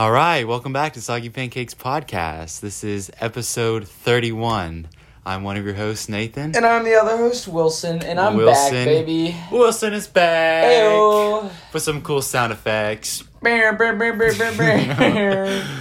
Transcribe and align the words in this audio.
All 0.00 0.10
right, 0.10 0.48
welcome 0.48 0.72
back 0.72 0.94
to 0.94 1.02
Soggy 1.02 1.28
Pancakes 1.28 1.74
Podcast. 1.74 2.60
This 2.60 2.82
is 2.84 3.10
episode 3.20 3.86
31. 3.86 4.88
I'm 5.26 5.42
one 5.42 5.58
of 5.58 5.66
your 5.66 5.74
hosts, 5.74 6.08
Nathan. 6.08 6.56
And 6.56 6.64
I'm 6.64 6.84
the 6.84 6.94
other 6.94 7.18
host, 7.18 7.46
Wilson, 7.46 8.02
and 8.02 8.18
I'm 8.18 8.34
Wilson. 8.34 8.72
back, 8.72 8.86
baby. 8.86 9.36
Wilson 9.52 9.92
is 9.92 10.06
back 10.06 10.64
Ayo. 10.64 11.50
with 11.74 11.82
some 11.82 12.00
cool 12.00 12.22
sound 12.22 12.50
effects. 12.50 13.24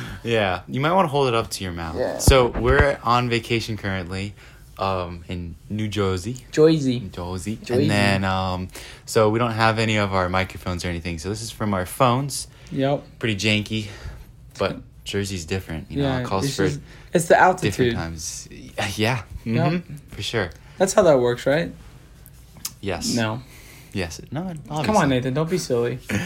Yeah, 0.21 0.63
you 0.67 0.81
might 0.81 0.91
want 0.91 1.05
to 1.05 1.09
hold 1.09 1.29
it 1.29 1.33
up 1.33 1.49
to 1.51 1.63
your 1.63 1.71
mouth. 1.71 1.95
Yeah. 1.95 2.17
So 2.17 2.47
we're 2.47 2.99
on 3.05 3.29
vacation 3.29 3.77
currently, 3.77 4.33
um, 4.77 5.23
in 5.29 5.55
New 5.69 5.87
Jersey. 5.87 6.45
Joyzy. 6.51 7.09
Jersey. 7.09 7.55
Jersey. 7.63 7.83
And 7.83 7.89
then, 7.89 8.25
um, 8.25 8.67
so 9.05 9.29
we 9.29 9.39
don't 9.39 9.53
have 9.53 9.79
any 9.79 9.95
of 9.95 10.13
our 10.13 10.27
microphones 10.27 10.83
or 10.83 10.89
anything. 10.89 11.19
So 11.19 11.29
this 11.29 11.41
is 11.41 11.51
from 11.51 11.73
our 11.73 11.85
phones. 11.85 12.49
Yep. 12.71 13.03
Pretty 13.19 13.35
janky, 13.35 13.87
but 14.57 14.77
Jersey's 15.03 15.45
different. 15.45 15.89
You 15.91 16.03
know, 16.03 16.09
yeah. 16.09 16.19
it 16.19 16.25
calls 16.25 16.45
it's, 16.45 16.55
for 16.55 16.67
just- 16.67 16.79
it's 17.13 17.25
the 17.25 17.39
altitude. 17.39 17.71
different 17.73 17.97
times. 17.97 18.47
Yeah, 18.97 19.23
hmm 19.43 19.55
Yep. 19.55 19.83
for 20.09 20.21
sure. 20.21 20.49
That's 20.77 20.93
how 20.93 21.01
that 21.03 21.19
works, 21.19 21.45
right? 21.45 21.71
Yes. 22.81 23.13
No. 23.13 23.41
Yes. 23.93 24.21
No. 24.31 24.53
Come 24.83 24.95
on, 24.95 25.09
Nathan. 25.09 25.33
Don't 25.33 25.49
be 25.49 25.57
silly. 25.57 25.99
All 26.11 26.17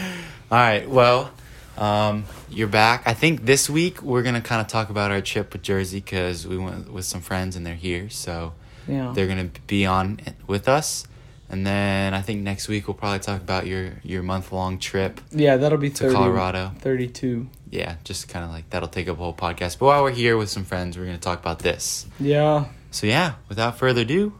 right. 0.50 0.88
Well, 0.88 1.30
um, 1.78 2.24
you're 2.50 2.68
back. 2.68 3.02
I 3.06 3.14
think 3.14 3.44
this 3.46 3.68
week 3.68 4.02
we're 4.02 4.22
gonna 4.22 4.40
kind 4.42 4.60
of 4.60 4.68
talk 4.68 4.90
about 4.90 5.10
our 5.10 5.20
trip 5.20 5.52
with 5.52 5.62
Jersey 5.62 5.98
because 6.00 6.46
we 6.46 6.56
went 6.58 6.92
with 6.92 7.04
some 7.06 7.20
friends 7.20 7.56
and 7.56 7.66
they're 7.66 7.74
here, 7.74 8.10
so 8.10 8.52
Yeah. 8.86 9.12
they're 9.14 9.26
gonna 9.26 9.50
be 9.66 9.86
on 9.86 10.20
with 10.46 10.68
us. 10.68 11.06
And 11.54 11.64
then 11.64 12.14
I 12.14 12.20
think 12.20 12.42
next 12.42 12.66
week 12.66 12.88
we'll 12.88 12.96
probably 12.96 13.20
talk 13.20 13.40
about 13.40 13.64
your 13.64 13.92
your 14.02 14.24
month 14.24 14.50
long 14.50 14.76
trip 14.76 15.20
Yeah, 15.30 15.56
that'll 15.56 15.78
be 15.78 15.88
to 15.90 16.02
30, 16.02 16.12
Colorado. 16.12 16.72
32. 16.80 17.48
Yeah, 17.70 17.94
just 18.02 18.26
kind 18.28 18.44
of 18.44 18.50
like 18.50 18.68
that'll 18.70 18.88
take 18.88 19.06
up 19.06 19.18
a 19.18 19.20
whole 19.20 19.32
podcast. 19.32 19.78
But 19.78 19.86
while 19.86 20.02
we're 20.02 20.10
here 20.10 20.36
with 20.36 20.48
some 20.48 20.64
friends, 20.64 20.98
we're 20.98 21.06
gonna 21.06 21.18
talk 21.18 21.38
about 21.38 21.60
this. 21.60 22.06
Yeah. 22.18 22.64
So 22.90 23.06
yeah, 23.06 23.34
without 23.48 23.78
further 23.78 24.00
ado, 24.00 24.32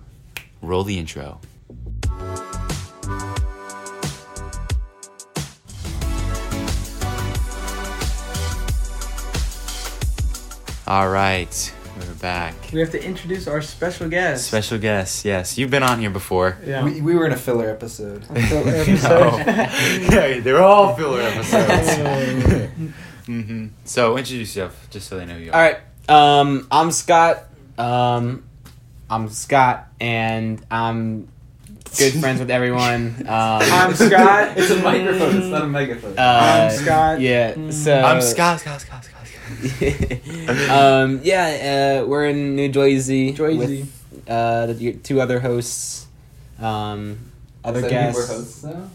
roll 0.61 0.83
the 0.83 0.99
intro. 0.99 1.39
All 10.87 11.09
right, 11.09 11.73
we're 12.15 12.21
back. 12.21 12.55
We 12.73 12.81
have 12.81 12.91
to 12.91 13.03
introduce 13.05 13.47
our 13.49 13.61
special 13.63 14.09
guest. 14.09 14.47
Special 14.49 14.79
guest, 14.79 15.25
yes, 15.25 15.59
you've 15.59 15.71
been 15.71 15.83
on 15.83 16.01
here 16.01 16.11
before. 16.11 16.59
Yeah. 16.65 16.85
We, 16.85 17.01
we 17.01 17.15
were 17.15 17.27
in 17.27 17.33
a 17.33 17.37
filler 17.37 17.71
episode. 17.71 18.25
Filler 18.27 18.73
episode. 18.77 19.39
yeah, 19.47 20.41
they're 20.41 20.63
all 20.63 20.95
filler 20.97 21.21
episodes. 21.23 22.71
hmm 23.27 23.67
So 23.85 24.17
introduce 24.17 24.55
yourself, 24.57 24.89
just 24.91 25.09
so 25.09 25.19
they 25.19 25.27
know 25.27 25.37
you. 25.37 25.51
Are. 25.53 25.55
All 25.55 25.61
right. 25.61 25.79
Um, 26.09 26.67
I'm 26.71 26.91
Scott. 26.91 27.45
Um, 27.79 28.45
I'm 29.11 29.29
Scott, 29.31 29.89
and 30.01 30.65
I'm 30.71 31.29
good 31.97 32.13
friends 32.21 32.41
with 32.41 32.51
everyone. 32.51 33.17
Um, 33.21 33.27
I'm 33.29 33.95
Scott. 33.95 34.57
It's 34.57 34.71
a 34.71 34.83
microphone. 34.83 35.37
It's 35.37 35.47
not 35.47 35.63
a 35.63 35.67
megaphone. 35.67 36.19
uh, 36.19 36.23
I'm 36.71 36.71
Scott. 36.71 37.21
Yeah. 37.21 37.55
Mm. 37.55 37.73
So 37.73 37.95
I'm 38.01 38.21
Scott. 38.21 38.61
Scott. 38.61 38.81
Scott. 38.83 39.05
Scott. 39.05 39.14
Scott. 39.45 40.71
um, 40.71 41.21
yeah. 41.23 42.01
Uh, 42.03 42.07
we're 42.07 42.27
in 42.27 42.57
New 42.57 42.69
Jersey. 42.69 43.33
Joyzy. 43.35 43.59
With, 43.59 44.29
uh, 44.29 44.67
the 44.67 44.93
two 44.95 45.21
other 45.21 45.41
hosts. 45.41 46.07
Um, 46.59 47.19
other 47.65 47.81
Does 47.81 47.91
that 47.91 47.97
mean 47.97 48.13
guests. 48.13 48.29
We're 48.31 48.37
hosts 48.37 48.65
now. 48.65 48.91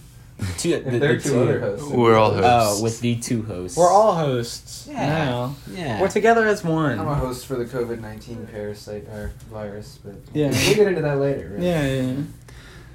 Two, 0.58 0.70
If 0.70 0.86
the- 0.86 1.00
there 1.00 1.12
are 1.12 1.16
the 1.18 1.22
two 1.30 1.42
other 1.42 1.60
hosts. 1.60 1.88
We're 1.90 2.16
all 2.16 2.32
hosts. 2.34 2.80
Oh, 2.80 2.84
with 2.84 3.02
the 3.02 3.16
two 3.18 3.44
hosts. 3.44 3.78
We're 3.78 3.92
all 3.92 4.16
hosts. 4.16 4.88
Yeah. 4.90 5.08
Now. 5.26 5.56
Yeah. 5.74 6.00
We're 6.00 6.08
together 6.08 6.48
as 6.48 6.64
one. 6.64 6.98
I'm 6.98 7.08
a 7.08 7.16
host 7.16 7.46
for 7.46 7.56
the 7.56 7.66
COVID 7.66 8.00
nineteen 8.00 8.48
parasite 8.48 9.04
or 9.10 9.34
virus, 9.52 10.00
but 10.04 10.16
Yeah. 10.34 10.50
we'll 10.52 10.76
get 10.76 10.88
into 10.88 11.02
that 11.02 11.18
later. 11.20 11.50
Right? 11.56 11.62
Yeah, 11.64 11.86
yeah, 11.86 12.14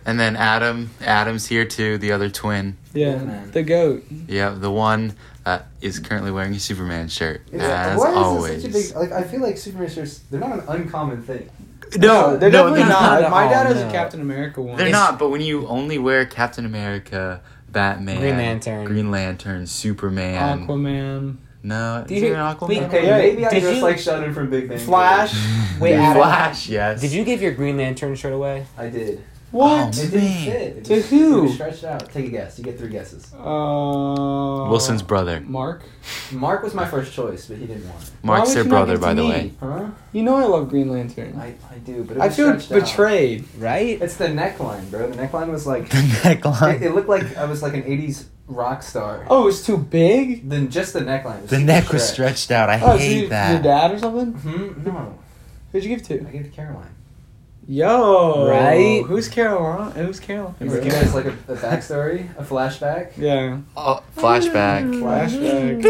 And 0.07 0.19
then 0.19 0.37
Adam. 0.37 0.91
Adam's 1.03 1.47
here 1.49 1.67
too. 1.67 1.99
The 1.99 2.13
other 2.13 2.31
twin. 2.31 2.79
yeah. 2.95 3.23
Yeah. 3.23 3.45
The 3.53 3.63
goat. 3.63 4.05
Yeah, 4.27 4.51
the 4.51 4.71
one 4.71 5.13
that 5.45 5.67
is 5.81 5.99
currently 5.99 6.31
wearing 6.31 6.55
a 6.55 6.59
Superman 6.61 7.09
shirt, 7.09 7.43
It's- 7.53 7.69
as 7.71 7.99
why 7.99 8.11
is 8.11 8.17
always. 8.17 8.63
such 8.63 8.71
a 8.71 8.73
big? 8.73 8.95
Like, 8.97 9.13
I 9.13 9.23
feel 9.23 9.41
like 9.41 9.57
Superman 9.59 9.89
shirts. 9.91 10.21
They're 10.31 10.41
not 10.41 10.53
an 10.53 10.65
uncommon 10.69 11.23
thing. 11.23 11.49
no, 11.99 12.37
they're 12.37 12.51
no, 12.51 12.59
definitely 12.71 12.81
they're 12.81 12.89
not. 12.89 13.21
not. 13.23 13.31
My 13.31 13.47
dad 13.49 13.67
has 13.67 13.83
a. 13.83 13.91
Captain 13.91 14.21
America 14.21 14.61
one. 14.63 14.77
They're 14.79 14.91
not, 14.91 15.19
but 15.19 15.29
when 15.31 15.41
you 15.43 15.67
only 15.69 15.99
wear 15.99 16.25
Captain 16.27 16.65
America, 16.65 17.41
Batman, 17.71 18.21
Green 18.21 18.37
Lantern. 18.37 18.85
Green 18.87 19.11
Lantern, 19.11 19.67
Superman. 19.67 20.67
Aquaman. 20.67 21.37
No, 21.63 22.05
Do 22.07 22.15
is 22.15 22.23
you- 22.23 22.29
there 22.31 22.41
an 22.41 22.55
Aquaman? 22.57 22.69
wait, 22.69 22.83
Okay, 22.85 23.07
Yeah, 23.07 23.19
maybe 23.19 23.47
I 23.47 23.51
did 23.51 23.63
dress 23.63 23.77
you- 23.77 23.83
like 23.83 23.99
Sheldon 23.99 24.35
from 24.35 24.51
Big 24.51 24.69
Bang. 24.69 24.77
Theory. 24.79 24.87
Flash. 24.87 25.35
Wait, 25.81 25.97
Flash, 26.15 26.69
yes. 26.69 27.01
Did 27.01 27.13
you 27.13 27.25
give 27.25 27.41
your 27.41 27.53
Green 27.53 27.77
Lantern 27.79 28.15
shirt 28.17 28.33
away? 28.33 28.67
I 28.79 28.89
did. 28.89 29.23
What? 29.55 29.85
Oh, 29.85 29.89
It 29.89 29.93
didn't 30.11 30.15
man. 30.21 30.45
fit. 30.45 30.77
It 30.79 30.85
To 30.87 30.95
was- 30.97 31.11
who? 31.11 31.45
It 31.47 31.53
stretched 31.55 31.85
out. 31.85 32.11
Take 32.13 32.27
a 32.27 32.31
guess. 32.31 32.59
You 32.59 32.65
get 32.65 32.77
three 32.79 32.89
guesses. 32.91 33.33
Uh, 33.35 34.67
Wilson's 34.69 35.03
brother. 35.03 35.41
Mark. 35.41 35.83
Mark 36.33 36.63
was 36.63 36.75
my 36.75 36.85
first 36.87 37.13
choice, 37.13 37.47
but 37.47 37.59
he 37.59 37.67
didn't 37.67 37.89
want 37.89 38.03
it. 38.03 38.11
Mark's 38.23 38.49
would 38.49 38.57
their 38.57 38.65
brother, 38.65 38.99
by 38.99 39.11
to 39.11 39.15
the 39.15 39.23
me? 39.23 39.29
way. 39.31 39.53
Huh? 39.61 39.87
You 40.13 40.23
know 40.25 40.35
I 40.37 40.45
love 40.45 40.69
Green 40.71 40.91
Lantern. 40.91 41.39
I, 41.39 41.55
I 41.73 41.79
do, 41.85 42.03
but 42.05 42.17
it 42.17 42.21
I 42.21 42.27
was 42.27 42.37
feel 42.37 42.61
stretched 42.61 42.73
out. 42.73 42.77
I 42.77 42.81
feel 42.81 42.89
betrayed. 42.89 43.45
Right? 43.59 44.03
It's 44.03 44.17
the 44.17 44.27
neckline, 44.27 44.91
bro. 44.91 45.11
The 45.11 45.17
neckline 45.23 45.51
was 45.51 45.67
like 45.67 45.89
The 45.91 45.99
it, 45.99 46.41
neckline. 46.41 46.83
it 46.83 46.91
looked 46.95 47.09
like 47.09 47.37
I 47.37 47.45
was 47.45 47.63
like 47.63 47.75
an 47.75 47.83
'80s 47.85 48.25
rock 48.49 48.83
star. 48.83 49.25
Oh, 49.31 49.43
it 49.43 49.47
was 49.47 49.65
too 49.65 49.77
big. 49.79 50.49
Then 50.49 50.69
just 50.71 50.93
the 50.93 51.01
neckline. 51.01 51.43
Was 51.43 51.51
The 51.51 51.57
super 51.57 51.67
neck 51.67 51.93
was 51.93 52.03
stretched. 52.09 52.39
stretched 52.39 52.51
out. 52.51 52.69
I 52.71 52.81
Oh, 52.81 52.93
so 52.93 52.99
hate 52.99 53.23
you, 53.23 53.29
that. 53.29 53.53
your 53.53 53.63
dad 53.63 53.93
or 53.93 53.99
something? 53.99 54.33
Hmm? 54.33 54.85
No, 54.85 55.19
Who'd 55.73 55.85
you 55.85 55.97
give 55.97 56.11
it 56.11 56.27
I 56.27 56.31
gave 56.31 56.41
it 56.43 56.45
to 56.45 56.51
Caroline. 56.51 56.95
Yo, 57.67 58.47
Right? 58.49 59.03
Who's 59.07 59.29
Carol? 59.29 59.85
Who's 59.91 60.21
Carol? 60.21 60.55
Is 60.61 60.75
it 60.75 60.85
guys 60.85 61.15
like 61.15 61.25
a, 61.25 61.31
a 61.49 61.57
backstory, 61.57 62.29
a 62.37 62.43
flashback? 62.43 63.17
Yeah. 63.17 63.61
Oh, 63.77 64.03
flashback. 64.17 64.85
Flashback. 65.01 65.85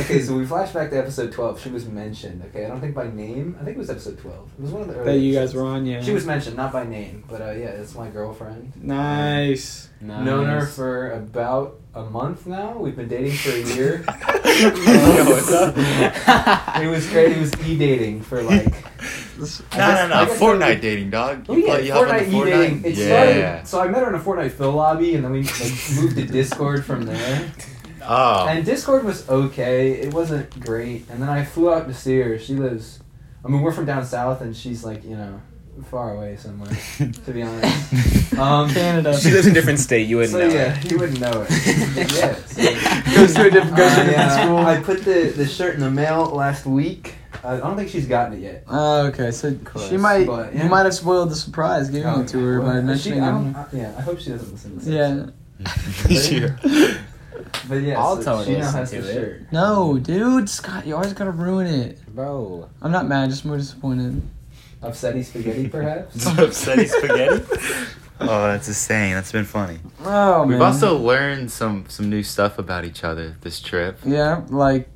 Okay, 0.00 0.20
so 0.22 0.36
we 0.36 0.46
flash 0.46 0.72
back 0.72 0.90
to 0.90 0.98
episode 0.98 1.32
12. 1.32 1.60
She 1.60 1.68
was 1.70 1.86
mentioned. 1.86 2.42
Okay, 2.46 2.64
I 2.64 2.68
don't 2.68 2.80
think 2.80 2.94
by 2.94 3.08
name. 3.10 3.56
I 3.60 3.64
think 3.64 3.76
it 3.76 3.78
was 3.78 3.90
episode 3.90 4.18
12. 4.18 4.50
It 4.58 4.62
was 4.62 4.70
one 4.70 4.82
of 4.82 4.88
the 4.88 5.02
that 5.04 5.18
you 5.18 5.32
guys 5.32 5.50
episodes. 5.50 5.54
were 5.56 5.68
on, 5.68 5.86
yeah. 5.86 6.00
She 6.02 6.12
was 6.12 6.26
mentioned, 6.26 6.56
not 6.56 6.72
by 6.72 6.84
name, 6.84 7.24
but 7.28 7.40
uh, 7.40 7.50
yeah, 7.50 7.68
it's 7.68 7.94
my 7.94 8.08
girlfriend. 8.08 8.72
nice. 8.76 9.88
Known 10.00 10.46
her 10.46 10.64
for 10.64 11.10
about 11.12 11.78
a 11.94 12.04
month 12.04 12.46
now. 12.46 12.78
We've 12.78 12.96
been 12.96 13.08
dating 13.08 13.32
for 13.32 13.50
a 13.50 13.60
year. 13.74 13.96
Yo, 14.60 15.24
what's 15.30 15.52
up? 15.52 15.74
it 16.82 16.88
was 16.88 17.06
great. 17.10 17.32
It 17.32 17.38
was 17.40 17.52
e 17.66 17.76
dating 17.76 18.22
for 18.22 18.42
like. 18.42 18.72
No, 19.40 19.46
I 19.46 19.78
no, 19.78 19.94
guess- 19.94 20.08
no. 20.08 20.14
I 20.14 20.24
guess 20.26 20.38
Fortnite 20.38 20.58
there- 20.60 20.80
dating, 20.80 21.10
dog. 21.10 21.44
Oh 21.48 21.56
yeah, 21.56 21.66
play- 21.66 21.86
you 21.86 21.92
hop 21.92 22.08
on 22.08 22.08
the 22.18 22.24
Fortnite 22.24 22.46
e 22.46 22.50
dating. 22.50 22.84
It 22.84 22.94
yeah. 22.94 23.06
started. 23.06 23.66
So 23.68 23.80
I 23.80 23.88
met 23.88 24.02
her 24.02 24.08
in 24.08 24.14
a 24.14 24.22
Fortnite 24.22 24.52
fill 24.52 24.72
lobby, 24.72 25.14
and 25.14 25.24
then 25.24 25.32
we 25.32 25.42
like 25.42 25.72
moved 25.96 26.16
to 26.16 26.26
Discord 26.26 26.84
from 26.84 27.04
there. 27.06 27.50
Oh. 28.02 28.46
And 28.48 28.64
Discord 28.64 29.04
was 29.04 29.28
okay. 29.28 29.92
It 29.92 30.14
wasn't 30.14 30.58
great. 30.58 31.08
And 31.10 31.20
then 31.22 31.28
I 31.28 31.44
flew 31.44 31.72
out 31.72 31.86
to 31.86 31.92
see 31.94 32.18
her. 32.18 32.38
She 32.38 32.54
lives. 32.54 33.00
I 33.44 33.48
mean, 33.48 33.60
we're 33.60 33.72
from 33.72 33.84
down 33.84 34.04
south, 34.06 34.40
and 34.40 34.56
she's 34.56 34.82
like 34.82 35.04
you 35.04 35.16
know 35.16 35.40
far 35.90 36.14
away 36.16 36.36
somewhere. 36.36 36.70
to 36.98 37.30
be 37.32 37.42
honest. 37.42 38.32
Um, 38.38 38.70
Canada. 38.70 39.16
She 39.18 39.30
lives 39.30 39.46
in 39.46 39.52
a 39.52 39.54
different 39.54 39.80
state. 39.80 40.08
You 40.08 40.16
wouldn't 40.16 40.32
so 40.32 40.48
know. 40.48 40.52
yeah, 40.54 40.78
it. 40.80 40.90
you 40.90 40.98
wouldn't 40.98 41.20
know 41.20 41.46
it. 41.46 41.48
But 41.94 42.12
yeah. 42.16 42.34
So, 42.46 43.14
Goes 43.14 43.34
to 43.34 43.46
a 43.46 43.50
different, 43.50 43.76
goes 43.76 43.94
to 43.94 44.00
a 44.00 44.02
I, 44.02 44.06
different 44.06 44.18
uh, 44.18 44.42
school. 44.42 44.58
I 44.58 44.80
put 44.80 45.04
the, 45.04 45.32
the 45.36 45.46
shirt 45.46 45.74
in 45.74 45.80
the 45.80 45.90
mail 45.90 46.24
last 46.26 46.64
week. 46.66 47.14
I 47.42 47.56
don't 47.56 47.76
think 47.76 47.88
she's 47.88 48.06
gotten 48.06 48.34
it 48.38 48.40
yet. 48.40 48.64
Oh, 48.68 49.06
okay. 49.06 49.30
So 49.30 49.54
Close, 49.64 49.88
she 49.88 49.96
might, 49.96 50.26
but, 50.26 50.54
you 50.54 50.64
might 50.64 50.82
have 50.84 50.94
spoiled 50.94 51.30
the 51.30 51.36
surprise 51.36 51.88
giving 51.88 52.06
Oh, 52.06 52.20
it 52.20 52.28
to 52.28 52.38
her 52.38 52.60
by 52.60 52.80
mentioning 52.80 53.20
she, 53.20 53.24
I 53.24 53.40
it. 53.40 53.56
I- 53.56 53.66
yeah, 53.72 53.94
I 53.96 54.00
hope 54.02 54.18
she 54.20 54.30
doesn't 54.30 54.52
listen 54.52 54.78
to 54.78 54.84
this. 54.84 55.30
Yeah. 55.60 56.50
episode. 56.60 57.00
But 57.68 57.76
yeah, 57.76 57.98
I'll 57.98 58.16
so 58.16 58.22
tell 58.22 58.38
her 58.38 58.44
she 58.44 58.52
to 58.54 58.58
now 58.60 58.70
has 58.72 58.90
to 58.90 59.00
the 59.02 59.10
it. 59.10 59.14
shirt. 59.14 59.52
No, 59.52 59.98
dude, 59.98 60.48
Scott, 60.48 60.86
you 60.86 60.94
always 60.94 61.12
gotta 61.14 61.30
ruin 61.30 61.66
it. 61.66 61.98
Bro. 62.14 62.68
I'm 62.82 62.90
not 62.92 63.06
mad, 63.08 63.30
just 63.30 63.44
more 63.44 63.56
disappointed. 63.56 64.20
Upsetty 64.82 65.24
spaghetti, 65.24 65.68
perhaps. 65.68 66.16
Upsetty 66.24 66.86
spaghetti. 66.88 67.86
Oh, 68.30 68.48
that's 68.48 68.68
a 68.68 68.74
saying. 68.74 69.14
That's 69.14 69.32
been 69.32 69.46
funny. 69.46 69.78
Oh 70.04 70.42
We've 70.44 70.58
man. 70.58 70.66
also 70.66 70.96
learned 70.98 71.50
some 71.50 71.86
some 71.88 72.10
new 72.10 72.22
stuff 72.22 72.58
about 72.58 72.84
each 72.84 73.02
other 73.02 73.34
this 73.40 73.60
trip. 73.60 73.98
yeah, 74.04 74.42
like 74.50 74.88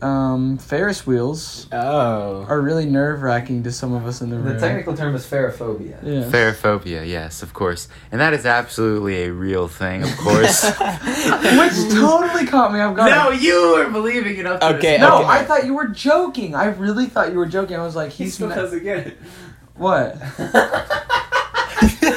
um, 0.00 0.58
Ferris 0.58 1.04
wheels 1.06 1.66
Oh. 1.72 2.44
are 2.48 2.60
really 2.60 2.86
nerve 2.86 3.22
wracking 3.22 3.64
to 3.64 3.72
some 3.72 3.92
of 3.92 4.06
us 4.06 4.20
in 4.22 4.30
the, 4.30 4.36
The 4.36 4.42
room. 4.42 4.60
technical 4.60 4.96
term 4.96 5.14
is 5.16 5.26
ferrophobia. 5.26 5.98
Yeah. 6.04 6.22
Pherophobia, 6.30 7.06
yes, 7.06 7.42
of 7.42 7.52
course, 7.52 7.88
and 8.12 8.20
that 8.20 8.32
is 8.32 8.46
absolutely 8.46 9.24
a 9.24 9.32
real 9.32 9.66
thing, 9.66 10.04
of 10.04 10.16
course. 10.16 10.62
Which 10.78 11.76
totally 11.92 12.46
caught 12.46 12.72
me 12.72 12.78
off 12.80 12.94
guard. 12.96 13.10
no, 13.10 13.30
you 13.30 13.74
were 13.76 13.90
believing 13.90 14.36
it 14.38 14.46
up. 14.46 14.60
To 14.60 14.76
Okay, 14.76 14.92
this 14.98 15.00
No, 15.00 15.18
okay. 15.18 15.26
I 15.28 15.44
thought 15.44 15.66
you 15.66 15.74
were 15.74 15.88
joking. 15.88 16.54
I 16.54 16.66
really 16.66 17.06
thought 17.06 17.32
you 17.32 17.38
were 17.38 17.46
joking. 17.46 17.76
I 17.76 17.82
was 17.84 17.96
like, 17.96 18.12
he's 18.12 18.38
ma- 18.38 18.54
again. 18.54 19.14
what? 19.74 20.16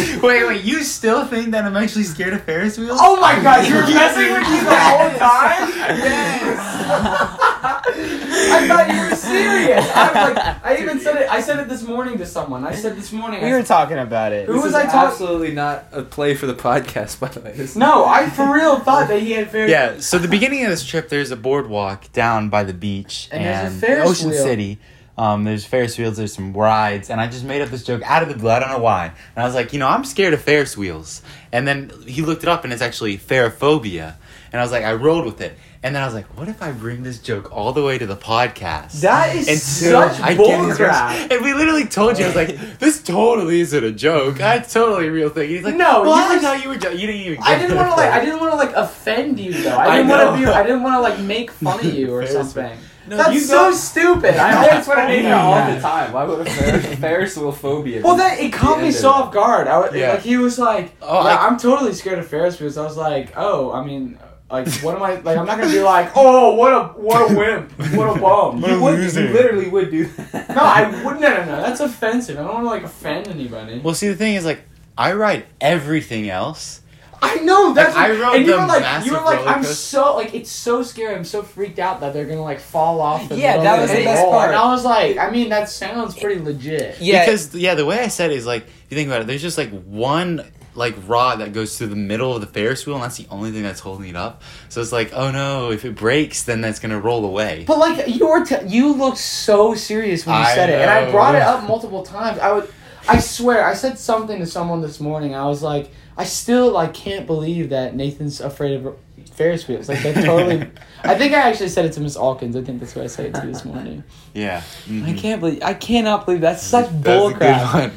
wait, 0.22 0.46
wait, 0.46 0.64
you 0.64 0.82
still 0.82 1.24
think 1.26 1.50
that 1.52 1.64
I'm 1.64 1.76
actually 1.76 2.04
scared 2.04 2.32
of 2.34 2.42
Ferris 2.44 2.78
wheels? 2.78 2.98
Oh 3.00 3.20
my 3.20 3.40
god, 3.42 3.66
you 3.66 3.74
were 3.74 3.82
messing 3.82 4.32
with 4.32 4.48
me 4.48 4.60
the 4.60 4.78
whole 4.78 5.10
time? 5.18 5.68
Yes. 5.98 7.40
I 7.62 8.66
thought 8.68 8.88
you 8.94 9.00
were 9.10 9.14
serious. 9.16 9.86
I, 9.94 10.30
like, 10.32 10.64
I 10.64 10.76
even 10.82 11.00
said 11.00 11.16
it. 11.16 11.30
I 11.30 11.40
said 11.40 11.60
it 11.60 11.68
this 11.68 11.82
morning 11.82 12.18
to 12.18 12.26
someone. 12.26 12.64
I 12.64 12.74
said 12.74 12.96
this 12.96 13.12
morning. 13.12 13.42
I 13.42 13.46
we 13.46 13.52
were 13.52 13.62
talking 13.62 13.98
about 13.98 14.32
it. 14.32 14.46
Who 14.46 14.54
This 14.54 14.62
was 14.64 14.72
is 14.72 14.76
I 14.76 14.84
talk- 14.86 15.12
absolutely 15.12 15.52
not 15.52 15.84
a 15.92 16.02
play 16.02 16.34
for 16.34 16.46
the 16.46 16.54
podcast, 16.54 17.20
by 17.20 17.28
the 17.28 17.40
way. 17.40 17.52
This 17.52 17.76
no, 17.76 18.04
I 18.06 18.28
for 18.30 18.52
real 18.52 18.80
thought 18.80 19.08
that 19.08 19.20
he 19.20 19.32
had 19.32 19.50
very. 19.50 19.70
Yeah, 19.70 20.00
so 20.00 20.18
the 20.18 20.28
beginning 20.28 20.64
of 20.64 20.70
this 20.70 20.84
trip, 20.84 21.08
there's 21.08 21.30
a 21.30 21.36
boardwalk 21.36 22.10
down 22.12 22.48
by 22.48 22.64
the 22.64 22.74
beach 22.74 23.28
And 23.30 23.42
and, 23.42 23.66
there's 23.66 23.76
a 23.76 23.86
Ferris 23.86 24.10
Ocean 24.10 24.30
wheel. 24.30 24.42
City. 24.42 24.78
Um, 25.20 25.44
there's 25.44 25.66
Ferris 25.66 25.98
wheels, 25.98 26.16
there's 26.16 26.32
some 26.32 26.54
rides, 26.54 27.10
and 27.10 27.20
I 27.20 27.26
just 27.26 27.44
made 27.44 27.60
up 27.60 27.68
this 27.68 27.84
joke 27.84 28.00
out 28.06 28.22
of 28.22 28.30
the 28.30 28.34
blue. 28.36 28.48
I 28.48 28.58
don't 28.58 28.70
know 28.70 28.78
why. 28.78 29.12
And 29.36 29.42
I 29.42 29.44
was 29.44 29.54
like, 29.54 29.74
you 29.74 29.78
know, 29.78 29.86
I'm 29.86 30.02
scared 30.02 30.32
of 30.32 30.40
Ferris 30.40 30.78
wheels. 30.78 31.20
And 31.52 31.68
then 31.68 31.92
he 32.06 32.22
looked 32.22 32.42
it 32.42 32.48
up, 32.48 32.64
and 32.64 32.72
it's 32.72 32.80
actually 32.80 33.18
Ferrophobia. 33.18 34.14
And 34.50 34.58
I 34.58 34.64
was 34.64 34.72
like, 34.72 34.82
I 34.82 34.94
rolled 34.94 35.26
with 35.26 35.42
it. 35.42 35.58
And 35.82 35.94
then 35.94 36.02
I 36.02 36.06
was 36.06 36.14
like, 36.14 36.38
what 36.38 36.48
if 36.48 36.62
I 36.62 36.72
bring 36.72 37.02
this 37.02 37.18
joke 37.18 37.52
all 37.54 37.74
the 37.74 37.84
way 37.84 37.98
to 37.98 38.06
the 38.06 38.16
podcast? 38.16 39.02
That 39.02 39.36
is 39.36 39.46
Until 39.46 40.08
such 40.08 40.22
bullcrap. 40.38 41.30
And 41.30 41.44
we 41.44 41.52
literally 41.52 41.84
told 41.84 42.18
you, 42.18 42.24
I 42.24 42.28
was 42.28 42.36
like, 42.36 42.56
this 42.78 43.02
totally 43.02 43.60
isn't 43.60 43.84
a 43.84 43.92
joke. 43.92 44.38
That's 44.38 44.72
totally 44.72 45.08
a 45.08 45.12
real 45.12 45.28
thing. 45.28 45.50
He's 45.50 45.64
like, 45.64 45.76
No, 45.76 46.00
well, 46.00 46.16
you 46.32 46.38
I 46.38 46.40
thought 46.40 46.62
you 46.62 46.70
were 46.70 46.78
joking. 46.78 46.98
You 46.98 47.06
didn't 47.08 47.22
even. 47.26 47.42
I 47.42 47.58
didn't 47.58 47.76
want 47.76 47.90
to 47.90 47.96
like. 47.96 48.10
I 48.10 48.24
didn't 48.24 48.40
want 48.40 48.52
to 48.52 48.56
like 48.56 48.74
offend 48.74 49.38
you 49.38 49.52
though. 49.52 49.76
I 49.76 49.84
I 49.84 49.96
didn't 49.98 50.08
want 50.08 50.40
to 50.40 50.46
be. 50.46 50.50
I 50.50 50.62
didn't 50.62 50.82
want 50.82 50.94
to 50.94 51.00
like 51.00 51.20
make 51.20 51.50
fun 51.50 51.78
of 51.78 51.94
you 51.94 52.14
or 52.14 52.26
something. 52.26 52.78
No, 53.10 53.16
That's 53.16 53.34
you 53.34 53.40
so 53.40 53.70
go- 53.70 53.76
stupid. 53.76 54.36
I 54.36 54.50
I 54.50 54.54
always 54.54 54.70
that's 54.70 54.88
what 54.88 54.98
I 54.98 55.02
wanted 55.04 55.16
mean 55.16 55.24
to 55.26 55.36
all 55.36 55.74
the 55.74 55.80
time. 55.80 56.12
Why 56.12 56.24
would 56.24 56.46
a 56.46 56.50
Ferris, 56.50 56.86
Ferris 57.00 57.36
wheel 57.36 57.50
phobia? 57.52 58.02
Well, 58.02 58.14
be 58.14 58.20
that 58.20 58.38
it 58.40 58.52
caught 58.52 58.80
me 58.80 58.92
so 58.92 59.10
off 59.10 59.32
guard. 59.34 59.66
I 59.66 59.78
was, 59.78 59.94
Yeah. 59.94 60.12
like 60.12 60.20
he 60.20 60.36
was 60.36 60.58
like, 60.58 60.92
Oh, 61.02 61.24
yeah, 61.26 61.34
I- 61.36 61.46
I'm 61.48 61.58
totally 61.58 61.92
scared 61.92 62.18
of 62.20 62.28
Ferris 62.28 62.60
wheels. 62.60 62.78
I 62.78 62.84
was 62.84 62.96
like, 62.96 63.32
oh, 63.36 63.72
I 63.72 63.84
mean, 63.84 64.16
like, 64.50 64.68
what 64.82 64.94
am 64.96 65.02
I 65.02 65.14
like? 65.20 65.36
I'm 65.36 65.44
not 65.46 65.58
gonna 65.58 65.72
be 65.72 65.80
like, 65.82 66.12
oh, 66.16 66.54
what 66.54 66.72
a 66.72 66.84
what 67.00 67.30
a 67.30 67.34
wimp, 67.36 67.72
what 67.96 68.16
a 68.16 68.20
bum. 68.20 68.60
What 68.60 68.70
a 68.70 68.74
You 68.74 68.82
would, 68.82 68.94
loser. 69.00 69.26
you 69.26 69.32
literally 69.32 69.68
would 69.68 69.90
do 69.90 70.06
that. 70.06 70.48
No, 70.56 70.62
I 70.62 70.88
wouldn't. 71.04 71.20
No, 71.20 71.30
no, 71.30 71.44
no. 71.46 71.56
That's 71.62 71.80
offensive. 71.80 72.36
I 72.38 72.42
don't 72.42 72.54
want 72.54 72.64
to 72.64 72.70
like 72.70 72.82
offend 72.84 73.26
anybody. 73.28 73.78
Well, 73.80 73.94
see, 73.94 74.08
the 74.08 74.16
thing 74.16 74.34
is, 74.36 74.44
like, 74.44 74.62
I 74.98 75.12
ride 75.14 75.46
everything 75.60 76.28
else. 76.30 76.79
I 77.22 77.36
know 77.36 77.74
that's. 77.74 77.94
Like, 77.94 78.10
I 78.10 78.12
what- 78.12 78.20
rode 78.20 78.34
and 78.36 78.46
you 78.46 78.52
the 78.52 78.58
were 78.58 78.66
like, 78.66 78.80
massive 78.82 79.06
you 79.06 79.18
were 79.18 79.24
like, 79.24 79.46
I'm 79.46 79.62
so 79.64 80.14
like, 80.16 80.34
it's 80.34 80.50
so 80.50 80.82
scary. 80.82 81.14
I'm 81.14 81.24
so 81.24 81.42
freaked 81.42 81.78
out 81.78 82.00
that 82.00 82.12
they're 82.12 82.24
gonna 82.26 82.42
like 82.42 82.60
fall 82.60 83.00
off. 83.00 83.28
The 83.28 83.36
Yeah, 83.36 83.58
that 83.62 83.80
was 83.80 83.90
the 83.90 83.98
the 83.98 84.04
best 84.04 84.22
roll. 84.22 84.32
part. 84.32 84.48
And 84.48 84.56
I 84.56 84.72
was 84.72 84.84
like, 84.84 85.18
I 85.18 85.30
mean, 85.30 85.50
that 85.50 85.68
sounds 85.68 86.18
pretty 86.18 86.40
legit. 86.40 87.00
Yeah. 87.00 87.24
Because 87.26 87.54
yeah, 87.54 87.74
the 87.74 87.84
way 87.86 87.98
I 88.00 88.08
said 88.08 88.30
it 88.30 88.36
is 88.36 88.46
like, 88.46 88.62
if 88.66 88.86
you 88.90 88.96
think 88.96 89.08
about 89.08 89.20
it, 89.22 89.26
there's 89.26 89.42
just 89.42 89.58
like 89.58 89.70
one 89.84 90.50
like 90.76 90.94
rod 91.08 91.40
that 91.40 91.52
goes 91.52 91.76
through 91.76 91.88
the 91.88 91.96
middle 91.96 92.32
of 92.34 92.40
the 92.40 92.46
Ferris 92.46 92.86
wheel, 92.86 92.94
and 92.94 93.04
that's 93.04 93.16
the 93.16 93.26
only 93.28 93.50
thing 93.50 93.64
that's 93.64 93.80
holding 93.80 94.08
it 94.08 94.16
up. 94.16 94.42
So 94.68 94.80
it's 94.80 94.92
like, 94.92 95.10
oh 95.12 95.30
no, 95.32 95.72
if 95.72 95.84
it 95.84 95.96
breaks, 95.96 96.44
then 96.44 96.60
that's 96.60 96.78
gonna 96.78 97.00
roll 97.00 97.24
away. 97.26 97.64
But 97.66 97.78
like 97.78 98.06
you 98.08 98.28
were, 98.28 98.44
t- 98.46 98.66
you 98.66 98.92
looked 98.94 99.18
so 99.18 99.74
serious 99.74 100.24
when 100.24 100.36
you 100.36 100.42
I 100.42 100.54
said 100.54 100.70
it, 100.70 100.80
and 100.80 100.88
I 100.88 101.10
brought 101.10 101.34
it 101.34 101.42
up 101.42 101.64
multiple 101.64 102.02
times. 102.04 102.38
I 102.38 102.52
would, 102.52 102.72
I 103.08 103.18
swear, 103.18 103.64
I 103.66 103.74
said 103.74 103.98
something 103.98 104.38
to 104.38 104.46
someone 104.46 104.80
this 104.80 105.00
morning. 105.00 105.34
I 105.34 105.44
was 105.46 105.60
like, 105.62 105.90
I 106.16 106.24
still 106.24 106.70
like 106.72 106.94
can't 106.94 107.26
believe 107.26 107.70
that 107.70 107.94
Nathan's 107.94 108.40
afraid 108.40 108.84
of 108.84 108.96
Ferris 109.32 109.66
wheels. 109.68 109.88
Like 109.88 110.02
that 110.02 110.24
totally. 110.24 110.68
I 111.04 111.14
think 111.16 111.32
I 111.32 111.48
actually 111.48 111.68
said 111.70 111.84
it 111.86 111.92
to 111.94 112.00
Miss 112.00 112.16
Alkins. 112.16 112.56
I 112.56 112.62
think 112.64 112.80
that's 112.80 112.94
what 112.94 113.04
I 113.04 113.08
said 113.08 113.26
it 113.26 113.34
to 113.40 113.46
this 113.46 113.64
morning. 113.64 114.04
Yeah, 114.34 114.62
I 114.86 114.90
Mhm. 114.90 115.18
can't 115.18 115.40
believe. 115.40 115.62
I 115.62 115.74
cannot 115.74 116.26
believe 116.26 116.40
that's 116.42 116.62
such 116.62 116.90
That 117.02 117.20
was 117.22 117.32
a 117.32 117.36
good 117.38 117.56
one. 117.72 117.92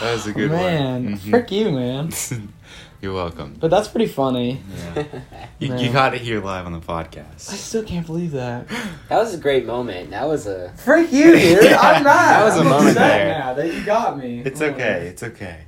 That 0.00 0.12
was 0.12 0.26
a 0.26 0.32
good 0.32 0.50
man, 0.50 1.04
one. 1.04 1.14
Mhm. 1.18 1.30
frick 1.30 1.50
you, 1.50 1.70
man. 1.72 2.10
You're 3.02 3.12
welcome. 3.12 3.56
But 3.60 3.70
that's 3.70 3.88
pretty 3.88 4.06
funny. 4.10 4.60
Yeah. 4.96 5.04
You, 5.60 5.76
you 5.76 5.92
got 5.92 6.14
it 6.14 6.20
here 6.20 6.42
live 6.42 6.66
on 6.66 6.72
the 6.72 6.80
podcast. 6.80 7.50
I 7.52 7.56
still 7.56 7.84
can't 7.84 8.04
believe 8.06 8.32
that. 8.32 8.66
That 9.08 9.18
was 9.18 9.34
a 9.34 9.38
great 9.38 9.66
moment. 9.66 10.10
That 10.10 10.26
was 10.26 10.46
a. 10.46 10.72
Frick 10.76 11.12
you, 11.12 11.32
dude. 11.38 11.72
I'm 11.72 12.02
not. 12.02 12.14
That 12.14 12.44
was 12.44 12.56
a 12.56 12.60
I'm 12.60 12.64
moment 12.68 12.88
upset 12.96 13.18
there. 13.18 13.38
Now 13.38 13.54
that 13.54 13.72
you 13.74 13.84
got 13.84 14.18
me. 14.18 14.42
It's 14.44 14.60
okay. 14.62 15.06
It's 15.08 15.22
okay. 15.22 15.58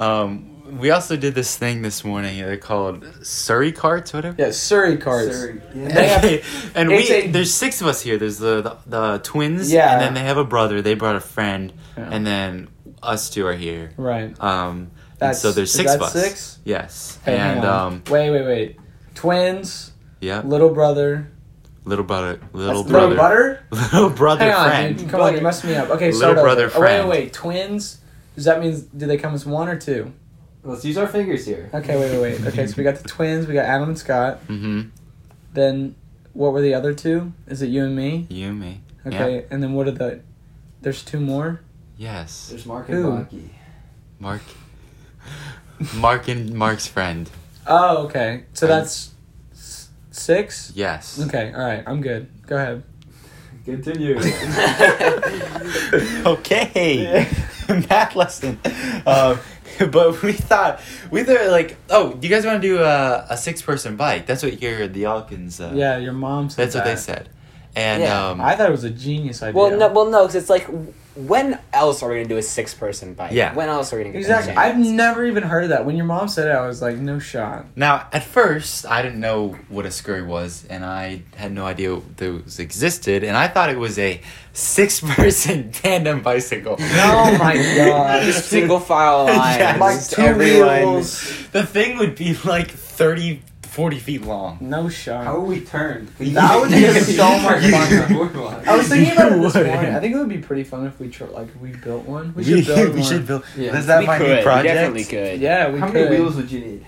Um, 0.00 0.57
we 0.70 0.90
also 0.90 1.16
did 1.16 1.34
this 1.34 1.56
thing 1.56 1.82
this 1.82 2.04
morning. 2.04 2.38
They're 2.38 2.56
called 2.56 3.04
Surrey 3.26 3.72
carts, 3.72 4.12
whatever. 4.12 4.36
Yeah, 4.38 4.50
Surrey 4.50 4.96
carts. 4.96 5.36
Surrey. 5.36 5.60
And 5.72 5.90
they 5.90 6.08
have- 6.08 6.72
and 6.74 6.88
we 6.88 7.08
a- 7.10 7.26
there's 7.28 7.52
six 7.52 7.80
of 7.80 7.86
us 7.86 8.00
here. 8.02 8.16
There's 8.18 8.38
the, 8.38 8.62
the 8.62 8.76
the 8.86 9.18
twins, 9.22 9.72
Yeah. 9.72 9.92
and 9.92 10.00
then 10.02 10.14
they 10.14 10.20
have 10.28 10.36
a 10.38 10.44
brother. 10.44 10.82
They 10.82 10.94
brought 10.94 11.16
a 11.16 11.20
friend, 11.20 11.72
Yeah. 11.96 12.08
and 12.10 12.26
then 12.26 12.68
us 13.02 13.30
two 13.30 13.46
are 13.46 13.54
here. 13.54 13.92
Right. 13.96 14.34
Um, 14.42 14.90
That's 15.18 15.40
so 15.40 15.52
there's 15.52 15.70
is 15.70 15.74
six 15.76 15.90
that 15.92 15.96
of 15.96 16.02
us. 16.02 16.12
Six. 16.12 16.58
Yes, 16.64 17.18
Hey, 17.24 17.36
and 17.38 17.64
um, 17.64 18.02
wait, 18.10 18.30
wait, 18.30 18.44
wait. 18.46 18.76
Twins, 19.14 19.92
yeah, 20.20 20.42
little 20.42 20.70
brother, 20.70 21.30
little 21.84 22.04
brother, 22.04 22.38
little 22.52 22.82
That's 22.82 22.90
brother, 22.92 23.08
little 23.08 23.22
butter. 23.22 23.64
little 23.70 24.10
brother 24.10 24.44
Hang 24.44 24.54
on, 24.54 24.68
friend. 24.68 24.98
dude. 24.98 25.08
Come 25.08 25.20
on, 25.22 25.34
you 25.34 25.40
messed 25.40 25.64
me 25.64 25.74
up. 25.74 25.88
Okay, 25.90 26.06
Little 26.12 26.18
start 26.20 26.32
over. 26.38 26.42
brother 26.46 26.70
Oh, 26.74 26.80
wait, 26.80 27.00
wait, 27.02 27.08
wait. 27.08 27.32
Twins. 27.32 28.00
Does 28.36 28.44
that 28.44 28.60
mean 28.60 28.88
do 28.96 29.06
they 29.06 29.16
come 29.16 29.34
as 29.34 29.44
one 29.46 29.68
or 29.68 29.76
two? 29.76 30.12
Let's 30.64 30.84
use 30.84 30.98
our 30.98 31.06
fingers 31.06 31.46
here. 31.46 31.70
Okay, 31.72 31.96
wait, 31.98 32.10
wait, 32.12 32.20
wait. 32.40 32.46
Okay, 32.48 32.66
so 32.66 32.74
we 32.76 32.82
got 32.84 32.96
the 32.96 33.08
twins. 33.08 33.46
We 33.46 33.54
got 33.54 33.64
Adam 33.64 33.88
and 33.90 33.98
Scott. 33.98 34.40
Mm-hmm. 34.48 34.88
Then 35.54 35.94
what 36.34 36.52
were 36.52 36.60
the 36.60 36.74
other 36.74 36.92
two? 36.94 37.32
Is 37.46 37.62
it 37.62 37.68
you 37.68 37.84
and 37.84 37.94
me? 37.96 38.26
You 38.28 38.48
and 38.48 38.60
me. 38.60 38.80
Okay, 39.06 39.46
and 39.50 39.62
then 39.62 39.72
what 39.74 39.86
are 39.88 39.92
the? 39.92 40.20
There's 40.82 41.02
two 41.04 41.20
more. 41.20 41.60
Yes, 41.96 42.48
There's 42.50 42.66
Mark 42.66 42.86
Who? 42.86 43.10
and 43.12 43.28
Baki. 43.30 43.48
Mark. 44.20 44.42
Mark 45.96 46.28
and 46.28 46.52
Mark's 46.54 46.86
friend. 46.86 47.28
Oh, 47.66 48.04
okay. 48.06 48.44
So 48.52 48.66
And- 48.66 48.72
that's 48.72 49.10
s- 49.52 49.88
six. 50.10 50.72
Yes. 50.74 51.20
Okay, 51.26 51.52
all 51.54 51.60
right. 51.64 51.82
I'm 51.86 52.00
good. 52.00 52.28
Go 52.46 52.56
ahead. 52.56 52.82
Continue. 53.64 54.18
okay. 56.26 57.26
Math 57.68 58.16
lesson. 58.16 58.58
Um, 59.06 59.38
but 59.90 60.22
we 60.22 60.32
thought 60.32 60.80
we 61.10 61.22
thought 61.22 61.50
like, 61.50 61.76
oh, 61.90 62.12
do 62.14 62.26
you 62.26 62.34
guys 62.34 62.44
want 62.44 62.60
to 62.60 62.68
do 62.68 62.78
a, 62.82 63.26
a 63.30 63.36
six 63.36 63.62
person 63.62 63.96
bike? 63.96 64.26
That's 64.26 64.42
what 64.42 64.60
your 64.60 64.88
the 64.88 65.04
Alkins. 65.04 65.60
Uh, 65.60 65.74
Yeah, 65.74 65.98
your 65.98 66.12
mom 66.12 66.50
said 66.50 66.64
That's 66.64 66.74
what 66.74 66.84
they 66.84 66.96
said. 66.96 67.28
And 67.76 68.02
Yeah, 68.02 68.30
um, 68.30 68.40
I 68.40 68.56
thought 68.56 68.68
it 68.68 68.72
was 68.72 68.84
a 68.84 68.90
genius 68.90 69.42
idea. 69.42 69.60
Well, 69.60 69.76
no, 69.78 69.88
well, 69.88 70.10
no, 70.10 70.22
because 70.22 70.34
it's 70.36 70.50
like, 70.50 70.68
when 71.26 71.58
else 71.72 72.02
are 72.02 72.08
we 72.08 72.16
gonna 72.16 72.28
do 72.28 72.36
a 72.36 72.42
six-person 72.42 73.14
bike? 73.14 73.32
Yeah. 73.32 73.54
When 73.54 73.68
else 73.68 73.92
are 73.92 73.96
we 73.96 74.02
gonna 74.04 74.12
get 74.12 74.20
Exactly. 74.20 74.54
that 74.54 74.58
I've 74.58 74.78
never 74.78 75.24
even 75.24 75.42
heard 75.42 75.64
of 75.64 75.70
that. 75.70 75.84
When 75.84 75.96
your 75.96 76.06
mom 76.06 76.28
said 76.28 76.46
it, 76.48 76.52
I 76.52 76.66
was 76.66 76.80
like, 76.80 76.96
no 76.96 77.18
shot. 77.18 77.66
now 77.76 78.06
at 78.12 78.22
first 78.24 78.86
I 78.86 79.02
didn't 79.02 79.20
know 79.20 79.56
what 79.68 79.84
a 79.86 79.90
scurry 79.90 80.22
was, 80.22 80.64
and 80.70 80.84
I 80.84 81.22
had 81.36 81.52
no 81.52 81.64
idea 81.66 82.00
those 82.16 82.58
existed, 82.58 83.24
and 83.24 83.36
I 83.36 83.48
thought 83.48 83.70
it 83.70 83.78
was 83.78 83.98
a 83.98 84.20
six 84.52 85.00
person 85.00 85.70
tandem 85.82 86.22
bicycle. 86.22 86.76
Oh 86.80 87.36
my 87.38 87.54
god. 87.56 88.22
Just 88.26 88.48
single 88.48 88.80
file 88.80 89.24
lines. 89.26 89.58
Yeah, 89.58 89.76
like 89.78 90.04
two 90.06 90.22
everyone- 90.22 90.78
wheels. 90.94 91.46
The 91.52 91.64
thing 91.66 91.98
would 91.98 92.14
be 92.16 92.34
like 92.44 92.70
30, 92.70 93.42
40 93.78 93.98
feet 94.00 94.22
long. 94.22 94.58
No 94.60 94.88
shot. 94.88 95.22
How 95.24 95.38
would 95.38 95.48
we 95.48 95.60
turn? 95.64 96.08
That 96.18 96.60
would 96.60 96.68
be 96.70 96.82
so 97.00 97.38
much 97.38 97.62
fun. 97.62 98.68
I 98.68 98.76
was 98.76 98.88
thinking 98.88 99.12
about 99.12 99.30
it 99.30 99.40
this 99.40 99.54
would. 99.54 99.66
morning. 99.68 99.94
I 99.94 100.00
think 100.00 100.16
it 100.16 100.18
would 100.18 100.28
be 100.28 100.38
pretty 100.38 100.64
fun 100.64 100.84
if 100.88 100.98
we 100.98 101.08
tr- 101.08 101.26
like 101.26 101.46
if 101.46 101.56
we 101.60 101.70
built 101.70 102.04
one. 102.04 102.34
We 102.34 102.42
We 102.42 102.62
should 102.62 102.66
build 102.74 102.94
we 102.94 103.00
one. 103.00 103.08
should 103.08 103.24
build. 103.28 103.44
Yeah. 103.56 103.76
Is 103.78 103.86
that 103.86 104.00
we 104.00 104.06
my 104.06 104.18
could. 104.18 104.26
new 104.26 104.36
We 104.56 104.62
definitely 104.64 105.04
could. 105.04 105.40
Yeah, 105.40 105.70
we 105.70 105.78
How 105.78 105.86
could. 105.86 105.94
many 106.10 106.16
wheels 106.20 106.34
would 106.34 106.50
you 106.50 106.58
need? 106.60 106.86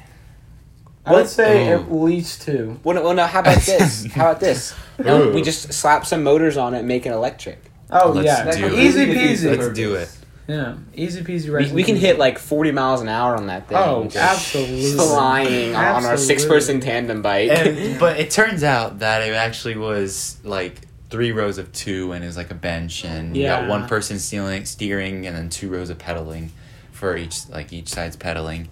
I 1.06 1.12
would 1.12 1.28
say 1.28 1.72
Oh. 1.72 1.76
at 1.80 1.92
least 1.92 2.42
two. 2.42 2.80
Well, 2.82 2.96
no, 2.96 3.02
well, 3.04 3.14
no, 3.14 3.26
how 3.26 3.38
about 3.40 3.58
this? 3.62 4.06
How 4.12 4.30
about 4.30 4.40
this? 4.40 4.74
No, 4.98 5.22
Ooh. 5.28 5.32
we 5.32 5.42
just 5.42 5.72
slap 5.72 6.04
some 6.04 6.24
motors 6.24 6.56
on 6.56 6.74
it 6.74 6.80
and 6.80 6.88
make 6.88 7.06
it 7.06 7.12
electric. 7.12 7.62
Oh 7.90 8.10
Let's 8.10 8.26
yeah, 8.26 8.50
do 8.50 8.66
it. 8.66 8.80
easy 8.80 9.06
peasy. 9.06 9.56
Let's 9.56 9.72
do 9.72 9.94
purpose. 9.94 10.19
Yeah, 10.50 10.76
easy 10.94 11.22
peasy. 11.22 11.48
We, 11.68 11.72
we 11.72 11.82
can 11.84 11.94
peace. 11.94 12.02
hit 12.04 12.18
like 12.18 12.38
40 12.38 12.72
miles 12.72 13.00
an 13.02 13.08
hour 13.08 13.36
on 13.36 13.46
that 13.46 13.68
thing. 13.68 13.78
Oh, 13.78 14.08
absolutely. 14.14 14.92
Flying 14.92 15.74
on 15.76 16.04
our 16.04 16.16
six 16.16 16.44
person 16.44 16.80
tandem 16.80 17.22
bike. 17.22 17.50
And, 17.50 17.98
but 18.00 18.18
it 18.18 18.30
turns 18.30 18.64
out 18.64 18.98
that 19.00 19.22
it 19.28 19.32
actually 19.34 19.76
was 19.76 20.38
like 20.42 20.80
three 21.10 21.32
rows 21.32 21.58
of 21.58 21.72
two, 21.72 22.12
and 22.12 22.24
it 22.24 22.26
was 22.26 22.36
like 22.36 22.50
a 22.50 22.54
bench, 22.54 23.04
and 23.04 23.36
you 23.36 23.44
got 23.44 23.68
one 23.68 23.86
person 23.88 24.18
steering, 24.18 24.64
steering, 24.64 25.26
and 25.26 25.36
then 25.36 25.50
two 25.50 25.68
rows 25.68 25.90
of 25.90 25.98
pedaling 25.98 26.52
for 26.92 27.16
each 27.16 27.48
like 27.48 27.72
each 27.72 27.88
side's 27.88 28.16
pedaling. 28.16 28.68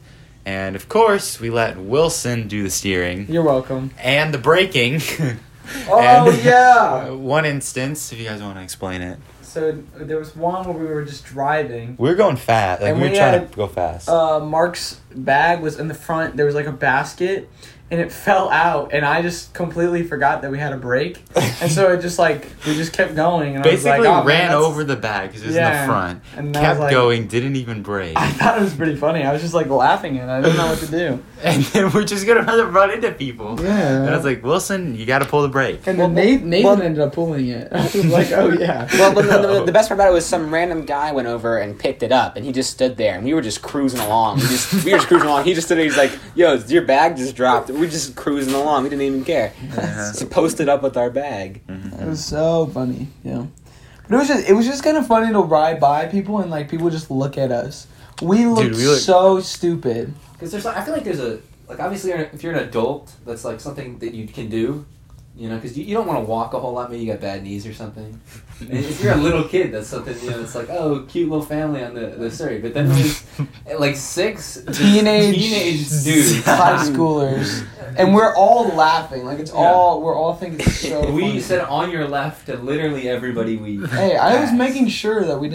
And 0.47 0.75
of 0.77 0.89
course, 0.89 1.39
we 1.39 1.51
let 1.51 1.77
Wilson 1.79 2.49
do 2.49 2.63
the 2.63 2.71
steering 2.71 3.27
You're 3.29 3.43
welcome. 3.43 3.91
and 3.99 4.33
the 4.35 4.39
braking. 4.39 5.01
Oh 5.87 6.01
And, 6.01 6.43
yeah. 6.45 7.09
uh, 7.11 7.15
one 7.15 7.45
instance, 7.45 8.11
if 8.11 8.19
you 8.19 8.25
guys 8.25 8.41
want 8.41 8.57
to 8.57 8.63
explain 8.63 9.03
it, 9.03 9.19
So 9.49 9.83
there 9.97 10.19
was 10.19 10.37
one 10.37 10.67
where 10.67 10.77
we 10.77 10.87
were 10.87 11.05
just 11.05 11.25
driving. 11.25 11.97
we 11.99 12.09
were 12.09 12.15
going 12.15 12.37
fast. 12.37 12.83
Like 12.83 12.91
And 12.91 13.01
we 13.01 13.07
were 13.07 13.13
we 13.13 13.17
trying 13.17 13.41
had, 13.41 13.51
to 13.51 13.57
go 13.57 13.67
fast. 13.67 14.09
Uh, 14.09 14.41
Mark's 14.41 15.01
bag 15.15 15.61
was 15.61 15.79
in 15.79 15.89
the 15.89 15.95
front. 15.95 16.37
There 16.37 16.47
was 16.47 16.55
like 16.55 16.67
a 16.67 16.73
basket, 16.73 17.49
and 17.91 18.01
it 18.01 18.13
fell 18.13 18.49
out, 18.51 18.93
and 18.93 19.05
I 19.05 19.23
just 19.23 19.55
completely 19.55 20.03
forgot 20.03 20.43
that 20.43 20.51
we 20.51 20.59
had 20.59 20.73
a 20.73 20.77
break, 20.77 21.23
and 21.35 21.71
so 21.73 21.93
it 21.93 22.01
just 22.03 22.19
like 22.19 22.47
we 22.67 22.75
just 22.75 22.93
kept 22.93 23.15
going, 23.15 23.55
and 23.55 23.65
Basically, 23.65 23.93
I 23.93 23.99
was 23.99 24.07
like, 24.09 24.25
oh, 24.25 24.27
ran 24.27 24.49
that's- 24.49 24.63
over 24.65 24.85
the 24.85 24.97
bag 24.97 25.29
because 25.31 25.43
it 25.43 25.47
was 25.49 25.57
in 25.57 25.65
the 25.65 25.87
front. 25.87 26.23
And 26.37 26.57
I 26.57 26.61
kept 26.61 26.81
like- 26.81 26.91
going, 26.91 27.27
didn't 27.29 27.57
even 27.57 27.83
break. 27.83 28.17
I 28.17 28.31
thought 28.31 28.59
it 28.59 28.63
was 28.63 28.75
pretty 28.75 28.97
funny. 28.97 29.23
I 29.25 29.33
was 29.33 29.43
just 29.43 29.55
like 29.55 29.69
laughing 29.69 30.19
at 30.19 30.29
it. 30.29 30.33
I 30.33 30.41
didn't 30.43 30.57
know 30.57 30.67
what 30.67 30.79
to 30.81 30.87
do. 30.87 31.23
and 31.43 31.63
then 31.65 31.91
we're 31.93 32.05
just 32.05 32.27
gonna 32.27 32.43
run 32.67 32.91
into 32.91 33.11
people. 33.13 33.59
Yeah. 33.63 34.01
And 34.03 34.11
I 34.11 34.17
was 34.17 34.25
like, 34.25 34.43
Wilson, 34.43 34.95
you 34.97 35.07
got 35.07 35.21
to 35.21 35.25
pull 35.25 35.43
the 35.43 35.49
brake. 35.49 35.87
And 35.87 35.99
Well, 35.99 36.09
then 36.09 36.15
Nathan, 36.17 36.51
Nathan 36.51 36.65
well- 36.65 36.83
ended 36.83 37.01
up 37.03 37.13
pulling 37.15 37.49
it. 37.49 37.69
I 37.73 37.83
was 37.85 38.05
like, 38.07 38.31
oh 38.33 38.51
yeah. 38.51 38.89
Well, 38.99 39.15
the, 39.15 39.23
the, 39.23 39.65
the 39.67 39.73
best 39.79 39.89
part 39.89 39.99
about 39.99 40.09
it 40.11 40.15
was 40.15 40.27
some 40.27 40.53
random 40.53 40.85
guy 40.85 41.13
went 41.13 41.29
over 41.29 41.59
and 41.59 41.79
picked 41.79 42.03
it 42.03 42.13
up, 42.13 42.37
and 42.37 42.45
he 42.45 42.53
just 42.53 42.71
stood 42.71 42.97
there, 42.97 43.15
and 43.15 43.25
we 43.25 43.35
were 43.35 43.41
just 43.43 43.63
cruising 43.63 44.01
along. 44.01 44.37
We 44.37 44.43
just 44.43 44.85
we 44.85 44.93
were 44.93 44.99
just 44.99 45.09
cruising 45.09 45.29
along. 45.29 45.45
He 45.45 45.55
just 45.55 45.69
stood 45.69 45.79
there. 45.79 45.85
He's 45.85 45.97
like, 45.97 46.13
"Yo, 46.35 46.55
your 46.55 46.83
bag 46.83 47.17
just 47.17 47.35
dropped." 47.37 47.71
We 47.79 47.87
were 47.87 47.91
just 47.93 48.17
cruising 48.17 48.55
along. 48.55 48.83
We 48.85 48.89
didn't 48.91 49.03
even 49.05 49.25
care. 49.25 49.53
Uh-huh. 49.57 49.81
Yeah. 49.81 50.13
Just 50.13 50.31
posted 50.31 50.69
up 50.69 50.83
with 50.83 50.97
our 50.97 51.11
bag. 51.11 51.61
Mm-hmm. 51.67 52.03
It 52.03 52.09
was 52.09 52.25
so 52.25 52.67
funny, 52.67 53.09
yeah. 53.23 53.47
But 54.09 54.15
it 54.15 54.19
was 54.19 54.29
just 54.29 54.49
it 54.49 54.53
was 54.55 54.67
just 54.67 54.83
kind 54.83 54.97
of 54.97 55.07
funny 55.07 55.33
to 55.33 55.41
ride 55.41 55.79
by 55.81 56.07
people 56.07 56.39
and 56.41 56.51
like 56.51 56.69
people 56.69 56.91
just 56.91 57.11
look 57.11 57.39
at 57.39 57.53
us. 57.53 57.87
We 58.23 58.47
looked 58.47 58.75
we 58.75 58.87
look- 58.87 58.99
so 58.99 59.41
stupid. 59.41 60.13
Because 60.33 60.51
there's, 60.53 60.65
like, 60.65 60.77
I 60.77 60.85
feel 60.85 60.95
like 60.95 61.05
there's 61.05 61.21
a 61.21 61.41
like 61.69 61.79
obviously 61.81 62.13
if 62.13 62.43
you're 62.43 62.53
an 62.55 62.67
adult, 62.69 63.13
that's 63.27 63.45
like 63.45 63.61
something 63.61 63.99
that 63.99 64.15
you 64.15 64.27
can 64.27 64.49
do, 64.49 64.87
you 65.39 65.49
know, 65.49 65.55
because 65.55 65.79
you, 65.79 65.85
you 65.85 65.95
don't 65.95 66.07
want 66.07 66.19
to 66.19 66.25
walk 66.29 66.53
a 66.53 66.59
whole 66.59 66.73
lot. 66.73 66.91
Maybe 66.91 67.05
you 67.05 67.13
got 67.13 67.21
bad 67.21 67.43
knees 67.45 67.67
or 67.67 67.73
something. 67.73 68.21
And 68.61 68.73
if 68.73 69.01
you're 69.01 69.13
a 69.13 69.17
little 69.17 69.45
kid, 69.45 69.71
that's 69.71 69.87
something 69.87 70.19
you 70.21 70.31
know. 70.33 70.41
It's 70.41 70.57
like 70.57 70.69
oh, 70.69 71.05
cute 71.09 71.29
little 71.29 71.45
family 71.45 71.81
on 71.85 71.95
the 71.95 72.07
the 72.07 72.29
Surrey. 72.29 72.59
But 72.59 72.75
then 72.75 72.89
there's 72.89 73.23
like 73.79 73.95
six 73.95 74.61
Teenage- 74.73 75.37
teenage 75.37 75.89
dudes. 76.03 76.45
High 76.45 76.85
schoolers. 76.85 77.65
And 77.97 78.13
we're 78.17 78.35
all 78.35 78.67
laughing. 78.75 79.25
Like 79.25 79.39
it's 79.39 79.53
Yeah. 79.53 79.59
all 79.59 80.03
we're 80.03 80.17
all 80.17 80.35
thinking 80.35 80.59
it's 80.59 80.81
so 80.81 81.09
we 81.13 81.21
funny. 81.23 81.41
said 81.41 81.61
on 81.61 81.93
your 81.93 82.09
left, 82.09 82.49
and 82.49 82.65
literally 82.65 83.09
everybody 83.09 83.57
we. 83.57 83.87
Hey, 83.87 84.17
I 84.17 84.41
was 84.41 84.53
making 84.53 84.89
sure 84.89 85.25
that 85.25 85.39
we 85.39 85.49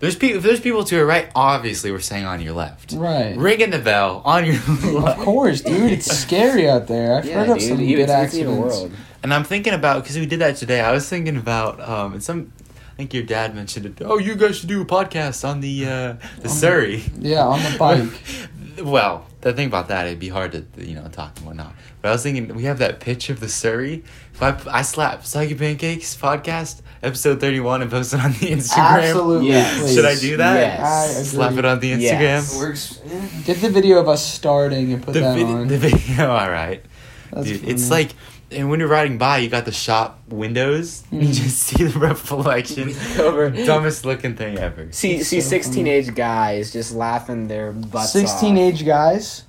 didn't 0.00 0.22
hit 0.22 0.32
anyone. 0.32 0.40
Yeah, 0.40 0.40
we're 0.40 0.40
just 0.40 0.40
being 0.40 0.40
cautious. 0.40 0.40
Had 0.40 0.40
To 0.40 0.40
to 0.40 0.40
be 0.40 0.40
merge. 0.40 0.40
honest. 0.40 0.40
like 0.40 0.40
and 0.40 0.40
we 0.40 0.40
have 0.40 0.40
a 0.40 0.40
stuff. 0.40 0.40
we 0.40 0.40
have 0.40 0.40
like 0.40 0.40
a 0.40 0.40
straight 0.40 0.40
path. 0.40 0.40
There's 0.40 0.40
people. 0.40 0.40
If 0.40 0.42
there's 0.42 0.60
people 0.60 0.84
to 0.84 0.96
your 0.96 1.06
right, 1.06 1.30
obviously 1.34 1.92
we're 1.92 2.00
saying 2.00 2.24
on 2.24 2.40
your 2.40 2.54
left. 2.54 2.92
Right. 2.92 3.36
Ringing 3.36 3.70
the 3.70 3.78
bell 3.78 4.22
on 4.24 4.44
your 4.44 4.54
left. 5.00 5.18
Of 5.18 5.24
course, 5.24 5.60
dude. 5.60 5.92
It's 5.92 6.06
scary 6.06 6.68
out 6.68 6.86
there. 6.86 7.18
I've 7.18 7.24
Yeah, 7.24 7.34
heard 7.34 7.50
of 7.50 7.58
dude, 7.58 7.68
some 7.68 7.80
even- 7.80 7.96
good 7.96 8.02
it's- 8.02 8.24
it's 8.26 8.34
even 8.34 8.52
accidents. 8.54 8.76
world. 8.80 8.92
And 9.22 9.34
I'm 9.34 9.44
thinking 9.44 9.74
about 9.74 10.02
because 10.02 10.16
we 10.16 10.24
did 10.26 10.40
that 10.40 10.56
today. 10.56 10.80
I 10.80 10.92
was 10.92 11.06
thinking 11.08 11.36
about 11.36 11.80
um 11.86 12.14
and 12.14 12.22
some. 12.22 12.52
I 12.92 13.02
think 13.02 13.14
your 13.14 13.22
dad 13.22 13.54
mentioned 13.54 13.86
it. 13.86 14.02
Oh, 14.04 14.18
you 14.18 14.34
guys 14.34 14.58
should 14.58 14.68
do 14.68 14.82
a 14.82 14.84
podcast 14.84 15.46
on 15.48 15.60
the 15.60 15.86
uh 15.86 16.14
the 16.40 16.48
Surrey. 16.48 17.02
Yeah, 17.18 17.44
on 17.46 17.62
the 17.62 17.78
bike. 17.78 18.10
well, 18.84 19.26
the 19.40 19.52
thing 19.54 19.68
about 19.68 19.88
that, 19.88 20.06
it'd 20.06 20.18
be 20.18 20.28
hard 20.28 20.52
to 20.52 20.64
you 20.82 20.94
know 20.94 21.06
talk 21.08 21.36
and 21.38 21.46
whatnot. 21.46 21.74
But 22.02 22.08
I 22.08 22.12
was 22.12 22.22
thinking 22.22 22.54
we 22.54 22.64
have 22.64 22.78
that 22.78 23.00
pitch 23.00 23.28
of 23.30 23.40
the 23.40 23.48
Surrey. 23.48 24.04
If 24.34 24.42
I 24.42 24.56
I 24.70 24.82
slap 24.82 25.24
Soggy 25.26 25.54
Pancakes 25.54 26.16
podcast 26.16 26.80
episode 27.02 27.40
thirty 27.40 27.60
one 27.60 27.82
and 27.82 27.90
post 27.90 28.12
it 28.14 28.20
on 28.20 28.32
the 28.32 28.50
Instagram. 28.50 29.02
Absolutely. 29.02 29.48
Yes. 29.48 29.94
Should 29.94 30.04
I 30.04 30.16
do 30.16 30.36
that? 30.38 30.54
Yes. 30.54 30.80
I 30.80 31.10
agree. 31.12 31.24
Slap 31.24 31.52
it 31.56 31.64
on 31.64 31.80
the 31.80 31.92
Instagram. 31.92 32.20
Yes. 32.20 32.58
Works. 32.58 33.00
Get 33.44 33.60
the 33.60 33.70
video 33.70 33.98
of 33.98 34.08
us 34.08 34.24
starting 34.24 34.92
and 34.92 35.02
put 35.02 35.14
The, 35.14 35.20
that 35.20 35.34
vid- 35.36 35.46
on. 35.46 35.68
the 35.68 35.78
video, 35.78 36.30
all 36.36 36.50
right. 36.50 36.84
That's 37.32 37.46
Dude, 37.46 37.68
it's 37.68 37.90
like, 37.90 38.10
and 38.50 38.68
when 38.68 38.80
you're 38.80 38.88
riding 38.88 39.16
by, 39.18 39.38
you 39.38 39.48
got 39.48 39.64
the 39.64 39.70
shop 39.72 40.20
windows. 40.28 41.04
You 41.12 41.20
Mm. 41.20 41.32
just 41.32 41.58
see 41.62 41.84
the 41.84 41.98
reflection. 41.98 42.92
Over. 43.20 43.50
Dumbest 43.50 44.04
looking 44.04 44.34
thing 44.34 44.58
ever. 44.58 44.88
See, 44.90 45.16
It's 45.16 45.28
see, 45.28 45.40
so 45.40 45.48
six 45.48 45.66
funny. 45.66 45.76
teenage 45.76 46.14
guys 46.14 46.72
just 46.72 46.92
laughing 46.92 47.46
their 47.48 47.70
butts 47.72 48.12
sixteen 48.12 48.54
off. 48.56 48.62
age 48.74 48.84
guys. 48.84 49.44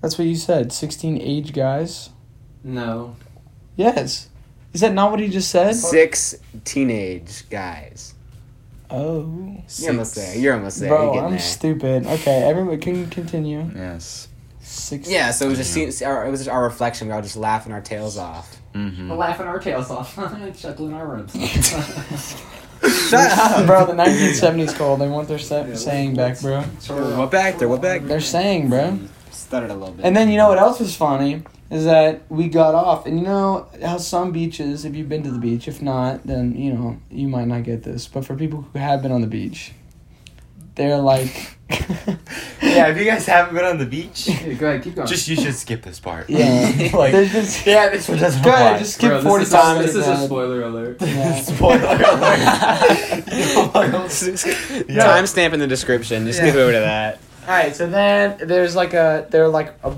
That's 0.00 0.16
what 0.18 0.26
you 0.28 0.36
said. 0.36 0.72
Sixteen 0.72 1.20
age 1.20 1.52
guys. 1.52 2.10
No. 2.64 3.16
Yes. 3.76 4.28
Is 4.72 4.80
that 4.80 4.92
not 4.94 5.10
what 5.10 5.20
he 5.20 5.28
just 5.28 5.50
said? 5.50 5.74
Six 5.74 6.34
teenage 6.64 7.48
guys. 7.50 8.14
Oh. 8.90 9.56
You're 9.78 9.90
almost 9.90 10.14
there. 10.14 10.36
You're 10.36 10.54
almost 10.54 10.80
there. 10.80 10.88
Bro, 10.90 11.14
You're 11.14 11.24
I'm 11.24 11.30
there. 11.32 11.38
stupid. 11.40 12.06
Okay, 12.06 12.42
everybody 12.42 12.78
can 12.78 13.08
continue. 13.10 13.70
Yes. 13.74 14.28
Six. 14.60 15.08
Yeah, 15.10 15.30
so 15.30 15.46
it 15.46 15.48
was 15.50 15.58
just 15.58 15.72
see, 15.72 16.04
our, 16.04 16.26
it 16.26 16.30
was 16.30 16.40
just 16.40 16.50
our 16.50 16.62
reflection. 16.62 17.06
We 17.08 17.10
were 17.10 17.16
all 17.16 17.22
just 17.22 17.36
laughing 17.36 17.72
our 17.72 17.80
tails 17.80 18.16
off. 18.16 18.56
Mm-hmm. 18.74 19.10
We're 19.10 19.16
laughing 19.16 19.46
our 19.46 19.58
tails 19.58 19.90
off, 19.90 20.16
chuckling 20.58 20.94
our 20.94 21.06
rooms. 21.06 21.32
Shut 22.82 23.30
up, 23.38 23.66
Bro, 23.66 23.86
the 23.86 23.92
1970s 23.92 24.76
called. 24.76 25.00
They 25.00 25.08
want 25.08 25.28
their 25.28 25.38
sa- 25.38 25.72
saying 25.74 26.14
back, 26.16 26.40
bro. 26.40 26.62
What 26.62 27.30
back 27.30 27.58
there? 27.58 27.68
What 27.68 27.80
back? 27.80 28.02
They're 28.02 28.20
saying, 28.20 28.70
bro. 28.70 28.98
Stuttered 29.30 29.70
a 29.70 29.74
little 29.74 29.94
bit. 29.94 30.04
And 30.04 30.16
then 30.16 30.30
you 30.30 30.36
know 30.36 30.48
what 30.48 30.58
else 30.58 30.80
was 30.80 30.96
funny 30.96 31.42
is 31.72 31.84
that 31.86 32.20
we 32.28 32.48
got 32.48 32.74
off, 32.74 33.06
and 33.06 33.18
you 33.18 33.24
know 33.24 33.66
how 33.82 33.96
some 33.96 34.30
beaches, 34.30 34.84
if 34.84 34.94
you've 34.94 35.08
been 35.08 35.22
to 35.24 35.30
the 35.30 35.38
beach, 35.38 35.66
if 35.66 35.80
not, 35.80 36.24
then 36.26 36.54
you 36.54 36.72
know 36.72 36.98
you 37.10 37.26
might 37.28 37.48
not 37.48 37.62
get 37.64 37.82
this. 37.82 38.06
But 38.06 38.24
for 38.24 38.36
people 38.36 38.66
who 38.72 38.78
have 38.78 39.00
been 39.02 39.10
on 39.10 39.22
the 39.22 39.26
beach, 39.26 39.72
they're 40.74 40.98
like, 40.98 41.56
Yeah, 42.62 42.88
if 42.88 42.96
you 42.98 43.04
guys 43.04 43.26
haven't 43.26 43.54
been 43.54 43.64
on 43.64 43.78
the 43.78 43.86
beach, 43.86 44.28
Yeah, 44.28 44.52
go 44.54 44.68
ahead, 44.68 44.82
keep 44.82 44.94
going. 44.96 45.06
just 45.08 45.26
you 45.28 45.36
should 45.36 45.54
skip 45.54 45.82
this 45.82 45.98
part. 46.00 46.28
yeah, 46.30 46.90
like, 46.94 47.12
just 47.12 47.66
yeah, 47.66 47.88
this 47.88 48.06
one 48.08 48.18
doesn't 48.18 48.42
go 48.42 48.50
apply. 48.50 48.60
ahead, 48.68 48.78
just 48.78 48.94
skip 48.94 49.10
Bro, 49.10 49.22
forty 49.22 49.44
this 49.44 49.52
times. 49.52 49.86
this 49.86 49.94
is 49.96 50.06
a 50.06 50.24
spoiler 50.26 50.62
alert. 50.62 50.96
Yeah. 51.00 51.40
Spoiler 51.40 51.84
alert. 51.86 53.24
Timestamp 54.22 55.52
in 55.52 55.60
the 55.60 55.66
description. 55.66 56.26
Just 56.26 56.38
Yeah. 56.40 56.46
skip 56.48 56.56
over 56.56 56.72
to 56.72 56.78
that. 56.80 57.18
All 57.42 57.48
right, 57.54 57.74
so 57.74 57.86
then 57.88 58.38
there's 58.46 58.76
like 58.76 58.94
a 58.94 59.26
they're 59.30 59.48
like 59.48 59.74
a, 59.82 59.96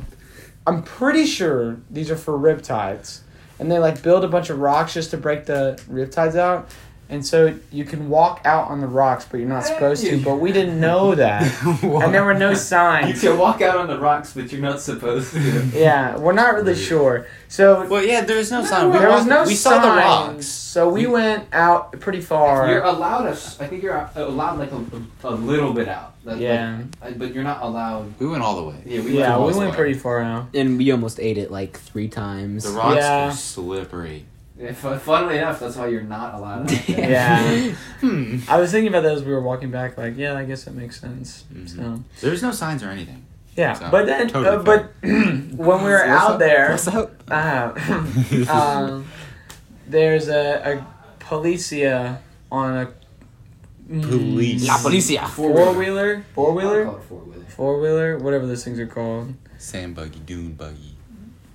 I'm 0.66 0.82
pretty 0.82 1.26
sure 1.26 1.76
these 1.90 2.10
are 2.10 2.16
for 2.16 2.38
riptides, 2.38 3.20
and 3.58 3.70
they 3.70 3.78
like 3.78 4.02
build 4.02 4.24
a 4.24 4.28
bunch 4.28 4.48
of 4.50 4.58
rocks 4.58 4.94
just 4.94 5.10
to 5.10 5.16
break 5.18 5.44
the 5.44 5.78
riptides 5.90 6.36
out, 6.36 6.70
and 7.08 7.24
so 7.24 7.54
you 7.70 7.84
can 7.84 8.08
walk 8.08 8.40
out 8.44 8.68
on 8.68 8.80
the 8.80 8.86
rocks, 8.86 9.26
but 9.30 9.38
you're 9.38 9.48
not 9.48 9.64
supposed 9.64 10.04
to. 10.04 10.22
But 10.22 10.36
we 10.36 10.52
didn't 10.52 10.80
know 10.80 11.14
that, 11.24 11.42
and 11.82 12.14
there 12.14 12.24
were 12.24 12.34
no 12.34 12.54
signs. 12.54 13.22
You 13.22 13.30
can 13.30 13.38
walk 13.38 13.60
out 13.60 13.76
on 13.76 13.86
the 13.88 13.98
rocks, 13.98 14.32
but 14.34 14.50
you're 14.52 14.60
not 14.62 14.80
supposed 14.80 15.32
to. 15.34 15.70
Yeah, 15.74 16.16
we're 16.18 16.32
not 16.32 16.54
really 16.54 16.74
sure. 16.74 17.26
So 17.48 17.86
Well, 17.86 18.02
yeah, 18.02 18.22
there 18.22 18.38
was 18.38 18.50
no 18.50 18.64
sign. 18.64 18.90
We, 18.90 18.98
there 18.98 19.08
was 19.10 19.26
walked- 19.26 19.28
no 19.30 19.44
we 19.44 19.54
saw 19.54 19.80
the 19.80 19.88
rocks. 19.88 20.46
So 20.46 20.88
we 20.88 21.06
went 21.06 21.46
out 21.52 21.92
pretty 22.00 22.20
far. 22.20 22.68
You're 22.68 22.82
allowed 22.82 23.26
us. 23.26 23.60
I 23.60 23.66
think 23.68 23.82
you're 23.82 24.10
allowed 24.16 24.58
like 24.58 24.72
a, 24.72 24.84
a, 25.28 25.28
a 25.28 25.34
little 25.34 25.72
bit 25.72 25.86
out. 25.88 26.12
That- 26.24 26.38
yeah, 26.38 26.80
like, 27.02 27.18
but 27.18 27.34
you're 27.34 27.44
not 27.44 27.62
allowed. 27.62 28.18
We 28.18 28.26
went 28.26 28.42
all 28.42 28.56
the 28.56 28.64
way. 28.70 28.82
Yeah, 28.86 29.02
we 29.02 29.18
yeah, 29.18 29.36
we 29.38 29.44
went. 29.44 29.56
went 29.58 29.72
pretty 29.74 29.94
far 29.94 30.20
out. 30.22 30.46
And 30.54 30.78
we 30.78 30.90
almost 30.90 31.20
ate 31.20 31.36
it 31.38 31.50
like 31.50 31.78
three 31.78 32.08
times. 32.08 32.64
The 32.64 32.70
rocks 32.70 32.96
Yeah. 32.96 33.26
were 33.26 33.32
slippery. 33.32 34.24
Yeah, 34.56 34.72
fu- 34.72 34.96
funnily 34.98 35.38
enough, 35.38 35.58
that's 35.58 35.76
why 35.76 35.88
you're 35.88 36.02
not 36.02 36.34
allowed. 36.34 36.70
Out 36.70 36.86
there. 36.86 37.10
Yeah. 37.10 37.74
Hmm. 38.00 38.38
I 38.48 38.60
was 38.60 38.70
thinking 38.70 38.88
about 38.88 39.02
that 39.02 39.12
as 39.14 39.24
we 39.24 39.32
were 39.32 39.40
walking 39.40 39.70
back. 39.70 39.96
Like, 39.98 40.16
yeah, 40.16 40.34
I 40.36 40.44
guess 40.44 40.64
that 40.64 40.74
makes 40.74 41.00
sense. 41.00 41.44
Mhm. 41.52 41.68
So. 41.68 42.04
There's 42.20 42.42
no 42.42 42.50
signs 42.52 42.82
or 42.82 42.88
anything. 42.90 43.24
Yeah, 43.56 43.72
So, 43.72 43.88
but 43.90 44.06
then, 44.06 44.28
totally 44.28 44.56
uh, 44.56 44.62
but 44.62 44.92
when 45.02 45.56
we 45.56 45.90
were 45.90 46.04
What's 46.06 46.08
out 46.08 46.32
up? 46.32 46.38
there, 46.38 46.70
What's 46.70 46.88
up? 46.88 47.22
uh, 47.30 47.72
um, 48.52 49.06
there's 49.88 50.28
a, 50.28 50.80
a 50.80 51.24
policia 51.24 52.18
on 52.50 52.76
a 52.76 52.92
Police. 53.88 54.66
La 54.66 54.78
policia. 54.78 55.28
four 55.28 55.74
wheeler, 55.74 56.24
four-wheeler 56.34 56.84
four-wheeler. 57.08 57.44
four 57.48 57.80
wheeler, 57.80 58.18
whatever 58.18 58.46
those 58.46 58.64
things 58.64 58.78
are 58.80 58.86
called. 58.86 59.34
Sand 59.58 59.94
buggy, 59.94 60.20
dune 60.20 60.52
buggy. 60.54 60.93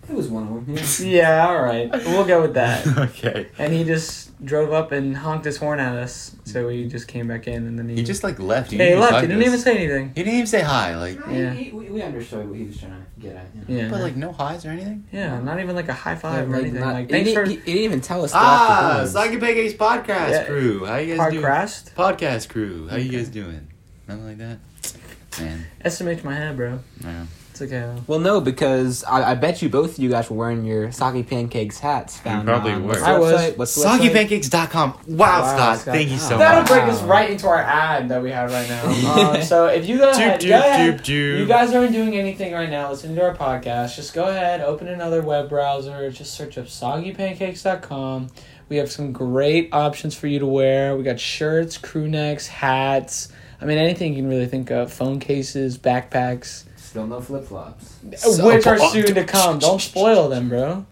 It 0.10 0.16
was 0.16 0.28
one 0.28 0.44
of 0.48 0.66
them. 0.66 0.76
Yeah. 0.76 0.84
Yeah, 1.20 1.48
all 1.48 1.62
right, 1.62 1.90
we'll 1.92 2.26
go 2.26 2.42
with 2.42 2.54
that. 2.56 2.86
okay. 2.98 3.48
And 3.60 3.72
he 3.74 3.84
just 3.84 4.28
drove 4.44 4.72
up 4.74 4.92
and 4.92 5.16
honked 5.18 5.46
his 5.46 5.58
horn 5.58 5.80
at 5.80 5.96
us, 5.98 6.36
so 6.46 6.68
we 6.68 6.88
just 6.88 7.08
came 7.08 7.28
back 7.28 7.48
in, 7.48 7.68
and 7.68 7.78
then 7.78 7.90
he, 7.90 7.96
He 7.98 8.04
just 8.04 8.24
like 8.24 8.40
left. 8.40 8.72
yeah, 8.72 8.78
he 8.84 8.90
didn't 8.90 9.00
left. 9.02 9.16
He 9.22 9.28
didn't 9.28 9.42
us. 9.42 9.48
even 9.48 9.60
say 9.60 9.78
anything. 9.78 10.08
He 10.16 10.24
didn't 10.24 10.34
even 10.36 10.48
say 10.48 10.62
hi. 10.62 10.96
Like, 10.98 11.20
Yeah. 11.30 11.54
He- 11.54 11.66
he- 11.66 11.72
we, 11.72 11.90
we 11.90 12.02
understood 12.02 12.48
what 12.50 12.58
he 12.58 12.66
was 12.66 12.80
trying 12.80 12.92
to 12.94 13.22
get 13.22 13.36
at. 13.36 13.48
You 13.54 13.76
know? 13.76 13.82
Yeah, 13.84 13.90
but 13.90 14.02
like 14.02 14.16
no 14.16 14.32
highs 14.32 14.66
or 14.66 14.70
anything. 14.70 15.06
yeah, 15.12 15.40
not 15.42 15.60
even 15.60 15.76
like 15.76 15.90
a 15.90 15.94
high 15.94 16.16
five 16.16 16.48
or 16.50 16.54
like, 16.54 16.62
anything. 16.62 16.80
not- 16.82 16.94
like, 16.94 17.08
he, 17.08 17.12
thanks 17.12 17.34
for 17.34 17.44
didn't, 17.46 17.64
he, 17.66 17.72
he 17.72 17.78
didn't 17.78 17.84
even 17.86 18.02
tell 18.02 18.24
us. 18.24 18.32
to 18.32 18.38
lock 18.38 18.68
the 18.68 18.74
Ah, 18.74 18.98
doors. 18.98 19.12
Soggy 19.12 19.38
Pancakes 19.38 19.74
podcast 19.74 20.32
Yeah. 20.32 20.44
crew. 20.46 20.86
How 20.86 20.96
you 20.98 21.16
guys 21.18 21.32
doing? 21.32 21.44
Parkcrast. 21.44 21.94
Podcast 21.94 22.50
crew. 22.50 22.88
How 22.88 22.96
you 22.98 23.12
guys 23.12 23.30
doing? 23.30 23.68
Nothing 24.08 24.26
like 24.26 24.38
that. 24.40 24.58
Man, 25.40 25.66
SMH 25.86 26.24
my 26.24 26.34
head, 26.36 26.58
bro. 26.58 26.80
no. 27.04 27.28
It's 27.62 27.74
okay. 27.74 27.94
Well, 28.08 28.20
no, 28.20 28.40
because 28.40 29.04
I, 29.04 29.32
I 29.32 29.36
bet 29.36 29.62
you 29.62 29.68
both 29.68 29.94
of 29.94 30.00
you 30.00 30.10
guys 30.10 30.30
were 30.30 30.38
wearing 30.38 30.64
your 30.64 30.94
Soggy 30.94 31.24
Pancakes 31.24 31.80
hats. 31.80 32.18
Found 32.20 32.48
probably 32.48 32.72
on, 32.72 32.84
were. 32.84 32.90
What's 32.90 33.02
the 33.02 33.08
I 33.08 33.18
was. 33.20 33.34
website? 33.34 33.58
What's 33.58 33.76
the 33.76 33.82
website? 33.82 34.00
SoggyPancakes.com. 34.30 34.92
Wow, 35.08 35.18
Wow, 35.18 35.42
Scott. 35.56 35.80
Scott. 35.80 35.94
Thank 35.96 36.10
you 36.10 36.18
so 36.18 36.30
much. 36.32 36.40
That'll 36.40 36.62
much. 36.62 36.70
bring 36.70 36.90
us 36.90 37.02
right 37.04 37.30
into 37.30 37.48
our 37.48 37.58
ad 37.62 38.08
that 38.10 38.22
we 38.24 38.32
have 38.32 38.52
right 38.52 38.68
now. 38.70 38.80
Uh, 39.20 39.42
so 39.42 39.66
if 39.66 39.88
you 39.88 39.98
go 39.98 40.10
ahead, 40.12 40.40
Doop, 40.40 40.48
go 40.50 40.60
ahead. 40.60 41.00
doop, 41.00 41.02
doop. 41.02 41.40
You 41.40 41.46
guys 41.46 41.74
aren't 41.74 41.92
doing 41.92 42.16
anything 42.16 42.54
right 42.54 42.70
now. 42.70 42.92
Listening 42.92 43.16
to 43.16 43.24
our 43.24 43.36
podcast. 43.36 43.96
Just 43.96 44.14
go 44.14 44.30
ahead, 44.30 44.62
open 44.62 44.88
another 44.88 45.22
web 45.22 45.50
browser. 45.50 46.10
Just 46.12 46.34
search 46.36 46.58
up 46.58 46.66
soggypancakes.com. 46.66 48.28
We 48.70 48.78
have 48.78 48.92
some 48.92 49.12
great 49.12 49.74
options 49.74 50.16
for 50.16 50.28
you 50.28 50.40
to 50.40 50.46
wear. 50.46 50.96
We 50.96 51.04
got 51.04 51.20
shirts, 51.20 51.78
crew 51.78 52.08
necks, 52.08 52.48
hats, 52.48 53.30
I 53.62 53.66
mean, 53.66 53.78
anything 53.78 54.14
you 54.14 54.22
can 54.22 54.30
really 54.30 54.48
think 54.48 54.72
of: 54.72 54.92
phone 54.94 55.20
cases, 55.20 55.78
backpacks, 55.78 56.64
Still 56.90 57.06
no 57.06 57.22
flip 57.22 57.46
flops. 57.46 57.98
So- 58.18 58.48
which 58.48 58.66
uh, 58.66 58.72
are 58.72 58.80
soon 58.80 59.14
to 59.14 59.24
come. 59.24 59.60
Don't 59.60 59.80
spoil 59.92 60.28
them, 60.28 60.50
bro. 60.50 60.88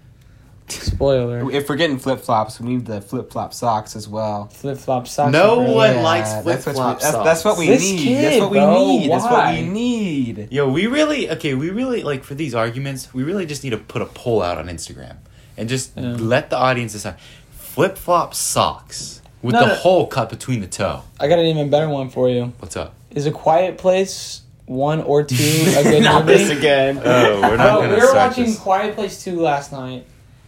Spoiler. 0.69 1.49
If 1.51 1.69
we're 1.69 1.75
getting 1.77 1.97
flip 1.97 2.19
flops, 2.19 2.59
we 2.59 2.67
need 2.75 2.85
the 2.85 3.01
flip 3.01 3.31
flop 3.31 3.51
socks 3.53 3.95
as 3.95 4.07
well. 4.07 4.47
Flip 4.49 4.77
flop 4.77 5.07
socks. 5.07 5.31
No 5.31 5.61
are 5.61 5.65
great. 5.65 5.73
one 5.95 6.03
likes 6.03 6.29
that's 6.33 6.45
what 6.45 6.55
we- 6.55 6.61
flip-flop 6.61 6.99
That's, 6.99 7.15
that's 7.17 7.45
what 7.45 7.57
we 7.57 7.67
This 7.67 7.81
need. 7.81 7.99
kid, 8.03 8.23
that's 8.25 8.39
what 8.41 8.51
we 8.51 8.57
bro, 8.59 8.77
need. 8.87 9.09
That's 9.11 9.23
what 9.23 9.53
we 9.55 9.61
need. 9.63 10.47
Yo, 10.51 10.69
we 10.69 10.85
really 10.87 11.31
okay. 11.31 11.53
We 11.55 11.69
really 11.71 12.03
like 12.03 12.23
for 12.23 12.35
these 12.35 12.53
arguments. 12.53 13.11
We 13.13 13.23
really 13.23 13.45
just 13.47 13.63
need 13.63 13.71
to 13.71 13.77
put 13.77 14.01
a 14.03 14.05
poll 14.07 14.43
out 14.43 14.57
on 14.59 14.67
Instagram 14.67 15.15
and 15.57 15.67
just 15.69 15.93
Yeah. 15.97 16.15
let 16.19 16.49
the 16.51 16.57
audience 16.57 16.91
decide. 16.93 17.15
Flip 17.51 17.97
flop 17.97 18.35
socks 18.35 19.21
with 19.41 19.53
No, 19.53 19.61
the 19.61 19.67
no. 19.67 19.75
hole 19.75 20.05
cut 20.07 20.29
between 20.29 20.59
the 20.61 20.67
toe. 20.67 21.03
I 21.19 21.27
got 21.27 21.39
an 21.39 21.45
even 21.45 21.69
better 21.71 21.89
one 21.89 22.09
for 22.09 22.29
you. 22.29 22.53
What's 22.59 22.75
up? 22.75 22.93
Is 23.11 23.25
a 23.25 23.31
Quiet 23.31 23.77
Place 23.77 24.41
one 24.67 25.01
or 25.01 25.23
two 25.23 25.35
a 25.75 25.83
good 25.83 26.03
Not 26.03 26.25
movie? 26.25 26.37
this 26.37 26.57
again. 26.57 27.01
Oh, 27.03 27.41
we're 27.41 27.57
not 27.57 27.57
Bro, 27.57 27.81
gonna 27.81 27.95
we 27.95 27.99
were 28.01 28.13
watching 28.13 28.45
this. 28.45 28.59
Quiet 28.59 28.95
Place 28.95 29.23
2 29.23 29.39
last 29.41 29.71
night, 29.71 30.05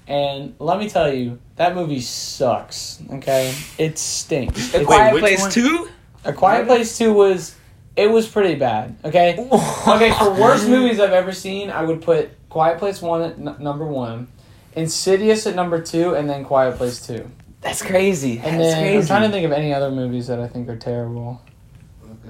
and 0.07 0.53
let 0.59 0.77
me 0.79 0.89
tell 0.89 1.11
you, 1.11 1.39
that 1.55 1.73
movie 1.75 2.01
sucks. 2.01 3.01
Okay, 3.13 3.53
it 3.77 3.97
stinks. 3.97 4.73
A 4.73 4.83
Quiet 4.85 5.13
which 5.13 5.21
Place 5.21 5.41
one? 5.41 5.51
Two. 5.51 5.89
A 6.25 6.33
Quiet 6.33 6.67
Place 6.67 6.97
2 6.97 7.13
was, 7.13 7.55
it 7.95 8.11
was 8.11 8.27
pretty 8.27 8.55
bad. 8.55 8.95
Okay, 9.05 9.37
okay. 9.87 10.11
For 10.13 10.31
worst 10.31 10.67
movies 10.67 10.99
I've 10.99 11.13
ever 11.13 11.31
seen, 11.31 11.69
I 11.69 11.83
would 11.83 12.01
put 12.01 12.29
Quiet 12.49 12.77
Place 12.77 13.01
1 13.01 13.21
at 13.21 13.31
n- 13.37 13.55
number 13.63 13.85
one, 13.85 14.27
Insidious 14.75 15.47
at 15.47 15.55
number 15.55 15.81
two, 15.81 16.13
and 16.15 16.29
then 16.29 16.43
Quiet 16.45 16.75
Place 16.77 17.05
2. 17.07 17.29
That's 17.61 17.81
crazy. 17.81 18.37
And 18.37 18.59
That's 18.59 18.73
then 18.73 18.83
crazy. 18.83 18.97
I'm 18.99 19.05
trying 19.07 19.23
to 19.23 19.29
think 19.33 19.45
of 19.45 19.51
any 19.51 19.73
other 19.73 19.91
movies 19.91 20.27
that 20.27 20.39
I 20.39 20.47
think 20.47 20.69
are 20.69 20.77
terrible. 20.77 21.41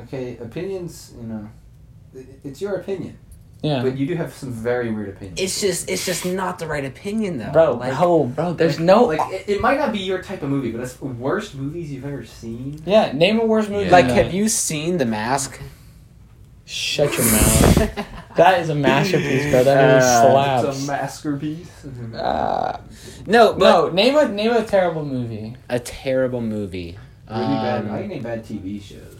Okay, 0.03 0.37
opinions. 0.37 1.13
You 1.19 1.27
know, 1.27 1.49
it- 1.49 1.58
it's 2.43 2.61
your 2.61 2.75
opinion, 2.75 3.17
Yeah. 3.61 3.81
but 3.83 3.97
you 3.97 4.05
do 4.07 4.15
have 4.15 4.33
some 4.33 4.51
very 4.51 4.91
weird 4.91 5.09
opinions. 5.09 5.39
It's 5.39 5.61
just, 5.61 5.89
it's 5.89 6.05
just 6.05 6.25
not 6.25 6.59
the 6.59 6.67
right 6.67 6.85
opinion 6.85 7.37
though. 7.37 7.51
Bro, 7.51 7.73
Like, 7.75 7.97
bro, 7.97 8.23
bro, 8.25 8.53
there's 8.53 8.77
Like- 8.79 8.85
no 8.85 9.03
like 9.05 9.19
it, 9.33 9.49
it 9.49 9.61
might 9.61 9.77
not 9.77 9.91
be 9.91 9.99
your 9.99 10.21
type 10.21 10.41
of 10.43 10.49
movie, 10.49 10.71
but 10.71 10.81
it's 10.81 10.99
worst 11.01 11.55
movies 11.55 11.91
you've 11.91 12.05
ever 12.05 12.25
seen. 12.25 12.81
Yeah, 12.85 13.11
name 13.11 13.39
a 13.39 13.45
worst 13.45 13.69
movie. 13.69 13.85
Yeah. 13.85 13.91
like, 13.91 14.05
have 14.05 14.33
you 14.33 14.47
seen 14.49 14.97
The 14.97 15.05
Mask? 15.05 15.59
Shut 16.65 17.15
your 17.17 17.25
mouth. 17.25 18.05
That 18.35 18.61
is 18.61 18.69
a 18.69 18.75
masterpiece, 18.75 19.49
bro. 19.51 19.63
That 19.65 19.81
movie 19.93 20.05
Uh, 20.05 20.31
slaps. 20.61 20.77
It's 20.77 20.83
a 20.83 20.87
masterpiece. 20.91 21.85
Uh, 22.15 22.79
no, 23.25 23.53
but 23.53 23.59
no, 23.59 23.89
name 23.89 24.15
a 24.15 24.29
name 24.29 24.51
a 24.51 24.63
terrible 24.63 25.03
movie. 25.03 25.57
a 25.67 25.77
terrible 25.79 26.39
movie. 26.39 26.97
Really 27.29 27.41
bad. 27.41 27.85
Um, 27.85 27.91
I 27.91 27.99
can 28.01 28.07
name 28.09 28.23
bad 28.23 28.45
TV 28.45 28.81
shows. 28.81 29.18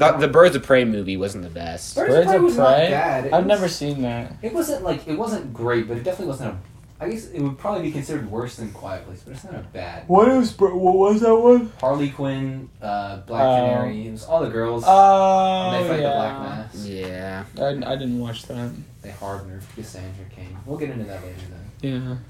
The, 0.00 0.12
the 0.18 0.28
Birds 0.28 0.56
of 0.56 0.62
Prey 0.64 0.84
movie 0.84 1.16
wasn't 1.16 1.44
the 1.44 1.50
best. 1.50 1.94
Birds, 1.94 2.08
Birds 2.14 2.20
of 2.22 2.26
Prey 2.28 2.36
of 2.36 2.42
was 2.42 2.56
not 2.56 2.76
bad. 2.76 3.26
It 3.26 3.32
I've 3.32 3.44
was- 3.44 3.48
never 3.48 3.68
seen 3.68 4.02
that. 4.02 4.32
It 4.42 4.52
wasn't 4.52 4.82
like 4.82 5.06
it 5.06 5.16
wasn't 5.16 5.52
great, 5.54 5.86
but 5.88 5.96
it 5.96 6.02
definitely 6.04 6.28
wasn't 6.28 6.54
a. 6.54 6.56
I 7.02 7.08
guess 7.08 7.28
it 7.30 7.40
would 7.40 7.56
probably 7.56 7.84
be 7.84 7.92
considered 7.92 8.30
worse 8.30 8.56
than 8.56 8.72
Quiet 8.72 9.06
Place, 9.06 9.22
but 9.24 9.32
it's 9.32 9.44
not 9.44 9.54
a 9.54 9.58
bad. 9.72 10.06
What 10.06 10.28
is 10.28 10.58
what 10.58 10.74
was 10.74 11.22
that 11.22 11.34
one? 11.34 11.72
Harley 11.80 12.10
Quinn, 12.10 12.68
uh, 12.82 13.18
Black 13.20 13.42
Oh. 13.42 13.56
Canary. 13.56 14.06
It 14.06 14.10
was 14.10 14.24
all 14.26 14.42
the 14.42 14.50
girls. 14.50 14.84
Oh 14.86 15.70
and 15.72 15.84
they 15.84 15.88
fight 15.88 15.96
the 15.96 16.02
Black 16.02 16.34
yeah. 16.34 16.42
Mass. 16.42 16.86
Yeah. 16.86 17.44
I, 17.88 17.92
I 17.92 17.96
didn't 17.96 18.18
watch 18.20 18.42
that. 18.48 18.70
They 19.00 19.12
hardened 19.12 19.62
Cassandra 19.74 20.26
Cain. 20.36 20.54
We'll 20.66 20.76
get 20.76 20.90
into 20.90 21.04
that 21.04 21.22
later 21.24 21.36
then. 21.80 22.20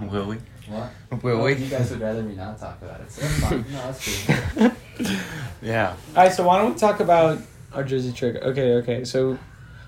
Yeah. 0.00 0.06
Will 0.08 0.26
we? 0.26 0.36
What? 0.68 0.90
Will 1.10 1.36
Well, 1.38 1.44
we? 1.46 1.54
You 1.54 1.66
guys 1.66 1.90
would 1.90 2.00
rather 2.00 2.22
me 2.22 2.36
not 2.36 2.60
talk 2.60 2.80
about 2.80 3.00
it, 3.00 3.10
so 3.10 3.22
that's 3.22 3.40
fine. 3.40 3.64
No, 3.72 3.90
that's 3.90 4.26
cool. 4.54 4.70
Yeah. 5.62 5.94
All 6.16 6.24
right, 6.24 6.32
so 6.32 6.44
why 6.44 6.58
don't 6.60 6.72
we 6.74 6.78
talk 6.78 6.98
about 6.98 7.38
our 7.72 7.84
Jersey 7.84 8.12
trip? 8.12 8.42
Okay, 8.42 8.72
okay. 8.78 9.04
So 9.04 9.38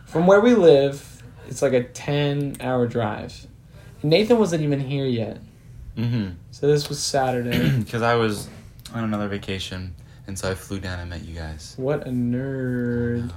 from 0.06 0.24
where 0.26 0.40
we 0.40 0.54
live, 0.54 1.22
it's 1.48 1.62
like 1.62 1.72
a 1.72 1.82
ten 1.82 2.56
hour 2.60 2.86
drive. 2.86 3.46
Nathan 4.04 4.38
wasn't 4.38 4.62
even 4.62 4.78
here 4.80 5.06
yet, 5.06 5.40
Mm-hmm. 5.96 6.30
so 6.52 6.68
this 6.68 6.88
was 6.88 7.00
Saturday. 7.02 7.70
Because 7.78 8.02
I 8.02 8.14
was 8.14 8.48
on 8.94 9.02
another 9.02 9.26
vacation, 9.26 9.96
and 10.28 10.38
so 10.38 10.48
I 10.50 10.54
flew 10.54 10.78
down 10.78 11.00
and 11.00 11.10
met 11.10 11.24
you 11.24 11.34
guys. 11.34 11.74
what 11.76 12.06
a 12.06 12.10
nerd! 12.10 13.30
Oh. 13.32 13.34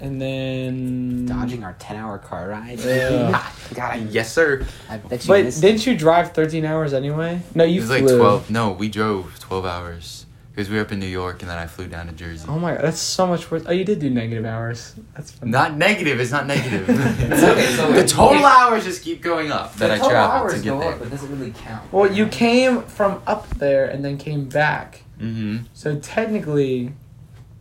And 0.00 0.20
then 0.20 1.26
Dodging 1.26 1.64
our 1.64 1.72
10 1.80 1.96
hour 1.96 2.18
car 2.18 2.48
ride. 2.50 2.78
Yeah. 2.78 3.50
God, 3.74 3.92
I, 3.94 3.96
Yes, 4.10 4.30
sir. 4.32 4.66
I 4.90 4.98
bet 4.98 5.24
you 5.24 5.28
But 5.28 5.42
didn't 5.60 5.86
you 5.86 5.96
drive 5.96 6.32
13 6.32 6.64
hours 6.64 6.92
anyway? 6.92 7.40
No, 7.54 7.64
It 7.64 7.70
you 7.70 7.80
was 7.80 7.88
flew. 7.90 8.06
like 8.06 8.16
twelve. 8.18 8.50
No, 8.50 8.70
we 8.72 8.88
drove 8.88 9.38
twelve 9.40 9.64
hours 9.64 10.23
because 10.54 10.70
we 10.70 10.76
were 10.76 10.82
up 10.82 10.92
in 10.92 11.00
New 11.00 11.06
York, 11.06 11.42
and 11.42 11.50
then 11.50 11.58
I 11.58 11.66
flew 11.66 11.88
down 11.88 12.06
to 12.06 12.12
Jersey. 12.12 12.46
Oh 12.48 12.60
my 12.60 12.74
god, 12.74 12.84
that's 12.84 13.00
so 13.00 13.26
much 13.26 13.50
worse. 13.50 13.64
Oh, 13.66 13.72
you 13.72 13.84
did 13.84 13.98
do 13.98 14.08
negative 14.08 14.44
hours. 14.44 14.94
That's 15.16 15.32
fun. 15.32 15.50
Not 15.50 15.76
negative. 15.76 16.20
It's 16.20 16.30
not 16.30 16.46
negative. 16.46 16.88
okay, 16.90 17.74
so 17.74 17.92
the 17.92 18.06
total 18.06 18.38
if- 18.38 18.44
hours 18.44 18.84
just 18.84 19.02
keep 19.02 19.20
going 19.20 19.50
up 19.50 19.74
that 19.76 19.88
the 19.88 19.94
I 19.94 19.96
total 19.96 20.10
traveled 20.10 20.42
hours 20.42 20.54
to 20.54 20.60
get 20.60 20.70
go 20.70 20.78
there. 20.78 20.92
up, 20.92 20.98
but 21.00 21.10
doesn't 21.10 21.38
really 21.38 21.52
count? 21.52 21.92
Well, 21.92 22.12
you 22.12 22.28
came 22.28 22.82
from 22.82 23.20
up 23.26 23.48
there 23.56 23.86
and 23.86 24.04
then 24.04 24.16
came 24.16 24.48
back. 24.48 25.02
Mm-hmm. 25.18 25.64
So 25.74 25.98
technically, 25.98 26.92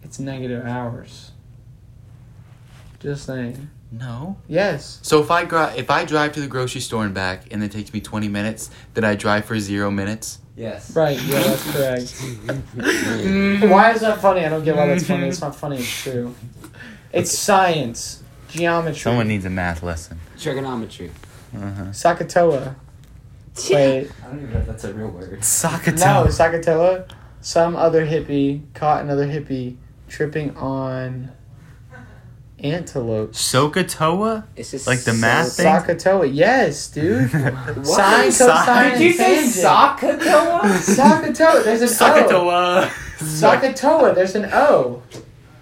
it's 0.03 0.19
negative 0.19 0.63
hours. 0.63 1.31
Just 2.99 3.25
saying. 3.25 3.69
No. 3.93 4.37
Yes. 4.47 4.99
So 5.03 5.21
if 5.21 5.29
I 5.29 5.45
gra- 5.45 5.73
if 5.77 5.89
I 5.91 6.03
drive 6.03 6.31
to 6.33 6.41
the 6.41 6.47
grocery 6.47 6.81
store 6.81 7.05
and 7.05 7.13
back, 7.13 7.51
and 7.51 7.63
it 7.63 7.71
takes 7.71 7.93
me 7.93 8.01
twenty 8.01 8.27
minutes, 8.27 8.71
then 8.95 9.03
I 9.03 9.15
drive 9.15 9.45
for 9.45 9.59
zero 9.59 9.91
minutes. 9.91 10.39
Yes. 10.55 10.95
Right, 10.95 11.19
yeah, 11.23 11.41
that's 11.41 11.71
correct. 11.71 12.61
why 13.71 13.91
is 13.91 14.01
that 14.01 14.19
funny? 14.21 14.45
I 14.45 14.49
don't 14.49 14.63
get 14.63 14.75
why 14.75 14.87
that's 14.87 15.05
funny. 15.07 15.27
It's 15.27 15.41
not 15.41 15.55
funny, 15.55 15.77
it's 15.77 16.01
true. 16.03 16.35
It's 17.11 17.37
science. 17.37 18.23
Geometry. 18.49 18.99
Someone 18.99 19.27
needs 19.27 19.45
a 19.45 19.49
math 19.51 19.83
lesson. 19.83 20.19
trigonometry. 20.39 21.11
Uh-huh. 21.55 21.83
Sakatoa. 21.91 22.75
Wait. 23.69 24.09
I 24.23 24.27
don't 24.27 24.39
even 24.39 24.51
know 24.51 24.59
if 24.59 24.65
that's 24.65 24.83
a 24.83 24.93
real 24.93 25.09
word. 25.09 25.39
Sakatoa. 25.41 25.99
No, 25.99 26.25
Sakatoa. 26.25 27.07
Some 27.41 27.75
other 27.75 28.07
hippie 28.07 28.63
caught 28.73 29.03
another 29.03 29.27
hippie 29.27 29.75
tripping 30.07 30.57
on 30.57 31.31
antelope. 32.63 33.33
Sokotoa? 33.33 34.45
It's 34.55 34.71
just 34.71 34.87
Like 34.87 34.99
the 35.01 35.11
so- 35.11 35.17
math 35.17 35.57
thing? 35.57 35.65
Sakatoa. 35.65 36.29
Yes, 36.33 36.87
dude. 36.87 37.29
Sine, 37.31 38.31
Sine- 38.31 38.31
cosine, 38.31 38.91
Did 38.97 39.01
you 39.01 39.13
say 39.13 39.35
tangent. 39.35 40.21
Sakatoa? 40.21 40.61
Sakatoa. 40.61 41.63
There's 41.63 41.81
an 41.81 41.89
O. 41.89 41.91
Sakatoa. 41.91 42.89
Sakatoa. 43.19 44.15
There's 44.15 44.35
an 44.35 44.49
O. 44.53 45.01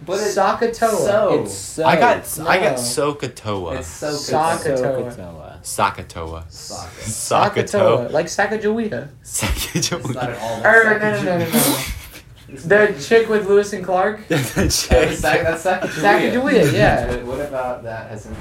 But 0.04 0.14
it's 0.20 0.36
Sakatoa. 0.36 0.80
so. 1.06 1.44
It's 1.44 1.54
so. 1.54 1.86
I 1.86 1.96
got 1.96 2.40
I 2.48 2.58
got 2.60 2.76
No. 2.78 2.82
Sokotoa. 2.82 3.78
It's 3.80 3.88
so 3.88 4.08
Sakatoa. 4.12 5.16
Sakatoa. 5.62 5.62
Sakatoa. 5.62 6.52
Saka. 6.52 7.62
Sakatoa. 7.62 8.12
Like 8.12 8.26
Sacagawea. 8.26 9.10
It's 9.22 9.42
not 9.44 9.52
Sakatoa. 9.52 10.16
at 10.24 10.40
all. 10.40 10.62
Er, 10.66 11.00
no, 11.00 11.12
no, 11.12 11.24
no, 11.24 11.38
no, 11.38 11.46
no. 11.52 11.76
The 12.54 12.96
chick 13.08 13.30
with 13.30 13.48
Lewis 13.48 13.72
and 13.74 13.84
Clark? 13.86 14.22
That's 14.28 14.52
a 14.52 14.56
That's 14.62 14.88
chick. 14.88 15.12
Sac- 15.18 15.44
that's 15.44 15.64
Sacagawea, 15.66 16.74
yeah. 16.74 17.08
But 17.08 17.26
what 17.26 17.40
about 17.40 17.84
that 17.84 18.12
as 18.12 18.26
an 18.26 18.36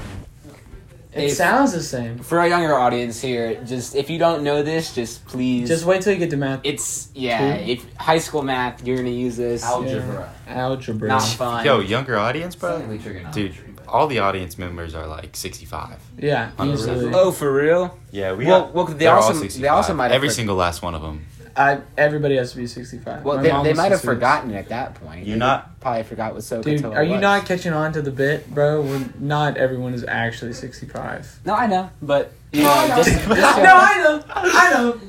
It 1.13 1.25
If- 1.25 1.33
sounds 1.33 1.71
the 1.73 1.81
same. 1.83 2.19
For 2.19 2.39
our 2.39 2.47
younger 2.47 2.73
audience 2.75 3.19
here, 3.21 3.61
just 3.65 3.95
if 3.95 4.09
you 4.09 4.17
don't 4.17 4.43
know 4.43 4.63
this, 4.63 4.93
just 4.95 5.25
please. 5.25 5.67
Just 5.67 5.85
wait 5.85 6.01
till 6.01 6.13
you 6.13 6.19
get 6.19 6.29
to 6.31 6.37
math. 6.37 6.59
It's 6.63 7.09
yeah. 7.13 7.57
Two? 7.57 7.71
If 7.71 7.93
high 7.95 8.19
school 8.19 8.41
math, 8.43 8.85
you're 8.85 8.97
gonna 8.97 9.09
use 9.09 9.37
this. 9.37 9.63
algebra? 9.63 10.33
Algebra. 10.47 11.07
Not 11.09 11.23
fun. 11.23 11.65
Yo, 11.65 11.79
younger 11.79 12.17
audience, 12.17 12.55
bro. 12.55 12.71
Technically 12.79 12.99
trigonometry. 12.99 13.49
Dude, 13.49 13.79
all 13.87 14.07
the 14.07 14.19
audience 14.19 14.57
members 14.57 14.93
are 14.95 15.05
like 15.07 15.35
65. 15.35 15.99
Yeah, 16.17 16.51
easily. 16.63 17.11
Oh, 17.13 17.31
for 17.31 17.51
real? 17.53 17.97
Yeah, 18.11 18.33
we 18.33 18.45
Well, 18.45 18.61
got. 18.61 18.73
well, 18.73 18.85
they 18.85 18.93
they're 18.93 19.11
all 19.15 19.23
also 19.23 19.33
they 19.33 19.47
65. 19.49 19.71
also 19.75 19.93
might 19.93 20.03
have 20.05 20.11
every 20.13 20.29
for- 20.29 20.33
single 20.35 20.55
last 20.55 20.81
one 20.81 20.95
of 20.95 21.01
them. 21.01 21.25
I, 21.55 21.81
everybody 21.97 22.37
has 22.37 22.51
to 22.51 22.57
be 22.57 22.67
65. 22.67 23.23
Well, 23.23 23.37
My 23.37 23.43
they, 23.43 23.49
they 23.49 23.53
might 23.73 23.91
have 23.91 23.99
66. 23.99 24.03
forgotten 24.05 24.53
at 24.53 24.69
that 24.69 24.95
point. 24.95 25.25
You're 25.25 25.35
They 25.35 25.39
not- 25.39 25.79
probably 25.81 26.03
forgot 26.03 26.33
what 26.33 26.43
Sokotoa 26.43 26.63
Dude, 26.63 26.85
are 26.85 27.03
you 27.03 27.13
was. 27.13 27.21
not 27.21 27.45
catching 27.45 27.73
on 27.73 27.91
to 27.93 28.01
the 28.01 28.11
bit, 28.11 28.49
bro? 28.53 28.81
We're, 28.81 29.05
not 29.19 29.57
everyone 29.57 29.93
is 29.93 30.03
actually 30.07 30.53
65. 30.53 31.39
No, 31.45 31.53
I 31.55 31.67
know, 31.67 31.89
but 32.01 32.31
you 32.51 32.63
No, 32.63 32.67
know, 32.69 32.73
I 32.75 32.87
know. 32.87 32.95
just, 32.97 33.09
just 33.09 33.27
no, 33.29 33.35
I 33.37 33.97
know. 34.03 34.23
I 34.29 34.69
know. 34.73 35.01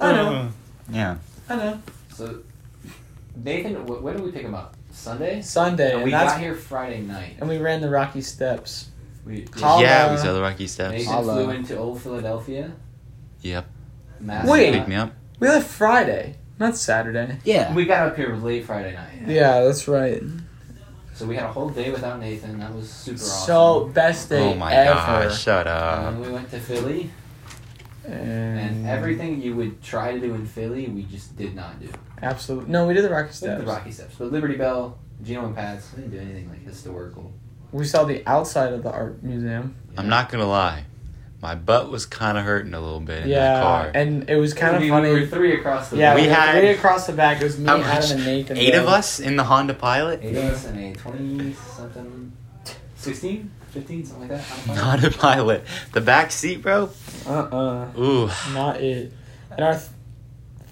I 0.00 0.12
know. 0.12 0.30
Mm-hmm. 0.30 0.94
Yeah. 0.94 1.16
I 1.48 1.56
know. 1.56 1.82
So, 2.14 2.40
Nathan, 3.36 3.74
wh- 3.86 4.02
when 4.02 4.16
did 4.16 4.24
we 4.24 4.30
pick 4.32 4.42
him 4.42 4.54
up? 4.54 4.74
Sunday. 4.92 5.42
Sunday, 5.42 5.86
And 5.90 5.94
and, 5.96 6.04
we 6.04 6.10
that's 6.10 6.32
got 6.32 6.40
here 6.40 6.54
Friday 6.54 7.00
night. 7.00 7.36
and 7.40 7.48
we 7.48 7.58
ran 7.58 7.80
the 7.80 7.88
Rocky 7.88 8.20
Steps. 8.20 8.88
We 9.24 9.46
Holla. 9.54 9.82
Yeah, 9.82 10.10
we 10.10 10.16
saw 10.18 10.32
the 10.32 10.40
Rocky 10.40 10.66
Steps. 10.66 10.92
Nathan 10.92 11.12
Holla. 11.12 11.34
flew 11.34 11.50
into 11.50 11.76
Old 11.78 12.00
Philadelphia. 12.02 12.72
Yep. 13.42 13.66
Mascot. 14.20 14.50
Wait. 14.50 14.72
Pick 14.72 14.88
me 14.88 14.94
up. 14.96 15.12
We 15.40 15.48
left 15.48 15.68
Friday, 15.68 16.36
not 16.58 16.76
Saturday. 16.76 17.38
yeah. 17.44 17.72
We 17.74 17.84
got 17.84 18.08
up 18.08 18.16
here 18.16 18.34
late 18.36 18.64
Friday 18.64 18.94
night. 18.94 19.28
Yeah, 19.28 19.62
that's 19.64 19.86
right. 19.86 20.22
So 21.14 21.26
we 21.26 21.34
had 21.36 21.44
a 21.46 21.52
whole 21.52 21.68
day 21.68 21.90
without 21.90 22.20
Nathan. 22.20 22.58
That 22.60 22.72
was 22.74 22.88
super 22.88 23.18
So 23.18 23.54
awesome. 23.56 23.92
best 23.92 24.28
day 24.28 24.52
Oh 24.52 24.54
my 24.54 24.72
ever. 24.72 24.94
gosh, 24.94 25.40
shut 25.42 25.66
And 25.66 25.76
up. 25.76 26.12
then 26.14 26.22
we 26.22 26.30
went 26.30 26.50
to 26.50 26.60
Philly, 26.60 27.10
And, 28.04 28.58
and 28.58 28.86
everything 28.86 29.42
you 29.42 29.54
would 29.56 29.82
try 29.82 30.12
to 30.12 30.20
do 30.20 30.34
in 30.34 30.46
Philly, 30.46 30.86
we 30.88 31.02
just 31.02 31.36
did 31.36 31.54
not 31.54 31.80
do. 31.80 31.88
Absolutely. 32.22 32.70
No, 32.70 32.86
we 32.86 32.94
did 32.94 33.04
the 33.04 33.10
Rocky 33.10 33.26
We 33.26 33.28
did 33.30 33.34
Steps. 33.36 33.60
the 33.60 33.66
Rocky 33.66 33.90
Steps, 33.92 34.14
but 34.18 34.32
Liberty 34.32 34.56
Bell, 34.56 34.96
Geno 35.22 35.46
and 35.46 35.54
Pat's. 35.56 35.92
We 35.94 36.02
didn't 36.02 36.12
do 36.16 36.20
anything 36.20 36.50
like 36.50 36.62
historical. 36.64 37.32
We 37.72 37.84
saw 37.84 38.04
the 38.04 38.22
outside 38.26 38.72
of 38.72 38.82
the 38.82 38.90
art 38.90 39.22
museum. 39.22 39.74
I'm 39.96 40.08
not 40.08 40.30
gonna 40.30 40.46
lie, 40.46 40.84
my 41.40 41.54
butt 41.54 41.90
was 41.90 42.04
kind 42.04 42.36
of 42.36 42.44
hurting 42.44 42.74
a 42.74 42.80
little 42.80 43.00
bit 43.00 43.22
in 43.24 43.28
that 43.30 43.34
yeah, 43.56 43.60
car. 43.62 43.90
and 43.94 44.28
it 44.28 44.36
was 44.36 44.54
kind 44.54 44.74
of 44.74 44.82
we, 44.82 44.88
funny. 44.88 45.12
We 45.12 45.20
were 45.20 45.26
three 45.26 45.54
across 45.54 45.90
the. 45.90 45.96
yeah, 45.96 46.14
We 46.14 46.22
we, 46.22 46.26
had 46.28 46.48
had- 46.48 46.60
three 46.60 46.70
across 46.70 47.06
the 47.06 47.12
back. 47.12 47.40
It 47.40 47.44
was 47.44 47.58
me, 47.58 47.68
Adam, 47.68 48.10
and 48.16 48.24
Nathan. 48.26 48.56
Eight 48.56 48.74
of 48.74 48.86
us 48.88 49.20
in 49.20 49.36
the 49.36 49.44
Honda 49.44 49.74
Pilot. 49.74 50.20
Eight 50.22 50.36
of 50.36 50.44
us 50.44 50.64
and 50.66 50.78
a 50.78 50.98
twenty 50.98 51.52
something, 51.52 52.32
16, 52.96 53.50
15, 53.70 54.04
something 54.06 54.28
like 54.28 54.38
that. 54.40 54.66
Don't 54.66 54.76
know. 54.76 54.82
Honda 54.82 55.10
Pilot. 55.12 55.64
The 55.92 56.00
back 56.00 56.32
seat, 56.32 56.62
bro. 56.62 56.90
Uh-uh. 57.26 57.88
Ooh. 57.98 58.30
Not 58.52 58.80
it. 58.80 59.12
And 59.52 59.60
our 59.64 59.74
th- 59.74 59.84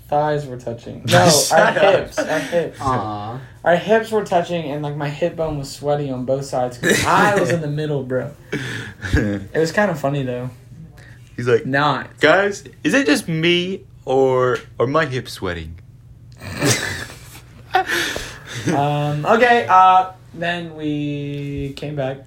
thighs 0.08 0.46
were 0.46 0.56
touching. 0.56 1.04
No, 1.06 1.18
our 1.52 1.72
hips. 1.72 2.18
Our 2.18 2.38
hips. 2.38 2.78
Aww. 2.78 3.40
Our 3.64 3.76
hips 3.76 4.10
were 4.12 4.24
touching, 4.24 4.70
and 4.70 4.82
like 4.82 4.96
my 4.96 5.08
hip 5.08 5.36
bone 5.36 5.58
was 5.58 5.70
sweaty 5.70 6.10
on 6.10 6.24
both 6.24 6.44
sides. 6.44 6.78
'cause 6.78 7.04
I 7.06 7.38
was 7.38 7.50
in 7.50 7.60
the 7.60 7.66
middle, 7.68 8.02
bro. 8.04 8.32
It 9.12 9.54
was 9.58 9.72
kind 9.72 9.90
of 9.90 9.98
funny 9.98 10.22
though. 10.22 10.50
He's 11.36 11.48
like, 11.48 11.66
Not. 11.66 12.18
guys, 12.20 12.64
is 12.82 12.94
it 12.94 13.06
just 13.06 13.28
me 13.28 13.84
or 14.04 14.58
or 14.78 14.86
my 14.86 15.04
hip 15.06 15.28
sweating? 15.28 15.78
Um. 18.68 19.24
Okay. 19.26 19.66
Uh. 19.68 20.12
Then 20.34 20.76
we 20.76 21.72
came 21.76 21.96
back. 21.96 22.18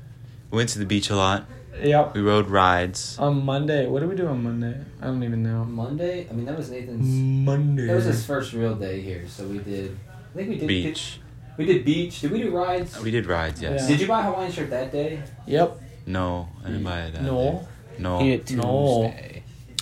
Went 0.51 0.69
to 0.69 0.79
the 0.79 0.85
beach 0.85 1.09
a 1.11 1.15
lot. 1.15 1.45
Yep. 1.81 2.13
We 2.15 2.21
rode 2.21 2.49
rides. 2.49 3.17
On 3.19 3.43
Monday. 3.45 3.87
What 3.87 4.01
did 4.01 4.09
we 4.09 4.15
do 4.15 4.27
on 4.27 4.43
Monday? 4.43 4.75
I 5.01 5.05
don't 5.05 5.23
even 5.23 5.43
know. 5.43 5.63
Monday. 5.65 6.27
I 6.29 6.33
mean, 6.33 6.45
that 6.45 6.57
was 6.57 6.69
Nathan's. 6.69 7.05
Monday. 7.45 7.85
That 7.87 7.95
was 7.95 8.05
his 8.05 8.25
first 8.25 8.53
real 8.53 8.75
day 8.75 9.01
here. 9.01 9.25
So 9.27 9.45
we 9.45 9.59
did. 9.59 9.97
I 10.33 10.37
think 10.37 10.49
we 10.49 10.57
did 10.57 10.67
Beach. 10.67 11.19
we 11.57 11.65
did 11.65 11.85
beach. 11.85 12.21
Did 12.21 12.31
we 12.31 12.41
do 12.43 12.51
rides? 12.55 12.99
We 13.01 13.11
did 13.11 13.25
rides, 13.25 13.61
yes. 13.61 13.81
Yeah. 13.81 13.87
Did 13.87 14.01
you 14.01 14.07
buy 14.07 14.19
a 14.21 14.23
Hawaiian 14.23 14.51
shirt 14.51 14.69
that 14.69 14.91
day? 14.91 15.21
Yep. 15.47 15.81
No, 16.05 16.49
I 16.63 16.67
didn't 16.67 16.83
buy 16.83 17.01
it. 17.01 17.13
that 17.13 17.23
No. 17.23 17.37
day. 17.37 17.67
No. 17.99 18.19
He 18.19 18.37
did 18.37 18.57
No. 18.57 19.13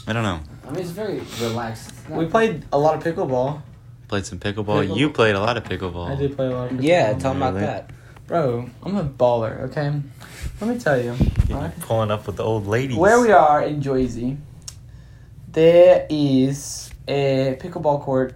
I 0.08 0.14
don't 0.14 0.24
know. 0.24 0.40
I 0.68 0.72
mean, 0.72 0.82
it's 0.82 0.92
very 0.92 1.20
relaxed. 1.42 1.90
It's 1.90 2.10
We 2.10 2.26
played 2.26 2.64
a 2.72 2.78
lot 2.78 2.96
of 2.96 3.04
pickleball. 3.04 3.62
Played 4.08 4.26
some 4.26 4.40
pickleball. 4.40 4.86
Pickleball. 4.88 4.98
You 4.98 5.10
played 5.10 5.36
a 5.36 5.40
lot 5.40 5.58
of 5.58 5.64
pickleball. 5.66 6.10
I 6.12 6.16
did 6.16 6.36
play 6.36 6.48
a 6.48 6.52
lot 6.52 6.72
of 6.72 6.78
pickleball. 6.78 6.84
Yeah, 6.84 7.14
tell 7.18 7.32
him 7.32 7.38
about 7.38 7.54
Really? 7.56 7.66
that. 7.66 7.90
Bro, 8.28 8.70
I'm 8.84 8.98
a 8.98 9.06
baller. 9.06 9.62
Okay. 9.70 9.90
Let 10.60 10.70
me 10.70 10.78
tell 10.78 11.02
you. 11.02 11.16
alright? 11.50 11.80
Pulling 11.80 12.12
up 12.12 12.28
with 12.28 12.36
the 12.36 12.44
old 12.44 12.68
ladies. 12.68 12.98
Where 12.98 13.22
we 13.22 13.32
are 13.32 13.64
in 13.64 13.82
Jersey, 13.82 14.38
there 15.50 16.06
is 16.10 16.92
a 17.08 17.58
pickleball 17.62 18.02
court, 18.02 18.34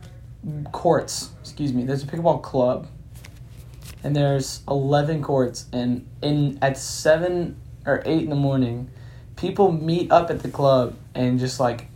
courts. 0.72 1.32
Excuse 1.42 1.74
me. 1.74 1.84
There's 1.84 2.04
a 2.04 2.08
pickleball 2.08 2.42
club, 2.42 2.88
and 4.02 4.16
there's 4.16 4.62
eleven 4.66 5.22
courts. 5.22 5.66
And 5.74 6.08
in 6.22 6.58
at 6.62 6.78
seven 6.78 7.60
or 7.86 8.02
eight 8.06 8.24
in 8.24 8.30
the 8.30 8.36
morning, 8.38 8.90
people 9.36 9.74
meet 9.74 10.10
up 10.10 10.30
at 10.30 10.40
the 10.40 10.50
club 10.50 10.96
and 11.14 11.38
just 11.38 11.60
like 11.60 11.88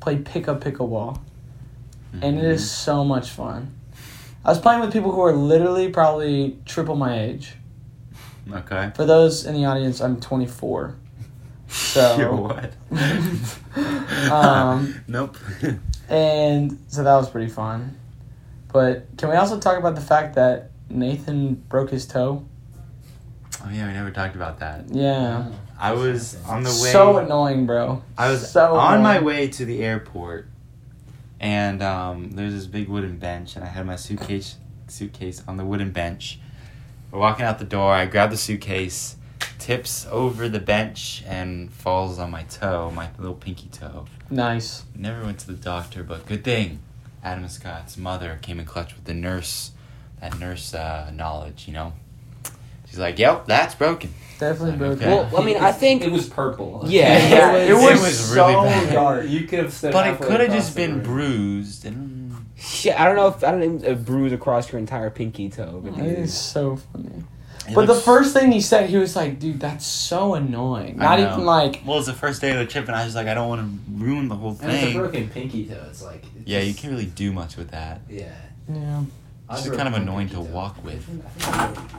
play 0.00 0.16
pickup 0.16 0.64
pickleball, 0.64 1.20
and 2.14 2.38
it 2.38 2.44
is 2.44 2.62
mm-hmm. 2.62 2.84
so 2.84 3.04
much 3.04 3.28
fun. 3.28 3.74
I 4.44 4.50
was 4.50 4.58
playing 4.58 4.80
with 4.80 4.92
people 4.92 5.12
who 5.12 5.20
are 5.22 5.32
literally 5.32 5.88
probably 5.88 6.58
triple 6.64 6.96
my 6.96 7.20
age. 7.20 7.54
Okay. 8.50 8.90
For 8.96 9.04
those 9.04 9.46
in 9.46 9.54
the 9.54 9.64
audience, 9.64 10.00
I'm 10.00 10.20
24. 10.20 10.96
So. 11.68 12.16
You're 12.18 12.34
what? 12.34 12.74
Um, 14.30 15.02
nope. 15.08 15.38
And 16.10 16.78
so 16.88 17.02
that 17.02 17.14
was 17.14 17.30
pretty 17.30 17.50
fun. 17.50 17.98
But 18.70 19.06
can 19.16 19.30
we 19.30 19.36
also 19.36 19.58
talk 19.58 19.78
about 19.78 19.94
the 19.94 20.02
fact 20.02 20.34
that 20.34 20.70
Nathan 20.90 21.54
broke 21.54 21.88
his 21.88 22.06
toe? 22.06 22.44
oh 23.64 23.70
yeah, 23.70 23.86
we 23.86 23.92
never 23.92 24.10
talked 24.10 24.34
about 24.34 24.60
that. 24.60 24.84
Yeah. 24.90 25.50
I 25.78 25.92
was 25.92 26.36
on 26.44 26.62
the 26.62 26.70
way. 26.70 26.92
So 26.92 27.18
annoying, 27.18 27.66
bro. 27.66 28.02
I 28.16 28.30
was 28.30 28.50
so 28.50 28.76
on 28.76 29.02
my 29.02 29.20
way 29.20 29.48
to 29.48 29.64
the 29.64 29.82
airport, 29.82 30.48
and 31.42 31.82
um, 31.82 32.30
there's 32.30 32.54
this 32.54 32.66
big 32.66 32.88
wooden 32.88 33.18
bench, 33.18 33.56
and 33.56 33.64
I 33.64 33.68
had 33.68 33.84
my 33.84 33.96
suitcase 33.96 34.56
suitcase 34.86 35.42
on 35.48 35.56
the 35.56 35.64
wooden 35.64 35.90
bench. 35.90 36.38
We're 37.10 37.18
walking 37.18 37.44
out 37.44 37.58
the 37.58 37.64
door. 37.64 37.92
I 37.92 38.06
grab 38.06 38.30
the 38.30 38.36
suitcase, 38.36 39.16
tips 39.58 40.06
over 40.10 40.48
the 40.48 40.60
bench, 40.60 41.22
and 41.26 41.72
falls 41.72 42.18
on 42.18 42.30
my 42.30 42.44
toe, 42.44 42.92
my 42.94 43.10
little 43.18 43.34
pinky 43.34 43.68
toe. 43.68 44.06
Nice. 44.30 44.84
Never 44.94 45.24
went 45.24 45.40
to 45.40 45.48
the 45.48 45.54
doctor, 45.54 46.04
but 46.04 46.26
good 46.26 46.44
thing. 46.44 46.78
Adam 47.24 47.48
Scott's 47.48 47.96
mother 47.96 48.38
came 48.40 48.60
in 48.60 48.64
clutch 48.64 48.94
with 48.94 49.04
the 49.04 49.14
nurse, 49.14 49.72
that 50.20 50.38
nurse 50.38 50.74
uh, 50.74 51.10
knowledge, 51.12 51.66
you 51.66 51.74
know. 51.74 51.92
She's 52.88 52.98
like, 52.98 53.18
"Yep, 53.18 53.46
that's 53.46 53.74
broken." 53.74 54.14
Definitely 54.42 54.76
broken. 54.76 55.08
Okay. 55.08 55.28
Well, 55.32 55.40
I 55.42 55.44
mean, 55.44 55.56
I 55.58 55.70
think 55.72 56.02
it 56.02 56.10
was 56.10 56.28
purple. 56.28 56.82
Yeah, 56.86 57.16
Yeah, 57.28 57.52
it 57.56 57.70
it 57.70 57.74
was- 57.74 57.82
was, 57.84 58.00
it 58.00 58.04
was 58.06 58.18
so 58.34 58.48
really 58.48 58.68
bad. 58.68 58.92
dark. 58.92 59.28
You 59.28 59.44
could 59.46 59.60
have 59.60 59.72
said, 59.72 59.92
But 59.92 60.06
it 60.08 60.20
could 60.20 60.40
have 60.40 60.50
just 60.50 60.74
been 60.74 60.94
room. 60.94 61.02
bruised. 61.02 61.84
And, 61.86 62.34
Shit, 62.56 62.98
I 62.98 63.04
don't 63.06 63.16
know 63.16 63.28
if 63.28 63.42
I 63.44 63.50
don't 63.52 63.82
know, 63.82 63.88
a 63.88 63.94
bruise 63.94 64.32
across 64.32 64.70
your 64.72 64.78
entire 64.78 65.10
pinky 65.10 65.48
toe. 65.48 65.80
But 65.84 65.98
It 65.98 66.18
is 66.18 66.32
so 66.36 66.76
funny. 66.76 67.24
It 67.68 67.74
But 67.76 67.86
the 67.86 67.94
first 67.94 68.34
thing 68.34 68.50
he 68.50 68.60
said, 68.60 68.90
he 68.90 68.96
was 68.96 69.14
like, 69.14 69.38
dude, 69.38 69.60
that's 69.60 69.86
so 69.86 70.34
annoying. 70.34 71.00
I 71.00 71.04
Not 71.04 71.18
know. 71.20 71.32
even 71.34 71.44
like, 71.44 71.82
Well, 71.86 71.98
it's 71.98 72.06
the 72.08 72.12
first 72.12 72.40
day 72.40 72.50
of 72.50 72.58
the 72.58 72.66
trip, 72.66 72.86
and 72.88 72.96
I 72.96 73.04
was 73.04 73.14
like, 73.14 73.28
I 73.28 73.34
don't 73.34 73.48
want 73.48 73.60
to 73.62 74.04
ruin 74.04 74.26
the 74.28 74.34
whole 74.34 74.56
And 74.60 74.72
it's 74.72 74.82
a 74.82 74.86
thing. 74.86 74.96
broken 74.96 75.28
pinky 75.28 75.66
toe. 75.66 75.84
It's 75.88 76.02
like. 76.02 76.24
it's 76.36 76.46
Yeah, 76.48 76.58
you 76.60 76.74
can't 76.74 76.92
really 76.92 77.06
do 77.06 77.32
much 77.32 77.56
with 77.56 77.70
that. 77.70 78.00
Yeah. 78.08 78.32
yeah. 78.68 79.02
I 79.48 79.58
It's 79.58 79.68
kind 79.70 79.86
of 79.88 79.94
annoying 79.94 80.28
to 80.30 80.34
toe. 80.36 80.40
walk 80.42 80.84
with. 80.84 81.04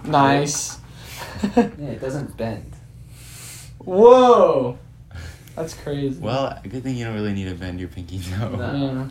Nice. 0.06 0.80
Yeah, 1.56 1.68
it 1.90 2.02
doesn't 2.02 2.36
bend. 2.38 2.72
Whoa. 3.80 4.78
That's 5.56 5.74
crazy. 5.74 6.20
Well, 6.20 6.60
a 6.64 6.68
good 6.68 6.84
thing 6.84 6.96
you 6.96 7.06
don't 7.06 7.14
really 7.16 7.34
need 7.34 7.50
to 7.50 7.56
bend 7.56 7.80
your 7.80 7.90
pinky 7.90 8.20
toe. 8.20 8.56
No. 8.56 8.76
Yeah. 8.76 9.08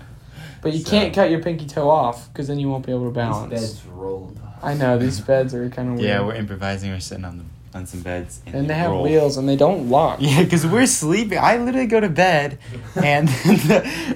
But 0.60 0.72
you 0.72 0.80
So- 0.80 0.90
can't 0.90 1.14
cut 1.14 1.30
your 1.30 1.40
pinky 1.42 1.66
toe 1.66 1.88
off 1.88 2.32
because 2.32 2.48
then 2.48 2.58
you 2.58 2.68
won't 2.68 2.84
be 2.86 2.92
able 2.92 3.02
to 3.04 3.08
These 3.10 3.14
balance. 3.16 3.50
beds 3.52 3.84
rolled. 3.86 4.38
I 4.62 4.74
know 4.74 4.96
these 4.98 5.20
beds 5.20 5.54
are 5.54 5.68
kind 5.70 5.88
of 5.90 5.94
weird. 5.96 6.08
Yeah, 6.08 6.24
we're 6.24 6.34
improvising. 6.36 6.90
We're 6.90 7.00
sitting 7.00 7.24
on 7.24 7.38
the 7.38 7.44
on 7.74 7.86
some 7.86 8.00
beds, 8.02 8.42
and 8.46 8.68
they 8.68 8.74
have 8.74 8.90
roll. 8.90 9.02
wheels 9.02 9.38
and 9.38 9.48
they 9.48 9.56
don't 9.56 9.88
lock. 9.88 10.18
Yeah, 10.20 10.42
because 10.42 10.66
we're 10.66 10.84
sleeping. 10.84 11.38
I 11.38 11.56
literally 11.56 11.86
go 11.86 12.00
to 12.00 12.08
bed, 12.10 12.58
and 13.02 13.30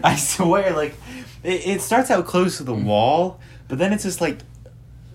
I 0.04 0.14
swear, 0.16 0.74
like, 0.74 0.94
it, 1.42 1.66
it 1.66 1.80
starts 1.80 2.10
out 2.10 2.26
close 2.26 2.58
to 2.58 2.64
the 2.64 2.74
wall, 2.74 3.40
but 3.66 3.78
then 3.78 3.94
it's 3.94 4.02
just 4.02 4.20
like, 4.20 4.36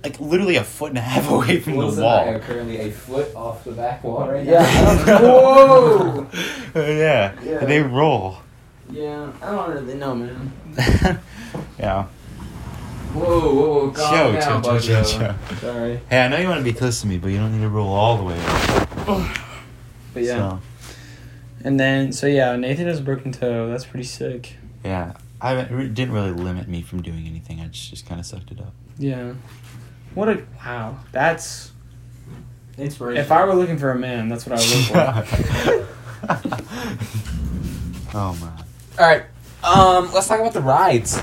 like 0.04 0.20
literally 0.20 0.56
a 0.56 0.64
foot 0.64 0.90
and 0.90 0.98
a 0.98 1.02
half 1.02 1.30
away 1.32 1.60
from 1.60 1.76
What's 1.76 1.96
the 1.96 2.02
the 2.02 2.08
I 2.08 2.26
wall. 2.26 2.34
am 2.36 2.40
currently 2.42 2.78
a 2.78 2.92
foot 2.92 3.36
off 3.36 3.64
the 3.64 3.72
back 3.72 4.04
wall 4.04 4.28
right 4.28 4.46
Yeah. 4.46 4.62
now. 5.06 5.20
Whoa. 5.22 6.28
Oh, 6.76 6.80
yeah, 6.90 7.34
Yeah. 7.44 7.66
they 7.66 7.82
roll. 7.82 8.38
Yeah, 8.90 9.32
I 9.42 9.52
don't 9.52 9.70
really 9.72 9.96
know, 9.96 10.16
man. 10.16 10.52
yeah. 11.80 12.06
Whoa, 13.14 13.24
whoa, 13.40 13.54
whoa, 13.54 13.92
calm 13.92 14.40
Show, 14.40 14.62
down, 14.62 14.64
Sorry. 15.60 16.00
Hey, 16.10 16.24
I 16.26 16.28
know 16.30 16.38
you 16.38 16.48
want 16.48 16.60
to 16.60 16.64
be 16.64 16.72
close 16.72 17.02
to 17.02 17.08
me, 17.08 17.18
but 17.18 17.28
you 17.30 17.38
don't 17.38 17.52
need 17.52 17.62
to 17.62 17.70
roll 17.70 17.90
all 17.90 18.18
the 18.18 18.24
way. 18.24 18.40
Up, 18.40 19.08
But 20.14 20.24
yeah. 20.24 20.38
So, 20.38 20.60
And 21.66 21.78
then, 21.80 22.14
so 22.14 22.28
yeah, 22.28 22.56
Nathan 22.56 22.88
has 22.88 23.00
a 23.00 23.04
broken 23.04 23.32
toe. 23.34 23.70
That's 23.70 23.86
pretty 23.86 24.06
sick. 24.06 24.56
yeah. 24.84 25.14
I 25.44 25.56
it 25.58 25.94
didn't 25.96 26.14
really 26.14 26.32
limit 26.32 26.68
me 26.68 26.84
from 26.84 27.02
doing 27.02 27.26
anything. 27.28 27.60
I 27.62 27.68
just, 27.68 27.90
just 27.90 28.06
kind 28.06 28.20
of 28.20 28.28
sucked 28.28 28.52
it 28.52 28.60
up. 28.60 28.74
Yeah. 29.00 29.34
What 30.14 30.30
a 30.30 30.44
wow. 30.66 30.98
That's 31.12 31.72
Inspiration. 32.78 33.22
if 33.22 33.32
I 33.32 33.46
were 33.46 33.54
looking 33.56 33.78
for 33.78 33.92
a 33.92 33.98
man, 33.98 34.28
that's 34.30 34.46
what 34.46 34.60
I 34.60 34.62
would 34.62 34.70
look 34.70 35.26
for. 35.26 35.88
oh 38.18 38.34
man. 38.42 38.66
all 39.00 39.06
right, 39.08 39.24
um, 39.64 40.12
let's 40.14 40.28
talk 40.28 40.40
about 40.40 40.54
the 40.54 40.62
rides. 40.62 41.22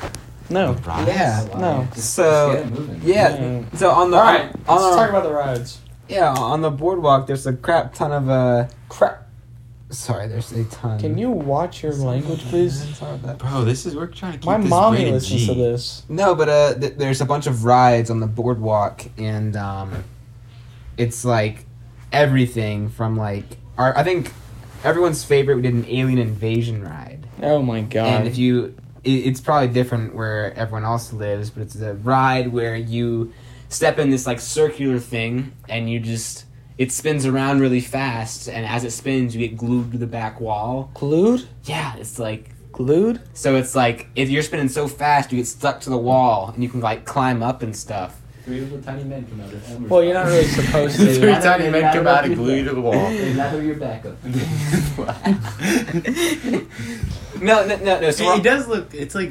No. 0.50 0.72
Rides? 0.72 1.08
Yeah. 1.08 1.46
No. 1.58 1.86
So- 1.94 2.52
just 2.54 2.64
get 2.64 2.66
it 2.66 2.70
moving. 2.80 3.00
Yeah. 3.04 3.64
So 3.74 3.90
on 3.90 4.10
the 4.10 4.16
All 4.16 4.22
right. 4.22 4.44
on, 4.44 4.50
Let's 4.50 4.66
the- 4.66 4.96
talk 4.96 5.10
about 5.10 5.24
the 5.24 5.32
rides. 5.32 5.78
yeah 6.08 6.32
on 6.32 6.62
the 6.62 6.70
boardwalk, 6.70 7.26
there's 7.26 7.46
a 7.46 7.52
crap 7.52 7.92
ton 7.94 8.12
of 8.12 8.28
uh. 8.30 8.66
Crap. 8.88 9.27
Sorry, 9.90 10.28
there's 10.28 10.52
a 10.52 10.64
ton. 10.64 11.00
Can 11.00 11.16
you 11.16 11.30
watch 11.30 11.82
your 11.82 11.92
language, 11.94 12.40
please? 12.50 12.94
Sorry 12.98 13.14
about 13.14 13.38
that. 13.38 13.38
Bro, 13.38 13.64
this 13.64 13.86
is 13.86 13.96
we're 13.96 14.06
trying 14.06 14.32
to 14.32 14.38
keep 14.38 14.46
My 14.46 14.58
this 14.58 14.68
mommy 14.68 14.98
rated 14.98 15.14
listens 15.14 15.40
G. 15.40 15.46
to 15.46 15.54
this. 15.54 16.02
No, 16.10 16.34
but 16.34 16.48
uh, 16.50 16.74
th- 16.74 16.94
there's 16.98 17.22
a 17.22 17.24
bunch 17.24 17.46
of 17.46 17.64
rides 17.64 18.10
on 18.10 18.20
the 18.20 18.26
boardwalk, 18.26 19.02
and 19.16 19.56
um, 19.56 20.04
it's 20.98 21.24
like 21.24 21.64
everything 22.12 22.90
from 22.90 23.16
like 23.16 23.44
our. 23.78 23.96
I 23.96 24.02
think 24.04 24.30
everyone's 24.84 25.24
favorite. 25.24 25.56
We 25.56 25.62
did 25.62 25.72
an 25.74 25.86
alien 25.88 26.18
invasion 26.18 26.82
ride, 26.84 27.26
Oh 27.42 27.62
my 27.62 27.80
god. 27.80 28.06
and 28.08 28.28
if 28.28 28.36
you, 28.36 28.76
it, 29.04 29.10
it's 29.10 29.40
probably 29.40 29.68
different 29.68 30.14
where 30.14 30.52
everyone 30.54 30.84
else 30.84 31.14
lives, 31.14 31.48
but 31.48 31.62
it's 31.62 31.76
a 31.76 31.94
ride 31.94 32.52
where 32.52 32.76
you 32.76 33.32
step 33.70 33.98
in 33.98 34.10
this 34.10 34.26
like 34.26 34.40
circular 34.40 34.98
thing, 34.98 35.52
and 35.66 35.88
you 35.88 35.98
just 35.98 36.44
it 36.78 36.92
spins 36.92 37.26
around 37.26 37.60
really 37.60 37.80
fast, 37.80 38.48
and 38.48 38.64
as 38.64 38.84
it 38.84 38.92
spins, 38.92 39.34
you 39.36 39.46
get 39.46 39.56
glued 39.56 39.92
to 39.92 39.98
the 39.98 40.06
back 40.06 40.40
wall. 40.40 40.90
glued? 40.94 41.46
Yeah, 41.64 41.96
it's 41.96 42.18
like 42.18 42.50
Glued? 42.72 43.20
so 43.34 43.56
it's 43.56 43.74
like 43.74 44.06
if 44.14 44.30
you're 44.30 44.42
spinning 44.44 44.68
so 44.68 44.86
fast, 44.86 45.32
you 45.32 45.38
get 45.38 45.46
stuck 45.48 45.80
to 45.82 45.90
the 45.90 45.98
wall, 45.98 46.50
and 46.54 46.62
you 46.62 46.68
can 46.70 46.80
like 46.80 47.04
climb 47.04 47.42
up 47.42 47.62
and 47.62 47.76
stuff. 47.76 48.20
Three 48.44 48.60
little 48.60 48.80
tiny 48.80 49.04
men 49.04 49.26
come 49.26 49.40
out 49.42 49.52
of 49.52 49.70
Elmer's 49.70 49.90
Well, 49.90 50.02
you're 50.04 50.14
not 50.14 50.26
really 50.26 50.44
supposed 50.46 50.96
to. 50.96 51.14
Three 51.18 51.32
Lather- 51.32 51.48
tiny 51.58 51.70
men 51.70 51.82
lather 51.82 51.98
come 51.98 52.06
out 52.06 52.24
and 52.24 52.34
your 52.34 52.44
glue 52.44 52.54
you 52.56 52.64
to 52.64 52.74
the 52.74 52.80
wall. 52.80 52.92
They 53.10 53.34
lather 53.34 53.62
your 53.62 53.74
back 53.76 54.06
up. 54.06 54.16
No, 57.40 57.64
no, 57.66 57.76
no, 57.76 58.00
no. 58.00 58.10
So 58.10 58.24
it, 58.24 58.26
we're- 58.26 58.38
it 58.38 58.42
does 58.42 58.66
look. 58.68 58.94
It's 58.94 59.14
like 59.14 59.30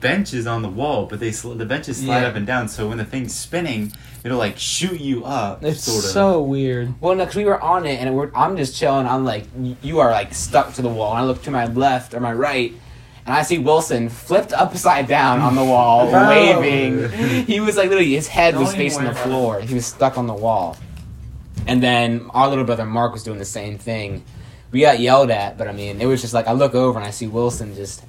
benches 0.00 0.46
on 0.46 0.62
the 0.62 0.68
wall, 0.68 1.06
but 1.06 1.20
they 1.20 1.32
sl- 1.32 1.52
the 1.52 1.66
benches 1.66 1.98
slide 1.98 2.22
Yeah. 2.22 2.28
up 2.28 2.34
and 2.36 2.46
down. 2.46 2.68
So 2.68 2.88
when 2.88 2.98
the 2.98 3.04
thing's 3.04 3.34
spinning, 3.34 3.92
it'll 4.24 4.38
like 4.38 4.58
shoot 4.58 5.00
you 5.00 5.24
up. 5.24 5.62
It's 5.64 5.82
sort 5.84 6.04
of. 6.04 6.10
so 6.10 6.42
weird. 6.42 6.94
Well, 7.00 7.14
no, 7.14 7.24
because 7.24 7.36
we 7.36 7.44
were 7.44 7.60
on 7.60 7.86
it, 7.86 8.00
and 8.00 8.14
we're, 8.16 8.30
I'm 8.34 8.56
just 8.56 8.74
chilling. 8.76 9.06
I'm 9.06 9.24
like, 9.24 9.44
you 9.82 10.00
are 10.00 10.10
like 10.10 10.34
stuck 10.34 10.74
to 10.74 10.82
the 10.82 10.88
wall. 10.88 11.10
And 11.12 11.20
I 11.20 11.24
look 11.24 11.42
to 11.42 11.50
my 11.50 11.66
left 11.66 12.14
or 12.14 12.20
my 12.20 12.32
right, 12.32 12.72
and 13.26 13.34
I 13.34 13.42
see 13.42 13.58
Wilson 13.58 14.08
flipped 14.08 14.52
upside 14.52 15.06
down 15.06 15.40
on 15.40 15.54
the 15.56 15.64
wall, 15.64 16.08
Oh. 16.14 16.28
waving. 16.60 17.44
He 17.46 17.60
was 17.60 17.76
like 17.76 17.88
literally, 17.88 18.14
his 18.14 18.28
head 18.28 18.56
was 18.56 18.70
Don't 18.72 18.80
even 18.80 18.90
facing 18.90 19.04
the 19.04 19.14
floor. 19.14 19.60
He 19.60 19.74
was 19.74 19.86
stuck 19.86 20.16
on 20.18 20.26
the 20.26 20.34
wall. 20.34 20.76
And 21.66 21.82
then 21.82 22.26
our 22.30 22.48
little 22.48 22.64
brother 22.64 22.86
Mark 22.86 23.12
was 23.12 23.22
doing 23.22 23.38
the 23.38 23.44
same 23.44 23.76
thing. 23.78 24.24
We 24.72 24.80
got 24.80 24.98
yelled 25.00 25.30
at, 25.30 25.58
but 25.58 25.66
I 25.68 25.72
mean, 25.72 26.00
it 26.00 26.06
was 26.06 26.20
just 26.20 26.32
like 26.32 26.46
I 26.46 26.52
look 26.52 26.74
over 26.74 26.98
and 26.98 27.06
I 27.06 27.10
see 27.10 27.26
Wilson 27.26 27.74
just. 27.74 28.02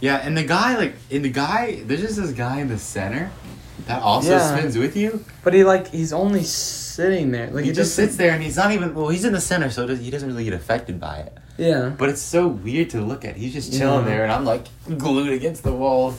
Yeah, 0.00 0.16
and 0.16 0.36
the 0.36 0.44
guy 0.44 0.76
like 0.76 0.94
in 1.10 1.22
the 1.22 1.30
guy, 1.30 1.80
there's 1.84 2.00
just 2.02 2.16
this 2.16 2.32
guy 2.32 2.60
in 2.60 2.68
the 2.68 2.78
center 2.78 3.30
that 3.86 4.02
also 4.02 4.30
Yeah. 4.30 4.56
spins 4.56 4.76
with 4.76 4.96
you. 4.96 5.24
But 5.42 5.54
he 5.54 5.64
like 5.64 5.88
he's 5.88 6.12
only 6.12 6.42
sitting 6.44 7.30
there. 7.30 7.46
Like 7.50 7.64
he 7.64 7.70
he 7.70 7.74
just 7.76 7.94
sits 7.94 8.16
there 8.16 8.32
and 8.32 8.42
he's 8.42 8.56
not 8.56 8.72
even. 8.72 8.94
Well, 8.94 9.08
he's 9.08 9.24
in 9.24 9.32
the 9.32 9.40
center, 9.40 9.70
so 9.70 9.86
does, 9.86 10.00
he 10.00 10.10
doesn't 10.10 10.28
really 10.28 10.44
get 10.44 10.52
affected 10.54 11.00
by 11.00 11.18
it. 11.18 11.38
Yeah. 11.58 11.88
But 11.96 12.10
it's 12.10 12.20
so 12.20 12.46
weird 12.48 12.90
to 12.90 13.00
look 13.00 13.24
at. 13.24 13.36
He's 13.36 13.52
just 13.54 13.72
chilling 13.72 14.04
Yeah. 14.04 14.10
there, 14.10 14.22
and 14.24 14.32
I'm 14.32 14.44
like 14.44 14.66
glued 14.98 15.32
against 15.32 15.62
the 15.62 15.72
wall, 15.72 16.14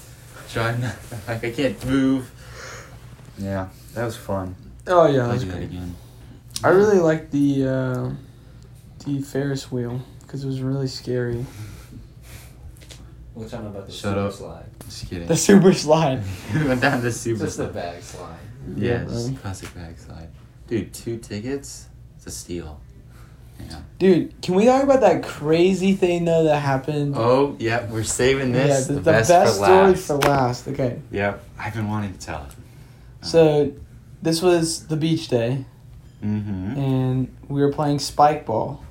trying 0.49 0.81
to, 0.81 0.93
like 1.27 1.43
I 1.43 1.51
can't 1.51 1.85
move. 1.85 2.31
Yeah, 3.37 3.67
that 3.93 4.05
was 4.05 4.15
fun. 4.17 4.55
Oh 4.87 5.05
yeah, 5.07 5.23
I'll 5.23 5.29
that's 5.29 5.43
do 5.43 5.49
that 5.51 5.57
great. 5.57 5.65
again. 5.69 5.95
I 6.63 6.69
really 6.69 6.97
liked 6.97 7.31
the 7.31 7.67
uh, 7.67 8.09
the 9.05 9.21
Ferris 9.21 9.71
wheel 9.71 10.01
because 10.21 10.43
it 10.43 10.47
was 10.47 10.61
really 10.61 10.87
scary. 10.87 11.45
Which 13.38 13.54
I'm 13.54 13.65
about 13.67 13.86
to 13.86 13.91
Shut 13.91 14.13
super 14.15 14.19
up. 14.28 14.34
slide. 14.34 14.65
Just 14.86 15.10
kidding. 15.10 15.28
The 15.28 15.36
super 15.38 15.73
slide. 15.73 16.23
we 16.54 16.63
went 16.67 16.82
down 16.82 17.02
the 17.02 17.12
super. 17.12 17.45
Just 17.45 17.60
a 17.60 17.63
slide. 17.63 17.73
bag 17.73 18.02
slide. 18.04 18.38
Yeah, 18.76 18.91
Yeah, 18.91 19.04
just 19.06 19.28
man. 19.32 19.38
classic 19.38 19.76
backslide. 19.76 20.30
Dude, 20.67 20.93
two 20.93 21.17
tickets. 21.17 21.88
It's 22.17 22.26
a 22.28 22.32
steal. 22.32 22.80
Yeah. 23.60 23.80
Dude, 23.97 24.41
can 24.41 24.56
we 24.56 24.65
talk 24.65 24.84
about 24.84 25.02
that 25.02 25.23
crazy 25.23 25.93
thing 25.93 26.26
though 26.26 26.43
that 26.43 26.60
happened? 26.60 27.15
Oh, 27.17 27.56
yeah, 27.60 27.86
we're 27.89 28.04
saving 28.04 28.52
this. 28.52 28.82
yeah, 28.82 28.88
the, 28.88 28.93
the, 29.02 29.12
best, 29.12 29.30
best, 29.30 29.58
for 29.60 29.65
story 29.65 29.88
last. 29.91 30.08
for 30.08 30.15
last. 30.17 30.67
Okay, 30.67 31.00
Yep, 31.12 31.43
I've 31.58 31.73
been 31.73 31.88
wanting 31.89 32.13
to 32.13 32.19
tell 32.19 32.43
it. 32.43 33.26
so 33.26 33.71
this 34.21 34.41
was 34.41 34.88
the 34.88 34.95
beach 34.97 35.28
day, 35.28 35.65
Mm-hmm. 36.23 36.80
and 36.80 37.36
we 37.47 37.62
were 37.62 37.71
playing 37.71 37.97
spike 38.00 38.45
ball, 38.45 38.84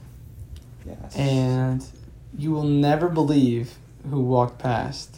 Yes. 0.84 1.16
and 1.16 1.84
you 2.38 2.50
will 2.52 2.64
never 2.64 3.08
believe 3.08 3.72
who 4.10 4.20
walked 4.20 4.58
past. 4.58 5.16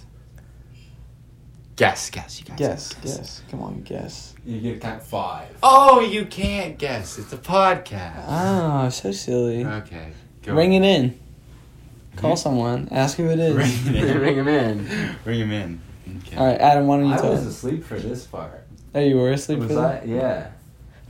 guess, 1.77 2.11
guess, 2.11 2.41
you 2.41 2.47
guys. 2.47 2.59
Guess, 2.59 2.95
guess. 2.95 3.43
Come 3.51 3.63
on, 3.63 3.83
guess. 3.83 4.35
You 4.45 4.61
get 4.61 4.81
count 4.81 5.03
five. 5.03 5.49
Oh, 5.63 6.01
you 6.01 6.25
can't 6.27 6.79
guess. 6.79 7.19
It's 7.19 7.33
a 7.33 7.37
podcast. 7.37 8.25
Ah, 8.27 8.89
so 8.89 9.13
silly. 9.13 9.65
Okay. 9.65 10.13
Go. 10.43 10.55
Ring 10.55 10.73
it 10.73 10.83
in. 10.83 11.19
Call 12.17 12.37
someone. 12.37 12.89
Ask 12.91 13.17
who 13.17 13.29
it 13.29 13.39
is. 13.39 13.55
Ring 13.55 13.97
it 13.97 14.05
in. 14.09 14.19
Ring 14.21 14.37
him 14.37 14.49
in. 14.49 15.17
Ring 15.25 15.41
him 15.41 15.53
in. 15.53 15.81
Okay. 16.27 16.37
All 16.37 16.47
right, 16.47 16.61
Adam. 16.61 16.87
Why 16.87 16.97
don't 16.97 17.07
you 17.07 17.15
I 17.15 17.19
tell? 17.19 17.31
was 17.31 17.41
us? 17.41 17.47
asleep 17.47 17.85
for 17.85 17.99
this 17.99 18.27
part. 18.27 18.67
Oh, 18.95 19.01
you 19.01 19.17
were 19.17 19.31
asleep. 19.31 19.61
Was 19.61 19.69
for 19.69 19.75
that? 19.75 20.03
I? 20.03 20.07
Yeah. 20.07 20.51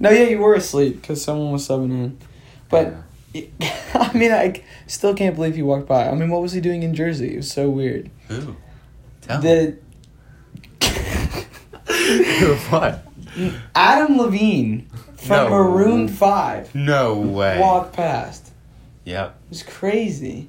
No, 0.00 0.10
yeah, 0.10 0.24
you 0.24 0.38
were 0.38 0.54
asleep 0.54 1.00
because 1.00 1.22
someone 1.22 1.52
was 1.52 1.66
subbing 1.66 1.90
in. 1.92 2.18
But 2.68 2.94
I 3.94 4.12
mean, 4.14 4.32
I 4.32 4.62
still 4.86 5.14
can't 5.14 5.34
believe 5.36 5.54
he 5.54 5.62
walked 5.62 5.86
by. 5.86 6.08
I 6.08 6.14
mean, 6.14 6.30
what 6.30 6.42
was 6.42 6.52
he 6.52 6.60
doing 6.60 6.82
in 6.82 6.94
Jersey? 6.94 7.34
It 7.34 7.36
was 7.38 7.50
so 7.50 7.68
weird. 7.70 8.10
Who? 8.28 8.56
Tell 9.22 9.42
me. 9.42 9.74
The 10.80 12.56
what? 12.70 13.04
Adam 13.74 14.18
Levine 14.18 14.88
from 15.16 15.28
No. 15.28 15.50
Maroon 15.50 16.08
Five 16.08 16.74
No 16.74 17.18
way. 17.18 17.60
walked 17.60 17.92
past. 17.94 18.50
Yep. 19.04 19.28
It 19.28 19.50
was 19.50 19.62
crazy. 19.62 20.48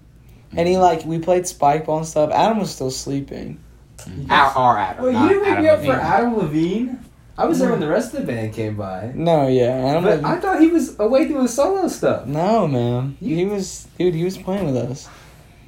And 0.56 0.68
he 0.68 0.76
mm. 0.76 0.82
like 0.82 1.06
we 1.06 1.20
played 1.20 1.48
spike 1.48 1.86
ball 1.86 2.00
and 2.00 2.08
stuff. 2.08 2.32
Adam 2.32 2.60
was 2.60 2.72
still 2.74 2.92
sleeping. 2.92 3.60
Mm. 4.00 4.30
Our, 4.32 4.52
our 4.52 4.78
Adam. 4.78 5.04
Well, 5.04 5.13
not 5.13 5.24
you 5.24 5.30
didn't 5.30 5.44
wake 5.44 5.52
Adam 5.52 5.63
me 5.63 5.70
up 5.70 5.80
Levine. 5.80 5.94
for 5.94 6.00
Adam 6.00 6.38
Levine. 6.38 7.06
I 7.39 7.45
was 7.45 7.60
there 7.60 7.71
when 7.71 7.80
the 7.80 7.88
rest 7.88 8.13
of 8.13 8.21
the 8.21 8.28
band 8.28 8.54
came 8.54 8.75
by. 8.75 9.12
No, 9.15 9.47
yeah, 9.47 9.69
Adam. 9.89 10.04
But 10.04 10.17
Levine- 10.17 10.25
I 10.25 10.39
thought 10.39 10.60
he 10.62 10.67
was 10.67 10.99
away 10.99 11.28
doing 11.28 11.47
solo 11.47 11.88
stuff. 11.88 12.25
no, 12.28 12.67
man. 12.67 13.17
He 13.19 13.45
was, 13.45 13.88
dude. 13.97 14.13
He 14.13 14.23
was 14.23 14.38
playing 14.38 14.65
with 14.65 14.75
us. 14.78 15.08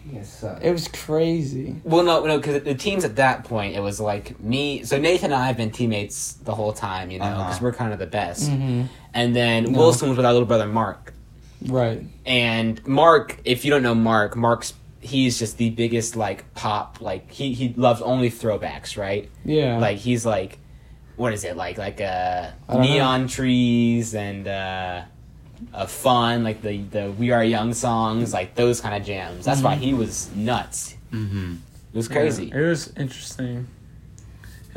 You 0.06 0.18
guys. 0.18 0.44
It 0.62 0.72
was 0.72 0.88
crazy. 0.88 1.76
Well, 1.84 2.04
no, 2.04 2.26
no, 2.26 2.38
because 2.38 2.64
the 2.64 2.74
teams 2.76 3.06
at 3.06 3.16
that 3.18 3.44
point, 3.46 3.76
it 3.76 3.80
was 3.82 4.00
like 4.00 4.40
me. 4.40 4.84
So 4.84 4.98
Nathan 4.98 5.26
and 5.32 5.36
I 5.42 5.48
have 5.48 5.58
been 5.58 5.72
teammates 5.72 6.34
the 6.34 6.54
whole 6.56 6.74
time, 6.74 7.12
you 7.12 7.20
know, 7.20 7.26
because 7.30 7.56
Uh-huh. 7.58 7.60
we're 7.66 7.74
kind 7.74 7.94
of 7.94 8.00
the 8.00 8.08
best. 8.08 8.50
Mm-hmm. 8.50 8.84
And 9.14 9.36
then 9.36 9.72
No. 9.72 9.78
Wilson 9.80 10.10
was 10.10 10.18
with 10.18 10.26
our 10.26 10.34
little 10.34 10.48
brother 10.48 10.68
Mark. 10.68 11.14
Right. 11.66 12.04
And 12.26 12.86
Mark, 12.88 13.40
if 13.46 13.64
you 13.64 13.70
don't 13.72 13.84
know 13.84 13.94
Mark, 13.96 14.36
Mark's 14.36 14.74
he's 15.02 15.40
just 15.40 15.58
the 15.58 15.70
biggest 15.70 16.16
like 16.16 16.52
pop. 16.56 17.00
Like 17.00 17.32
he 17.32 17.54
he 17.54 17.74
loves 17.78 18.02
only 18.02 18.32
throwbacks, 18.32 18.98
right? 18.98 19.30
Yeah. 19.46 19.78
Like 19.78 19.98
he's 19.98 20.26
like, 20.26 20.58
what 21.16 21.34
is 21.34 21.44
it 21.44 21.56
like? 21.58 21.78
Like 21.78 22.02
uh, 22.02 22.52
know. 22.70 22.80
neon 22.82 23.28
trees 23.28 24.14
and 24.16 24.48
uh, 24.48 25.02
uh, 25.74 25.86
fun, 25.86 26.44
like 26.44 26.62
the 26.62 26.82
the 26.82 27.12
We 27.12 27.32
Are 27.32 27.44
Young 27.44 27.74
songs, 27.74 28.34
like 28.34 28.56
those 28.56 28.82
kind 28.82 28.96
of 28.96 29.06
jams. 29.06 29.46
That's 29.46 29.62
why 29.62 29.76
Mhm. 29.76 29.80
he 29.80 29.94
was 29.94 30.30
nuts. 30.36 30.96
Mm-hmm. 31.12 31.56
It 31.94 31.98
was 31.98 32.08
crazy. 32.08 32.46
Yeah, 32.46 32.58
it 32.58 32.62
was 32.70 32.94
interesting. 32.98 33.68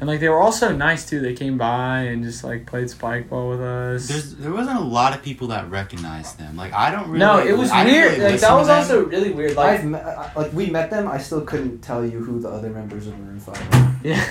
And 0.05 0.11
like 0.11 0.21
they 0.21 0.29
were 0.29 0.43
also 0.43 0.71
nice 0.71 1.09
too. 1.09 1.21
They 1.21 1.33
came 1.33 1.57
by 1.57 2.01
and 2.01 2.23
just 2.23 2.45
like 2.45 2.67
played 2.67 2.91
spike 2.91 3.31
ball 3.31 3.49
with 3.49 3.63
us. 3.63 4.07
There's 4.07 4.35
there 4.35 4.53
wasn't 4.53 4.77
a 4.77 4.83
lot 4.83 5.17
of 5.17 5.23
people 5.23 5.47
that 5.49 5.71
recognized 5.71 6.39
them. 6.39 6.59
Like 6.59 6.75
I 6.75 6.91
don't 6.91 7.07
really. 7.07 7.21
no, 7.21 7.39
it 7.39 7.57
was 7.57 7.71
I 7.71 7.87
weird. 7.87 8.19
really 8.19 8.33
like 8.33 8.41
that 8.43 8.53
was 8.53 8.69
also 8.69 9.07
really 9.07 9.31
weird. 9.31 9.57
Like 9.57 9.81
I've 9.81 9.87
met, 9.87 10.05
I- 10.05 10.31
like 10.37 10.53
we 10.53 10.67
met 10.69 10.91
them. 10.91 11.09
I 11.09 11.17
still 11.17 11.41
couldn't 11.41 11.79
tell 11.81 12.05
you 12.05 12.19
who 12.23 12.39
the 12.39 12.51
other 12.51 12.69
members 12.69 13.07
of 13.07 13.19
Maroon 13.19 13.41
Five. 13.41 13.57
Were. 13.73 13.97
yeah. 14.11 14.23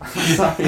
I'm 0.00 0.06
sorry. 0.36 0.64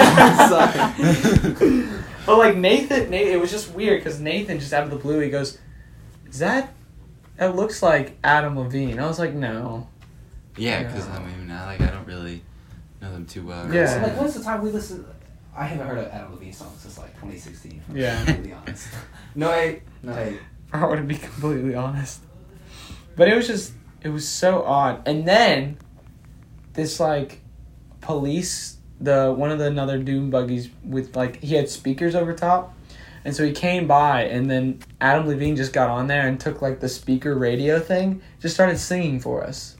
I'm 0.00 0.48
sorry. 0.48 1.88
but 2.26 2.38
like 2.38 2.56
Nathan, 2.56 3.08
Nathan, 3.08 3.34
it 3.34 3.40
was 3.40 3.52
just 3.52 3.72
weird 3.72 4.02
because 4.02 4.18
Nathan 4.18 4.58
just 4.58 4.72
out 4.72 4.82
of 4.82 4.90
the 4.90 4.96
blue 4.96 5.20
he 5.20 5.30
goes, 5.30 5.58
"Is 6.28 6.40
that? 6.40 6.74
That 7.36 7.54
looks 7.54 7.84
like 7.84 8.18
Adam 8.24 8.58
Levine." 8.58 8.98
I 8.98 9.06
was 9.06 9.20
like, 9.20 9.32
"No." 9.32 9.86
Yeah, 10.56 10.82
because 10.82 11.06
Yeah. 11.06 11.18
I 11.18 11.24
mean, 11.24 11.52
I 11.52 11.66
like 11.66 11.80
I 11.80 11.86
don't 11.86 12.08
really 12.08 12.42
know 13.00 13.12
them 13.12 13.26
too 13.26 13.46
well. 13.46 13.72
Yeah. 13.72 13.86
So, 13.86 14.02
like, 14.06 14.18
when's 14.18 14.34
the 14.34 14.42
time 14.42 14.62
we 14.62 14.70
listened? 14.70 15.04
I 15.56 15.64
haven't 15.64 15.86
heard 15.86 15.98
of 15.98 16.08
Adam 16.08 16.32
Levine 16.32 16.52
songs 16.52 16.80
since 16.80 16.98
like 16.98 17.12
2016. 17.14 17.72
if 17.82 17.90
I'm 17.90 17.96
Yeah. 17.96 18.24
completely 18.24 18.52
honest. 18.52 18.88
No, 19.34 19.50
I, 19.50 19.80
no, 20.02 20.12
I, 20.14 20.38
I 20.72 20.86
want 20.86 20.96
to 20.98 21.02
be 21.02 21.16
completely 21.16 21.74
honest. 21.74 22.20
But 23.16 23.28
it 23.28 23.36
was 23.36 23.46
just, 23.46 23.72
it 24.02 24.08
was 24.08 24.26
so 24.26 24.62
odd. 24.64 25.06
And 25.06 25.26
then, 25.28 25.76
this 26.72 26.98
like, 27.00 27.40
police, 28.00 28.76
the 29.00 29.34
one 29.36 29.50
of 29.50 29.58
the 29.58 29.66
another 29.66 29.98
dune 29.98 30.30
buggies 30.30 30.70
with 30.84 31.14
like 31.16 31.42
he 31.42 31.54
had 31.54 31.68
speakers 31.68 32.14
over 32.14 32.32
top, 32.32 32.74
and 33.26 33.34
so 33.36 33.44
he 33.44 33.52
came 33.52 33.86
by, 33.86 34.22
and 34.22 34.50
then 34.50 34.78
Adam 35.00 35.26
Levine 35.26 35.56
just 35.56 35.72
got 35.72 35.90
on 35.90 36.06
there 36.06 36.26
and 36.26 36.38
took 36.40 36.62
like 36.62 36.80
the 36.80 36.88
speaker 36.88 37.34
radio 37.34 37.78
thing, 37.78 38.22
just 38.40 38.54
started 38.54 38.78
singing 38.78 39.20
for 39.20 39.44
us, 39.44 39.75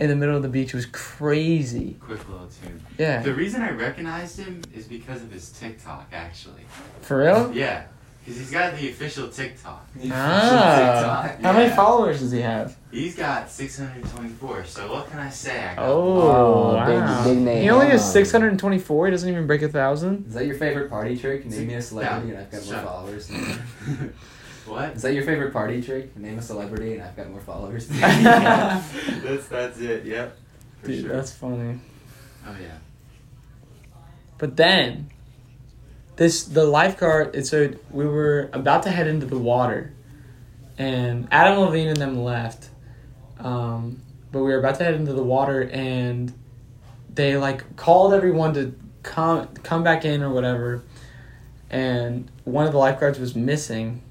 in 0.00 0.08
the 0.08 0.16
middle 0.16 0.34
of 0.34 0.42
the 0.42 0.48
beach. 0.48 0.68
It 0.70 0.76
was 0.76 0.86
crazy. 0.86 1.96
Quick 2.00 2.26
little 2.28 2.48
tune. 2.62 2.80
Yeah, 2.98 3.22
The 3.22 3.34
reason 3.34 3.62
I 3.62 3.70
recognized 3.70 4.38
him 4.38 4.62
is 4.74 4.86
because 4.86 5.22
of 5.22 5.30
his 5.30 5.50
TikTok, 5.50 6.08
actually. 6.12 6.62
for 7.02 7.18
real. 7.18 7.52
Yeah, 7.54 7.84
because 8.24 8.38
he's 8.40 8.50
got 8.50 8.74
the 8.76 8.88
official 8.88 9.28
TikTok. 9.28 9.86
Ah, 10.10 11.22
TikTok. 11.28 11.42
how 11.42 11.52
many 11.52 11.74
followers 11.74 12.20
does 12.20 12.32
he 12.32 12.40
have? 12.40 12.76
He's 12.90 13.14
got 13.14 13.50
624. 13.50 14.64
So 14.64 14.90
what 14.90 15.10
can 15.10 15.18
I 15.20 15.28
say? 15.30 15.62
I 15.64 15.74
got 15.76 15.84
Oh, 15.86 16.22
Oh, 16.22 17.24
big- 17.24 17.36
big 17.36 17.44
name. 17.44 17.62
He 17.62 17.70
only 17.70 17.86
has 17.88 18.10
624. 18.12 19.06
He 19.06 19.10
doesn't 19.10 19.28
even 19.28 19.46
break 19.46 19.62
a 19.62 19.68
thousand. 19.68 20.26
Is 20.28 20.34
that 20.34 20.46
your 20.46 20.56
favorite 20.56 20.88
party 20.90 21.16
trick? 21.16 21.44
Name 21.46 21.66
me 21.68 21.74
a 21.74 21.82
celebrity 21.82 22.30
and 22.30 22.38
I've 22.38 22.50
got 22.50 22.64
more 22.66 22.74
up. 22.76 22.84
followers. 22.84 23.30
what? 24.66 24.90
Is 24.96 25.02
that 25.02 25.14
your 25.14 25.24
favorite 25.24 25.52
party 25.52 25.80
trick? 25.82 26.16
Name 26.16 26.38
a 26.38 26.42
celebrity 26.42 26.94
and 26.94 27.02
I've 27.02 27.16
got 27.16 27.30
more 27.30 27.40
followers. 27.40 27.86
that's 27.88 29.48
that's 29.48 29.78
it. 29.78 30.04
Yep. 30.04 30.36
For 30.80 30.86
Dude, 30.86 31.00
sure. 31.04 31.16
that's 31.16 31.32
funny. 31.32 31.78
Oh 32.46 32.56
yeah. 32.60 32.78
But 34.38 34.56
then, 34.56 35.10
this 36.16 36.44
the 36.44 36.64
lifeguard. 36.64 37.34
It 37.34 37.46
said 37.46 37.78
we 37.90 38.06
were 38.06 38.50
about 38.52 38.82
to 38.84 38.90
head 38.90 39.06
into 39.06 39.26
the 39.26 39.38
water, 39.38 39.92
and 40.78 41.28
Adam 41.30 41.58
Levine 41.60 41.88
and 41.88 41.96
them 41.98 42.22
left. 42.22 42.68
Um, 43.38 44.00
but 44.32 44.38
we 44.40 44.50
were 44.52 44.58
about 44.58 44.76
to 44.76 44.84
head 44.84 44.94
into 44.94 45.12
the 45.12 45.22
water, 45.22 45.68
and 45.72 46.32
they 47.12 47.36
like 47.36 47.76
called 47.76 48.14
everyone 48.14 48.54
to 48.54 48.74
come 49.02 49.48
come 49.62 49.82
back 49.82 50.04
in 50.04 50.22
or 50.22 50.30
whatever. 50.30 50.82
and 51.70 52.30
one 52.44 52.66
of 52.66 52.72
the 52.72 52.78
lifeguards 52.78 53.18
was 53.18 53.34
missing. 53.36 54.02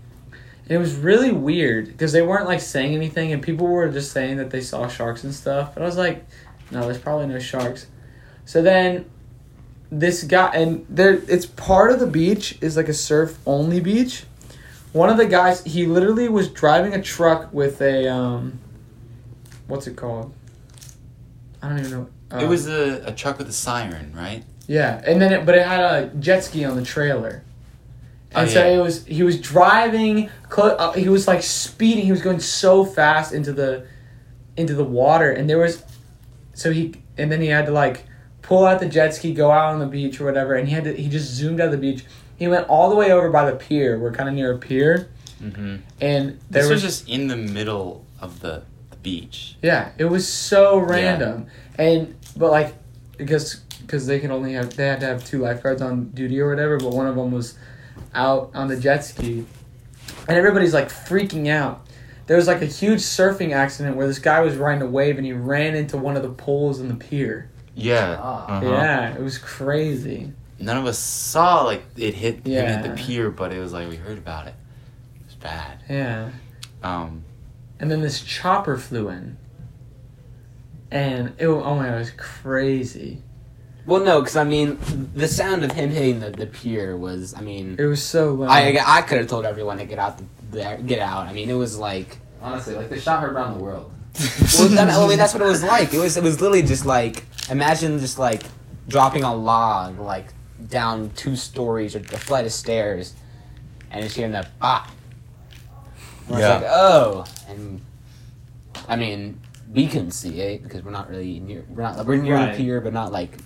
It 0.69 0.77
was 0.77 0.95
really 0.95 1.31
weird 1.31 1.87
because 1.87 2.11
they 2.11 2.21
weren't 2.21 2.45
like 2.45 2.61
saying 2.61 2.93
anything, 2.95 3.33
and 3.33 3.41
people 3.41 3.67
were 3.67 3.89
just 3.89 4.11
saying 4.11 4.37
that 4.37 4.51
they 4.51 4.61
saw 4.61 4.87
sharks 4.87 5.23
and 5.23 5.33
stuff. 5.33 5.73
But 5.73 5.81
I 5.83 5.85
was 5.85 5.97
like, 5.97 6.25
no, 6.71 6.81
there's 6.83 6.99
probably 6.99 7.25
no 7.27 7.39
sharks. 7.39 7.87
So 8.45 8.61
then 8.61 9.05
this 9.91 10.23
guy 10.23 10.51
and 10.53 10.85
there 10.87 11.13
it's 11.27 11.47
part 11.47 11.91
of 11.91 11.99
the 11.99 12.05
beach 12.05 12.57
is 12.61 12.77
like 12.77 12.87
a 12.87 12.93
surf 12.93 13.39
only 13.47 13.79
beach. 13.79 14.23
One 14.93 15.09
of 15.09 15.17
the 15.17 15.25
guys 15.25 15.63
he 15.63 15.85
literally 15.87 16.29
was 16.29 16.47
driving 16.47 16.93
a 16.93 17.01
truck 17.01 17.51
with 17.51 17.81
a 17.81 18.07
um 18.07 18.59
what's 19.67 19.87
it 19.87 19.95
called? 19.95 20.31
I 21.61 21.69
don't 21.69 21.79
even 21.79 21.91
know. 21.91 22.07
it 22.31 22.43
Um, 22.43 22.49
was 22.49 22.67
a, 22.67 23.03
a 23.07 23.11
truck 23.11 23.37
with 23.39 23.49
a 23.49 23.53
siren, 23.53 24.13
right? 24.15 24.43
yeah, 24.67 25.01
and 25.03 25.19
then 25.19 25.33
it, 25.33 25.45
but 25.47 25.55
it 25.55 25.65
had 25.65 25.79
a 25.79 26.07
jet 26.19 26.43
ski 26.43 26.63
on 26.63 26.75
the 26.75 26.83
trailer. 26.83 27.43
And 28.31 28.47
Oh, 28.47 28.51
so 28.53 28.59
yeah. 28.65 28.77
it 28.77 28.81
was 28.81 29.05
he 29.05 29.23
was 29.23 29.39
driving 29.41 30.29
clo- 30.49 30.75
uh, 30.75 30.93
he 30.93 31.09
was 31.09 31.27
like 31.27 31.41
speeding 31.41 32.05
he 32.05 32.11
was 32.11 32.21
going 32.21 32.39
so 32.39 32.85
fast 32.85 33.33
into 33.33 33.51
the 33.53 33.87
into 34.55 34.73
the 34.75 34.83
water 34.83 35.31
and 35.31 35.49
there 35.49 35.57
was 35.57 35.83
so 36.53 36.71
he 36.71 36.93
and 37.17 37.31
then 37.31 37.41
he 37.41 37.47
had 37.47 37.65
to 37.65 37.71
like 37.71 38.05
pull 38.43 38.65
out 38.65 38.79
the 38.79 38.87
jet 38.87 39.13
ski 39.15 39.33
go 39.33 39.49
out 39.51 39.73
on 39.73 39.79
the 39.79 39.85
beach 39.87 40.19
or 40.21 40.25
whatever 40.25 40.53
and 40.55 40.67
he 40.67 40.73
had 40.75 40.83
to 40.83 40.93
he 40.93 41.07
just 41.09 41.31
zoomed 41.33 41.59
out 41.59 41.67
of 41.67 41.71
the 41.71 41.77
beach 41.77 42.03
he 42.37 42.47
went 42.47 42.67
all 42.67 42.89
the 42.89 42.95
way 42.95 43.11
over 43.11 43.29
by 43.31 43.49
the 43.49 43.55
pier 43.57 43.97
we're 43.97 44.11
kind 44.11 44.29
of 44.29 44.35
near 44.35 44.51
a 44.53 44.57
pier 44.57 45.09
Mm-hmm. 45.41 45.77
and 46.01 46.39
there 46.51 46.63
This 46.63 46.69
was 46.69 46.69
was 46.69 46.81
just 46.81 47.07
in 47.09 47.27
the 47.29 47.37
middle 47.37 48.05
of 48.19 48.41
the, 48.41 48.61
the 48.91 48.97
beach. 48.97 49.55
Yeah, 49.61 49.91
it 49.97 50.03
was 50.03 50.27
so 50.27 50.77
random, 50.77 51.47
and 51.77 52.13
but 52.35 52.51
like 52.51 52.75
because 53.15 53.55
because 53.79 54.05
they 54.05 54.19
could 54.19 54.31
only 54.31 54.51
have 54.55 54.75
they 54.75 54.85
had 54.87 54.99
to 54.99 55.05
have 55.05 55.23
two 55.23 55.37
lifeguards 55.39 55.81
on 55.81 56.09
duty 56.09 56.41
or 56.41 56.49
whatever, 56.49 56.77
but 56.77 56.89
one 56.91 57.07
of 57.07 57.15
them 57.15 57.31
was 57.31 57.57
out 58.13 58.51
on 58.53 58.67
the 58.67 58.79
jet 58.79 59.03
ski, 59.03 59.45
and 60.27 60.37
everybody's 60.37 60.73
like 60.73 60.89
freaking 60.89 61.47
out. 61.47 61.85
There 62.27 62.37
was 62.37 62.47
like 62.47 62.61
a 62.61 62.67
huge 62.67 62.99
surfing 62.99 63.53
accident 63.53 63.95
where 63.95 64.07
this 64.07 64.19
guy 64.19 64.41
was 64.41 64.55
riding 64.55 64.83
a 64.83 64.85
wave 64.85 65.17
and 65.17 65.25
he 65.25 65.33
ran 65.33 65.75
into 65.75 65.97
one 65.97 66.15
of 66.15 66.21
the 66.21 66.29
poles 66.29 66.79
in 66.79 66.87
the 66.87 66.93
pier. 66.93 67.49
Yeah. 67.73 68.17
Ah. 68.21 68.57
uh-huh. 68.57 68.65
Yeah, 68.69 69.15
it 69.15 69.21
was 69.21 69.37
crazy. 69.39 70.31
None 70.59 70.77
of 70.77 70.85
us 70.85 70.99
saw 70.99 71.63
like 71.63 71.83
it 71.95 72.13
hit 72.13 72.45
him 72.45 72.65
at 72.65 72.83
the 72.83 73.01
pier, 73.01 73.31
but 73.31 73.53
it 73.53 73.59
was 73.59 73.73
like 73.73 73.89
we 73.89 73.95
heard 73.95 74.17
about 74.17 74.47
it. 74.47 74.53
It 75.21 75.25
was 75.25 75.35
bad. 75.35 75.79
Yeah, 75.89 76.29
Um, 76.83 77.23
and 77.79 77.89
then 77.89 78.01
this 78.01 78.21
chopper 78.21 78.77
flew 78.77 79.07
in, 79.09 79.37
and 80.91 81.33
it 81.37 81.47
oh 81.47 81.75
my 81.75 81.85
god, 81.85 81.95
it 81.95 81.99
was 81.99 82.11
crazy. 82.11 83.23
Well, 83.85 84.03
no, 84.03 84.19
because 84.21 84.35
I 84.35 84.43
mean, 84.43 84.77
the 85.15 85.27
sound 85.27 85.63
of 85.63 85.71
him 85.71 85.89
hitting 85.89 86.19
the, 86.19 86.29
the 86.29 86.45
pier 86.45 86.95
was, 86.95 87.33
I 87.33 87.41
mean, 87.41 87.75
It 87.79 87.85
was 87.85 88.03
so 88.03 88.33
loud. 88.33 88.49
I 88.51 88.77
I 88.85 89.01
could 89.01 89.17
have 89.19 89.27
told 89.27 89.45
everyone 89.45 89.77
to 89.79 89.85
get 89.85 89.97
out 89.99 90.17
the, 90.17 90.25
the 90.51 90.83
get 90.85 90.99
out. 90.99 91.27
I 91.27 91.33
mean, 91.33 91.49
it 91.49 91.53
was 91.55 91.77
like, 91.77 92.17
Honestly, 92.41 92.75
like 92.75 92.89
they 92.89 92.99
shot 92.99 93.21
her 93.21 93.31
around 93.31 93.57
the 93.57 93.63
world. 93.63 93.91
well, 94.57 94.67
that, 94.69 94.89
I 94.89 95.07
mean, 95.07 95.17
that's 95.17 95.33
what 95.33 95.41
it 95.43 95.47
was 95.47 95.63
like. 95.63 95.93
It 95.93 95.99
was 95.99 96.17
it 96.17 96.23
was 96.23 96.39
literally 96.41 96.61
just 96.61 96.85
like 96.85 97.23
imagine 97.49 97.99
just 97.99 98.17
like 98.19 98.43
dropping 98.87 99.23
a 99.23 99.33
log 99.33 99.99
like 99.99 100.27
down 100.67 101.11
two 101.15 101.35
stories 101.35 101.95
or 101.95 101.99
a 101.99 102.03
flight 102.03 102.45
of 102.45 102.51
stairs, 102.51 103.13
and 103.91 104.03
just 104.03 104.15
hearing 104.15 104.31
the 104.33 104.47
ah. 104.61 104.89
And 106.27 106.35
I 106.35 106.39
Yeah. 106.39 106.55
like, 106.55 106.63
oh, 106.69 107.25
and 107.47 107.81
I 108.87 108.95
mean, 108.95 109.39
we 109.73 109.87
couldn't 109.87 110.11
see 110.11 110.39
it 110.41 110.63
because 110.63 110.83
we're 110.83 110.91
not 110.91 111.09
really 111.09 111.39
near. 111.39 111.65
We're 111.69 111.83
not. 111.83 112.05
We're 112.05 112.17
near 112.17 112.35
Right. 112.35 112.51
the 112.51 112.63
pier, 112.63 112.81
but 112.81 112.93
not 112.93 113.11
like 113.11 113.37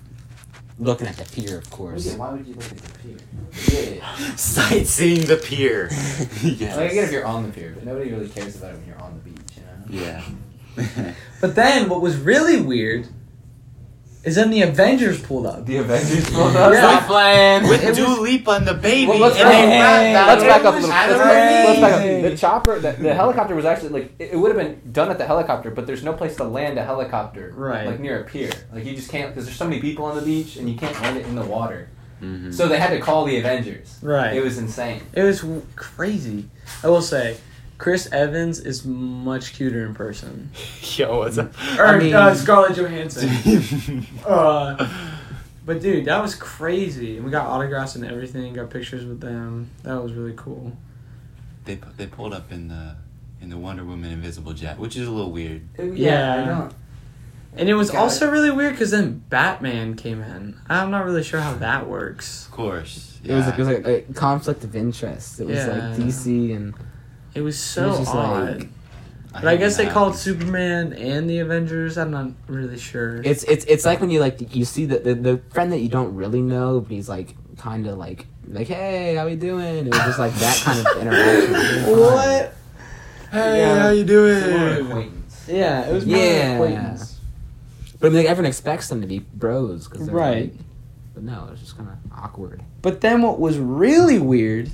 looking 0.83 1.07
at 1.07 1.17
the 1.17 1.25
pier, 1.25 1.57
of 1.57 1.69
course. 1.69 2.05
Yeah, 2.05 2.17
why 2.17 2.31
would 2.31 2.45
you 2.45 2.53
look 2.53 2.71
at 2.71 2.77
the 2.77 2.99
pier? 2.99 3.97
Yeah. 3.99 4.15
sightseeing 4.35 5.27
the 5.27 5.37
pier. 5.37 5.87
yes. 6.43 6.77
Like, 6.77 6.91
I 6.91 6.93
get 6.93 7.03
if 7.05 7.11
you're 7.11 7.25
on 7.25 7.43
the 7.43 7.51
pier, 7.51 7.73
but 7.75 7.85
nobody 7.85 8.11
really 8.11 8.29
cares 8.29 8.55
about 8.57 8.73
it 8.73 8.77
when 8.77 8.87
you're 8.87 9.01
on 9.01 9.13
the 9.13 9.29
beach, 9.29 9.57
you 9.89 9.99
know? 9.99 10.05
Yeah. 10.05 11.13
But 11.41 11.55
then 11.55 11.89
what 11.89 12.01
was 12.01 12.15
really 12.15 12.61
weird 12.61 13.07
is 14.23 14.35
then 14.35 14.49
the 14.51 14.61
Avengers 14.61 15.21
pulled 15.21 15.45
up. 15.45 15.65
The 15.65 15.77
Avengers 15.77 16.29
pulled 16.29 16.55
up? 16.55 16.71
Yeah. 16.73 16.79
Stop 16.97 17.07
playing. 17.07 17.67
With 17.67 17.83
It 17.83 17.89
was- 17.89 17.97
Dua 17.97 18.21
Lipa 18.21 18.51
and 18.51 18.67
the 18.67 18.73
baby. 18.73 19.07
Well, 19.09 19.19
let's 19.19 19.35
and 19.35 19.43
back- 19.49 20.01
Hey, 20.01 20.13
Let's 20.13 20.43
back 20.43 20.63
up 20.65 20.73
a 20.73 20.77
little. 20.77 20.89
Let's, 20.89 21.21
crazy. 21.21 21.67
let's 21.67 21.79
back 21.81 21.93
up. 21.93 22.31
The 22.31 22.37
chopper, 22.37 22.79
the, 22.79 22.91
the 22.93 23.13
helicopter 23.13 23.55
was 23.55 23.65
actually 23.65 23.89
like 23.89 24.13
it, 24.19 24.31
it 24.33 24.37
would 24.37 24.55
have 24.55 24.65
been 24.65 24.91
done 24.93 25.09
at 25.11 25.17
the 25.17 25.25
helicopter, 25.25 25.71
but 25.71 25.85
there's 25.87 26.03
no 26.03 26.13
place 26.13 26.35
to 26.37 26.43
land 26.45 26.77
a 26.77 26.83
helicopter, 26.85 27.53
Right. 27.55 27.85
Like 27.87 27.99
near 27.99 28.21
a 28.21 28.23
pier, 28.23 28.51
like 28.73 28.85
you 28.85 28.95
just 28.95 29.09
can't 29.09 29.29
because 29.31 29.45
there's 29.45 29.57
so 29.57 29.67
many 29.67 29.81
people 29.81 30.05
on 30.05 30.15
the 30.15 30.21
beach 30.21 30.55
and 30.55 30.69
you 30.69 30.77
can't 30.77 30.99
land 31.01 31.17
it 31.17 31.25
in 31.25 31.35
the 31.35 31.43
water. 31.45 31.89
Mhm. 32.21 32.53
So 32.53 32.69
they 32.69 32.79
had 32.79 32.91
to 32.91 32.99
call 33.01 33.25
the 33.25 33.37
Avengers. 33.37 33.97
Right. 34.01 34.33
It 34.37 34.41
was 34.43 34.57
insane. 34.57 35.01
It 35.13 35.23
was 35.23 35.41
w- 35.41 35.61
crazy. 35.75 36.45
I 36.81 36.87
will 36.87 37.01
say, 37.01 37.35
Chris 37.77 38.09
Evans 38.11 38.59
is 38.59 38.85
much 38.85 39.53
cuter 39.53 39.85
in 39.85 39.93
person. 39.93 40.51
Yo, 40.95 41.19
what's 41.19 41.37
up? 41.37 41.53
Or 41.77 41.85
I 41.85 41.97
mean- 41.99 42.13
uh, 42.13 42.33
Scarlett 42.35 42.77
Johansson. 42.77 44.05
uh, 44.25 44.89
but 45.65 45.81
dude, 45.81 46.05
that 46.05 46.21
was 46.21 46.35
crazy. 46.35 47.17
And 47.17 47.25
we 47.25 47.31
got 47.31 47.47
autographs 47.47 47.95
and 47.95 48.05
everything. 48.05 48.53
Got 48.53 48.69
pictures 48.69 49.05
with 49.05 49.19
them. 49.21 49.69
That 49.83 50.01
was 50.01 50.13
really 50.13 50.33
cool. 50.35 50.73
they 51.65 51.77
pu- 51.77 51.89
they 51.97 52.07
pulled 52.07 52.33
up 52.33 52.51
in 52.51 52.67
the 52.67 52.95
in 53.41 53.49
the 53.49 53.57
Wonder 53.57 53.83
Woman 53.83 54.11
invisible 54.11 54.53
jet, 54.53 54.77
which 54.79 54.95
is 54.95 55.07
a 55.07 55.11
little 55.11 55.31
weird. 55.31 55.63
It- 55.77 55.95
Yeah. 55.97 56.41
I 56.41 56.45
don't. 56.45 56.73
And 57.55 57.69
it 57.69 57.75
was 57.75 57.91
God. 57.91 57.99
also 57.99 58.31
really 58.31 58.49
weird 58.49 58.71
because 58.73 58.89
then 58.91 59.23
Batman 59.29 59.95
came 59.95 60.21
in. 60.21 60.57
I'm 60.69 60.89
not 60.89 61.05
really 61.05 61.21
sure 61.23 61.39
how 61.39 61.53
that 61.55 61.87
works. 61.87 62.45
Of 62.45 62.51
course. 62.51 63.19
It 63.23 63.31
was 63.33 63.45
like, 63.45 63.53
it 63.53 63.59
was 63.59 63.67
like 63.67 63.85
a 63.85 64.01
conflict 64.13 64.63
of 64.63 64.75
interest. 64.75 65.39
It 65.39 65.45
was 65.47 65.57
Yeah. 65.57 65.67
like 65.89 65.97
DC 65.99 66.55
and 66.55 66.73
It 67.35 67.41
was 67.41 67.57
so 67.57 67.93
It 67.93 67.99
was 67.99 68.07
odd. 68.09 68.57
like- 68.59 68.69
but 69.33 69.47
I 69.47 69.55
guess 69.57 69.77
they 69.77 69.87
called. 69.87 70.15
Superman 70.15 70.93
and 70.93 71.27
the 71.27 71.39
Avengers. 71.39 71.97
I'm 71.97 72.11
not 72.11 72.27
really 72.47 72.77
sure. 72.77 73.17
it's 73.23 73.43
it's 73.45 73.65
it's 73.65 73.83
like 73.83 73.99
when 73.99 74.11
you 74.11 74.19
like 74.19 74.55
you 74.55 74.63
see 74.63 74.85
the 74.85 74.99
the, 74.99 75.15
the 75.15 75.37
friend 75.49 75.71
that 75.71 75.79
you 75.79 75.89
don't 75.89 76.13
really 76.15 76.41
know, 76.41 76.81
but 76.81 76.91
he's 76.91 77.09
like 77.09 77.33
kind 77.57 77.87
of 77.87 77.97
like 77.97 78.27
like 78.47 78.67
hey 78.67 79.15
how 79.15 79.25
we 79.25 79.35
doing? 79.35 79.87
It 79.87 79.89
was 79.89 79.97
just 80.01 80.19
like 80.19 80.33
that 80.35 80.57
kind 80.57 80.79
of 80.79 80.85
interaction. 81.01 81.91
what? 81.97 82.53
Hey, 83.31 83.57
Yeah. 83.57 83.79
how 83.79 83.89
you 83.89 84.01
It's 84.03 84.11
more 84.11 84.69
doing? 84.69 84.85
acquaintance. 84.85 85.45
Yeah, 85.49 85.89
it 85.89 85.93
was 85.93 86.05
more 86.05 86.17
Yeah. 86.17 86.53
acquaintance. 86.53 87.19
But 87.99 88.07
I 88.07 88.09
mean, 88.09 88.17
like, 88.19 88.27
everyone 88.27 88.49
expects 88.49 88.89
them 88.89 89.01
to 89.01 89.07
be 89.07 89.19
bros, 89.33 89.87
cause 89.87 90.09
Right. 90.11 90.51
Like, 90.51 90.53
but 91.15 91.23
no, 91.23 91.47
it's 91.51 91.61
just 91.61 91.75
kind 91.75 91.89
of 91.89 91.95
awkward. 92.15 92.61
But 92.83 93.01
then 93.01 93.23
what 93.23 93.39
was 93.39 93.57
really 93.57 94.19
weird 94.19 94.69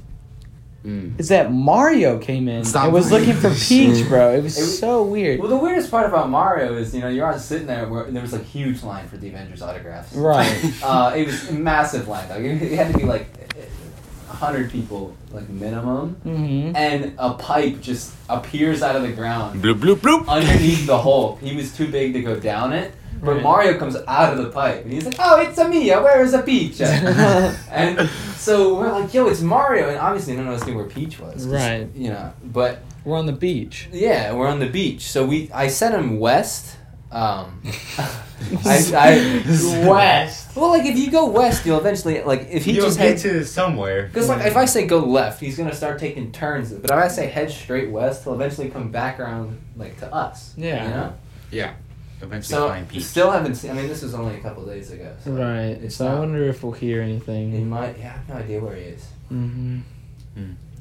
Mm. 0.85 1.19
is 1.19 1.27
that 1.27 1.51
Mario 1.51 2.19
came 2.19 2.47
in 2.47 2.63
Stop 2.63 2.85
and 2.85 2.93
was 2.93 3.11
looking 3.11 3.33
for. 3.33 3.53
Peach, 3.53 4.07
bro. 4.07 4.33
It 4.33 4.43
was 4.43 4.57
It 4.57 4.61
was- 4.61 4.79
so 4.79 5.03
weird. 5.03 5.39
Well, 5.39 5.49
the 5.49 5.57
weirdest 5.57 5.91
part 5.91 6.05
about 6.07 6.29
Mario 6.29 6.75
is 6.77 6.93
you 6.95 7.01
know 7.01 7.09
you're 7.09 7.27
on 7.31 7.37
sitting 7.39 7.67
there 7.67 7.87
where 7.87 8.05
there 8.05 8.21
was 8.21 8.33
a 8.33 8.39
huge 8.39 8.81
line 8.83 9.07
for 9.09 9.17
the 9.17 9.27
Avengers 9.27 9.61
autographs. 9.61 10.13
Right. 10.15 10.73
Uh, 10.83 11.13
it 11.15 11.25
was 11.25 11.49
a 11.49 11.53
massive 11.53 12.07
line. 12.07 12.27
Like 12.29 12.39
it 12.39 12.61
it 12.61 12.75
had 12.77 12.93
to 12.93 12.97
be 12.97 13.03
like 13.05 13.27
a 14.29 14.33
hundred 14.33 14.71
people, 14.71 15.13
like 15.31 15.49
minimum, 15.49 16.15
Mm-hmm. 16.25 16.75
and 16.75 17.13
a 17.17 17.33
pipe 17.33 17.81
just 17.81 18.13
appears 18.29 18.81
out 18.81 18.95
of 18.95 19.01
the 19.01 19.11
ground 19.11 19.61
Bloop 19.61 19.79
bloop 19.79 19.95
bloop. 19.97 20.27
underneath 20.29 20.85
the 20.87 20.97
hole. 20.97 21.35
He 21.41 21.55
was 21.55 21.75
too 21.75 21.87
big 21.91 22.13
to 22.13 22.21
go 22.21 22.39
down 22.39 22.71
it, 22.73 22.93
but 23.21 23.33
Right. 23.33 23.43
Mario 23.43 23.77
comes 23.77 23.95
out 24.07 24.33
of 24.33 24.43
the 24.43 24.49
pipe 24.49 24.83
and 24.83 24.93
he's 24.93 25.05
like, 25.05 25.15
"Oh, 25.19 25.39
it's 25.41 25.57
a 25.57 25.67
Mia. 25.67 26.01
Where 26.01 26.21
is 26.23 26.33
a 26.33 26.41
Peach?" 26.41 26.79
and 26.81 28.09
so 28.35 28.75
we're 28.75 28.91
like, 28.91 29.13
"Yo, 29.13 29.27
it's 29.27 29.41
Mario!" 29.41 29.89
And 29.89 29.97
obviously 29.97 30.35
none 30.35 30.47
of 30.47 30.53
us 30.53 30.65
knew 30.65 30.75
where 30.75 30.85
Peach 30.85 31.19
was, 31.19 31.45
Right. 31.47 31.87
You 31.95 32.09
know, 32.09 32.33
but 32.43 32.79
We're 33.05 33.17
on 33.17 33.25
the 33.25 33.31
beach. 33.33 33.87
yeah, 33.91 34.33
we're 34.33 34.47
on 34.47 34.59
the 34.59 34.67
beach. 34.67 35.01
So 35.09 35.25
we, 35.25 35.49
I 35.53 35.67
sent 35.67 35.95
him 35.95 36.19
west. 36.19 36.75
Um, 37.11 37.63
I, 38.65 38.91
I, 38.95 39.85
West. 39.89 40.55
well, 40.55 40.69
like 40.69 40.85
if 40.85 40.95
you 40.95 41.09
go 41.09 41.25
west, 41.27 41.65
you'll 41.65 41.79
eventually 41.79 42.21
like 42.21 42.47
if 42.51 42.65
he 42.65 42.73
You'll 42.73 42.85
just 42.85 42.99
get 42.99 43.07
heads 43.09 43.23
to 43.23 43.43
somewhere. 43.45 44.03
because 44.07 44.29
like 44.29 44.45
if 44.45 44.55
I 44.55 44.65
say 44.65 44.85
go 44.85 44.99
left, 44.99 45.39
he's 45.39 45.57
gonna 45.57 45.73
start 45.73 45.97
taking 45.97 46.31
turns. 46.31 46.71
But 46.71 46.91
if 46.91 46.97
I 46.97 47.07
say 47.07 47.25
head 47.27 47.49
straight 47.49 47.89
west, 47.89 48.23
he'll 48.25 48.35
eventually 48.35 48.69
come 48.69 48.91
back 48.91 49.19
around 49.19 49.59
like 49.75 49.97
to 50.01 50.13
us. 50.13 50.53
Yeah. 50.55 50.83
You 50.83 50.89
know. 50.91 51.13
Yeah. 51.51 51.73
Eventually 52.21 52.41
So 52.59 52.67
find 52.69 52.87
Peach. 52.87 53.03
still 53.03 53.31
haven't 53.31 53.55
seen. 53.55 53.71
I 53.71 53.73
mean, 53.75 53.87
this 53.87 54.01
was 54.01 54.13
only 54.13 54.35
a 54.35 54.39
couple 54.41 54.65
days 54.65 54.91
ago. 54.91 55.15
So 55.23 55.31
Right. 55.31 55.77
It's 55.81 55.95
so 55.95 56.07
I 56.07 56.19
wonder 56.19 56.43
if 56.43 56.63
we'll 56.63 56.73
hear 56.73 57.01
anything. 57.01 57.51
He 57.51 57.63
might. 57.63 57.97
Yeah, 57.97 58.05
I 58.07 58.09
have 58.17 58.29
no 58.29 58.35
idea 58.35 58.59
where 58.59 58.75
he 58.75 58.81
is. 58.83 59.07
Mm-hmm. 59.31 59.79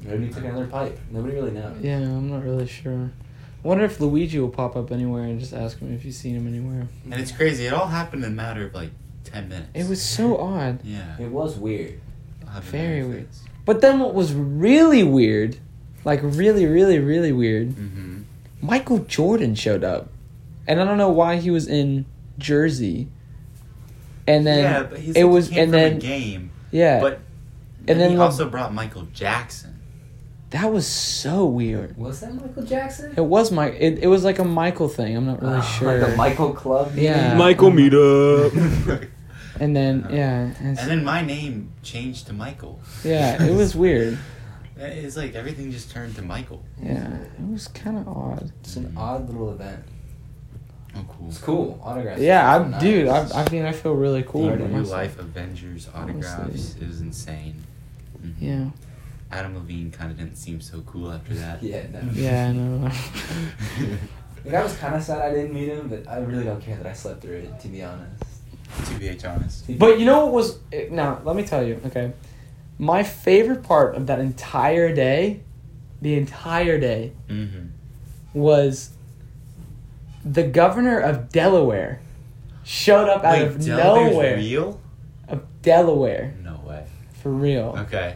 Maybe 0.03 0.27
he 0.27 0.33
took 0.33 0.43
another 0.45 0.67
pipe. 0.67 0.97
Nobody 1.11 1.33
really 1.35 1.51
knows. 1.51 1.77
Yeah, 1.81 1.97
I'm 1.97 2.29
not 2.29 2.43
really 2.43 2.67
sure. 2.67 3.11
I 3.63 3.67
wonder 3.67 3.83
if 3.83 3.99
Luigi 3.99 4.39
will 4.39 4.49
pop 4.49 4.75
up 4.77 4.91
anywhere 4.91 5.23
and 5.23 5.39
just 5.39 5.53
ask 5.53 5.79
him 5.79 5.93
if 5.93 6.01
he's 6.03 6.17
seen 6.17 6.35
him 6.35 6.47
anywhere. 6.47 6.87
And 7.05 7.15
it's 7.15 7.31
crazy. 7.33 7.65
It 7.65 7.73
all 7.73 7.87
happened 7.87 8.23
in 8.23 8.31
a 8.31 8.35
matter 8.35 8.65
of 8.65 8.73
like 8.73 8.91
ten 9.25 9.49
minutes. 9.49 9.69
It 9.73 9.87
was 9.89 10.01
so 10.01 10.37
odd. 10.37 10.79
Yeah. 10.85 11.17
It 11.19 11.29
was 11.31 11.57
weird. 11.57 11.99
Very 12.61 13.01
benefits. 13.01 13.41
weird. 13.41 13.51
But 13.65 13.81
then 13.81 13.99
what 13.99 14.13
was 14.13 14.33
really 14.33 15.03
weird, 15.03 15.57
like 16.05 16.21
really, 16.23 16.65
really, 16.65 16.99
really 16.99 17.31
weird, 17.33 17.69
Mm-hmm. 17.71 18.21
Michael 18.61 18.99
Jordan 18.99 19.55
showed 19.55 19.83
up. 19.83 20.09
And 20.69 20.79
I 20.79 20.85
don't 20.85 20.97
know 20.97 21.09
why 21.09 21.35
he 21.37 21.51
was 21.51 21.67
in 21.67 22.05
Jersey. 22.37 23.09
And 24.27 24.45
then 24.47 24.63
yeah, 24.63 24.83
but 24.83 24.99
he's 24.99 25.15
it 25.15 25.23
like, 25.25 25.33
was- 25.33 25.49
he 25.49 25.55
came 25.55 25.63
and 25.63 25.71
from 25.71 25.79
then- 25.81 25.93
a 25.97 25.99
game, 25.99 26.51
yeah. 26.71 26.99
but 27.01 27.19
And 27.87 27.99
then 27.99 28.11
he 28.11 28.17
Le- 28.17 28.23
also 28.23 28.47
brought 28.47 28.73
Michael 28.73 29.07
Jackson. 29.13 29.79
that 30.51 30.71
was 30.71 30.85
so 30.87 31.45
weird. 31.45 31.97
Was 31.97 32.19
that 32.21 32.33
Michael 32.35 32.63
Jackson? 32.63 33.13
It 33.17 33.21
was 33.25 33.51
my. 33.51 33.67
It, 33.71 33.99
it 34.03 34.07
was 34.07 34.23
like 34.23 34.37
a 34.39 34.43
Michael 34.45 34.87
thing. 34.87 35.17
I'm 35.17 35.25
not 35.25 35.41
really 35.41 35.57
Oh, 35.57 35.61
sure. 35.61 35.99
Like 35.99 36.11
the 36.11 36.15
Michael 36.17 36.53
Club. 36.53 36.89
meeting? 36.93 37.03
Yeah. 37.05 37.35
Michael 37.35 37.71
meetup. 37.71 39.09
and 39.59 39.75
then 39.75 40.03
uh, 40.05 40.09
yeah, 40.11 40.53
And 40.61 40.77
then 40.77 41.03
my 41.03 41.21
name 41.23 41.71
changed 41.81 42.27
to 42.27 42.33
Michael. 42.33 42.79
yeah, 43.03 43.41
it 43.43 43.53
was 43.55 43.75
weird. 43.75 44.17
It's 44.81 45.17
like 45.17 45.35
everything 45.35 45.73
just 45.73 45.91
turned 45.91 46.15
to 46.15 46.21
Michael. 46.21 46.63
Yeah, 46.81 47.13
it 47.37 47.51
was 47.51 47.67
kind 47.67 47.97
of 47.97 48.07
odd. 48.07 48.49
It's 48.61 48.77
an 48.77 48.93
odd 48.95 49.27
little 49.27 49.51
event. 49.51 49.83
Oh, 50.95 51.05
cool. 51.07 51.27
It's 51.29 51.37
cool. 51.37 51.79
Autographs. 51.83 52.21
Yeah, 52.21 52.57
are 52.57 52.63
I, 52.63 52.67
nice. 52.67 52.81
dude, 52.81 53.07
I, 53.07 53.29
I 53.45 53.49
mean, 53.51 53.65
I 53.65 53.71
feel 53.71 53.93
really 53.93 54.23
cool. 54.23 54.47
The 54.47 54.53
about 54.53 54.71
real 54.71 54.83
life 54.83 55.19
Avengers 55.19 55.87
autographs. 55.93 56.39
Honestly. 56.39 56.81
It 56.83 56.87
was 56.87 57.01
insane. 57.01 57.63
Mhm. 58.25 58.33
Yeah, 58.39 58.69
Adam 59.31 59.55
Levine 59.55 59.91
kind 59.91 60.11
of 60.11 60.17
didn't 60.17 60.35
seem 60.35 60.59
so 60.61 60.81
cool 60.81 61.11
after 61.11 61.33
that. 61.35 61.61
Yeah, 61.63 61.83
no. 61.93 61.99
yeah, 62.13 62.47
I 62.47 62.51
know. 62.53 62.91
Like, 64.45 64.53
I 64.55 64.63
was 64.63 64.73
kind 64.77 64.95
of 64.95 65.03
sad 65.03 65.21
I 65.21 65.33
didn't 65.35 65.53
meet 65.53 65.67
him, 65.67 65.89
but 65.89 66.07
I 66.07 66.19
really 66.19 66.45
don't 66.45 66.61
care 66.61 66.77
that 66.77 66.85
I 66.87 66.93
slept 66.93 67.21
through 67.21 67.35
it, 67.39 67.59
to 67.59 67.67
be 67.67 67.83
honest. 67.83 68.23
to 68.85 68.95
be 68.97 69.09
honest. 69.25 69.77
But 69.77 69.99
you 69.99 70.05
know 70.05 70.25
what 70.25 70.33
was 70.33 70.59
now? 70.89 71.19
Let 71.25 71.35
me 71.35 71.43
tell 71.43 71.61
you. 71.61 71.79
Okay, 71.87 72.13
my 72.79 73.03
favorite 73.03 73.63
part 73.63 73.95
of 73.95 74.07
that 74.07 74.19
entire 74.19 74.95
day, 74.95 75.41
the 76.01 76.15
entire 76.15 76.79
day, 76.79 77.11
Mm-hmm. 77.27 77.67
was 78.33 78.91
the 80.29 80.43
governor 80.43 80.99
of 80.99 81.29
Delaware 81.29 82.01
showed 82.63 83.09
up 83.09 83.23
out 83.23 83.33
Wait, 83.33 83.47
of 83.47 83.59
Delaware's 83.59 84.11
nowhere. 84.11 84.35
real? 84.37 84.81
Of 85.27 85.41
Delaware, 85.61 86.35
No 86.43 86.61
way. 86.65 86.85
for 87.21 87.29
real. 87.31 87.75
Okay. 87.87 88.15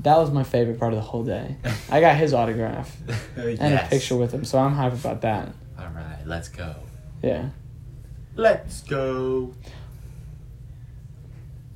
That 0.00 0.18
was 0.18 0.30
my 0.30 0.44
favorite 0.44 0.78
part 0.78 0.92
of 0.92 0.98
the 0.98 1.04
whole 1.04 1.24
day. 1.24 1.56
I 1.90 2.00
got 2.00 2.16
his 2.16 2.34
autograph 2.34 2.94
oh, 3.38 3.40
and 3.48 3.74
a 3.74 3.86
picture 3.88 4.16
with 4.16 4.32
him, 4.32 4.44
so 4.44 4.58
I'm 4.58 4.74
hyped 4.74 5.00
about 5.00 5.22
that. 5.22 5.52
All 5.78 5.86
right, 5.88 6.18
let's 6.26 6.48
go. 6.48 6.74
Yeah. 7.22 7.48
Let's 8.36 8.82
go. 8.82 9.54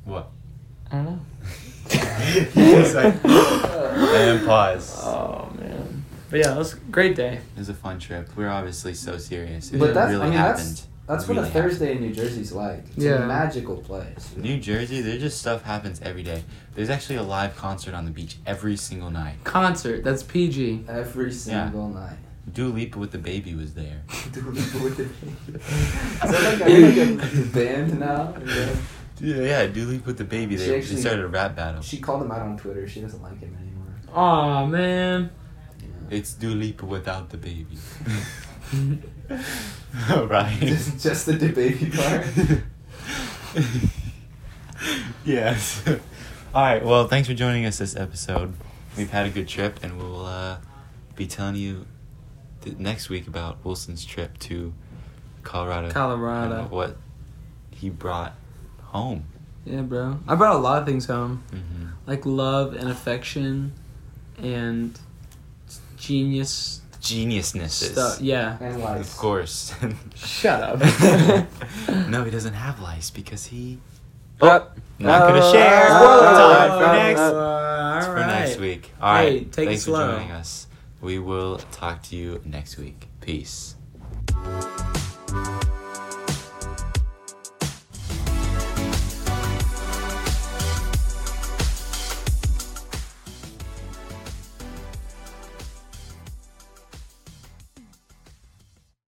What? 0.05 0.31
I 0.91 0.97
don't 0.97 1.05
know. 1.07 1.21
It's 1.91 2.95
like- 2.95 3.25
and 3.25 4.47
pause. 4.47 5.01
Oh. 5.03 5.48
But 6.31 6.41
yeah, 6.41 6.55
it 6.55 6.59
was 6.59 6.75
a 6.75 6.77
great 6.91 7.17
day. 7.17 7.35
It 7.57 7.59
was 7.59 7.69
a 7.69 7.75
fun 7.75 7.99
trip. 7.99 8.29
We're 8.37 8.49
obviously 8.51 8.95
so 8.95 9.17
serious. 9.19 9.73
It 9.73 9.79
But 9.79 9.95
that's, 9.95 10.11
really 10.11 10.23
I 10.27 10.31
mean, 10.31 10.39
happened. 10.39 10.67
that's, 10.69 10.87
that's 11.07 11.25
It 11.25 11.29
what 11.29 11.37
really 11.37 11.49
a 11.49 11.53
Thursday 11.53 11.93
in 11.97 12.01
New 12.03 12.13
Jersey's 12.13 12.53
like. 12.53 12.85
It's 12.95 12.99
Yeah. 13.05 13.25
a 13.25 13.27
magical 13.27 13.77
place. 13.79 14.35
New 14.37 14.59
Jersey, 14.61 15.01
there 15.01 15.19
just 15.19 15.39
stuff 15.39 15.63
happens 15.63 16.01
every 16.03 16.23
day. 16.23 16.45
There's 16.75 16.91
actually 16.91 17.17
a 17.17 17.23
live 17.23 17.57
concert 17.57 17.95
on 17.95 18.05
the 18.05 18.11
beach 18.11 18.37
every 18.47 18.77
single 18.77 19.11
night. 19.11 19.37
Concert. 19.45 20.05
That's 20.05 20.23
PG. 20.23 20.85
Every 20.89 21.33
single 21.33 21.89
night. 21.89 22.19
Dua 22.53 22.69
Lipa 22.73 22.99
with 22.99 23.13
the 23.13 23.19
baby 23.19 23.55
was 23.55 23.73
there. 23.75 24.03
Is 24.09 24.33
that 26.31 26.59
like 26.61 26.69
a, 26.69 27.15
like 27.17 27.35
a 27.35 27.45
band 27.53 28.01
now? 28.01 28.35
Yeah. 28.45 28.75
Yeah, 29.21 29.37
yeah, 29.43 29.67
Dua 29.67 29.85
Lipa 29.87 30.07
with 30.07 30.19
the 30.19 30.25
baby. 30.25 30.57
She 30.57 30.63
They, 30.65 30.69
they 30.71 30.79
actually- 30.79 31.01
started 31.01 31.25
a 31.25 31.29
rap 31.29 31.57
battle. 31.57 31.83
She 31.83 31.99
called 31.99 32.23
him 32.23 32.31
out 32.31 32.41
on 32.43 32.57
Twitter. 32.57 32.87
She 32.89 33.01
doesn't 33.01 33.23
like 33.23 33.41
him 33.41 33.57
anymore. 33.61 33.95
Aw 34.15 34.67
man. 34.67 35.31
It's 36.11 36.33
Dua 36.35 36.55
Lipa 36.55 36.87
without 36.87 37.31
the 37.31 37.37
baby. 37.37 37.79
right. 40.11 40.57
just, 40.61 41.01
just 41.03 41.27
the 41.27 41.37
baby 41.37 41.91
part. 41.91 42.27
yes. 45.25 45.83
All 46.55 46.63
right. 46.63 46.85
Well, 46.85 47.09
thanks 47.09 47.29
for 47.29 47.35
joining 47.35 47.67
us 47.67 47.79
this 47.79 47.95
episode. 47.97 48.55
We've 48.97 49.11
had 49.11 49.27
a 49.27 49.31
good 49.31 49.49
trip, 49.49 49.81
and 49.83 49.99
we'll 49.99 50.25
uh, 50.25 50.59
be 51.15 51.27
telling 51.27 51.57
you 51.57 51.87
next 52.79 53.09
week 53.09 53.27
about 53.27 53.65
Wilson's 53.65 54.05
trip 54.05 54.39
to 54.41 54.73
Colorado. 55.43 55.91
Colorado. 55.91 56.67
what 56.71 56.97
he 57.71 57.91
brought 57.91 58.35
home. 58.83 59.25
Yeah, 59.65 59.83
bro. 59.83 60.19
I 60.27 60.35
brought 60.35 60.57
a 60.57 60.59
lot 60.59 60.81
of 60.81 60.87
things 60.87 61.07
home, 61.07 61.43
hmm 61.51 61.87
like 62.07 62.25
love 62.25 62.73
and 62.73 62.89
affection, 62.89 63.71
and 64.39 64.99
genius 66.09 66.81
Geniusnesses. 67.01 67.93
stuff. 67.93 68.21
Yeah. 68.21 68.57
And 68.61 68.81
like, 68.83 69.01
Of 69.01 69.17
course. 69.17 69.73
Shut 70.17 70.61
up. 70.63 70.79
no, 72.11 72.25
he 72.25 72.31
doesn't 72.31 72.55
have 72.55 72.81
lice 72.81 73.11
because 73.11 73.47
he. 73.47 73.79
But 74.39 74.77
Not 74.99 75.29
gonna 75.29 75.39
Uh, 75.41 75.53
share. 75.53 75.87
spoiler 75.89 76.33
Time 76.33 76.71
alert. 76.71 76.79
for 76.81 76.93
next. 76.93 77.21
Uh, 77.21 77.95
It's 77.99 78.07
for 78.07 78.13
alright. 78.19 78.27
next 78.41 78.59
week. 78.59 78.93
All 79.01 79.13
right. 79.13 79.33
Hey, 79.33 79.39
take 79.45 79.47
it 79.47 79.67
Thanks 79.69 79.83
slow. 79.85 80.07
for 80.07 80.17
joining 80.19 80.33
us. 80.33 80.67
We 81.01 81.19
will 81.21 81.59
talk 81.71 82.03
to 82.11 82.17
you 82.17 82.41
next 82.45 82.77
week. 82.79 83.07
Peace. 83.21 83.77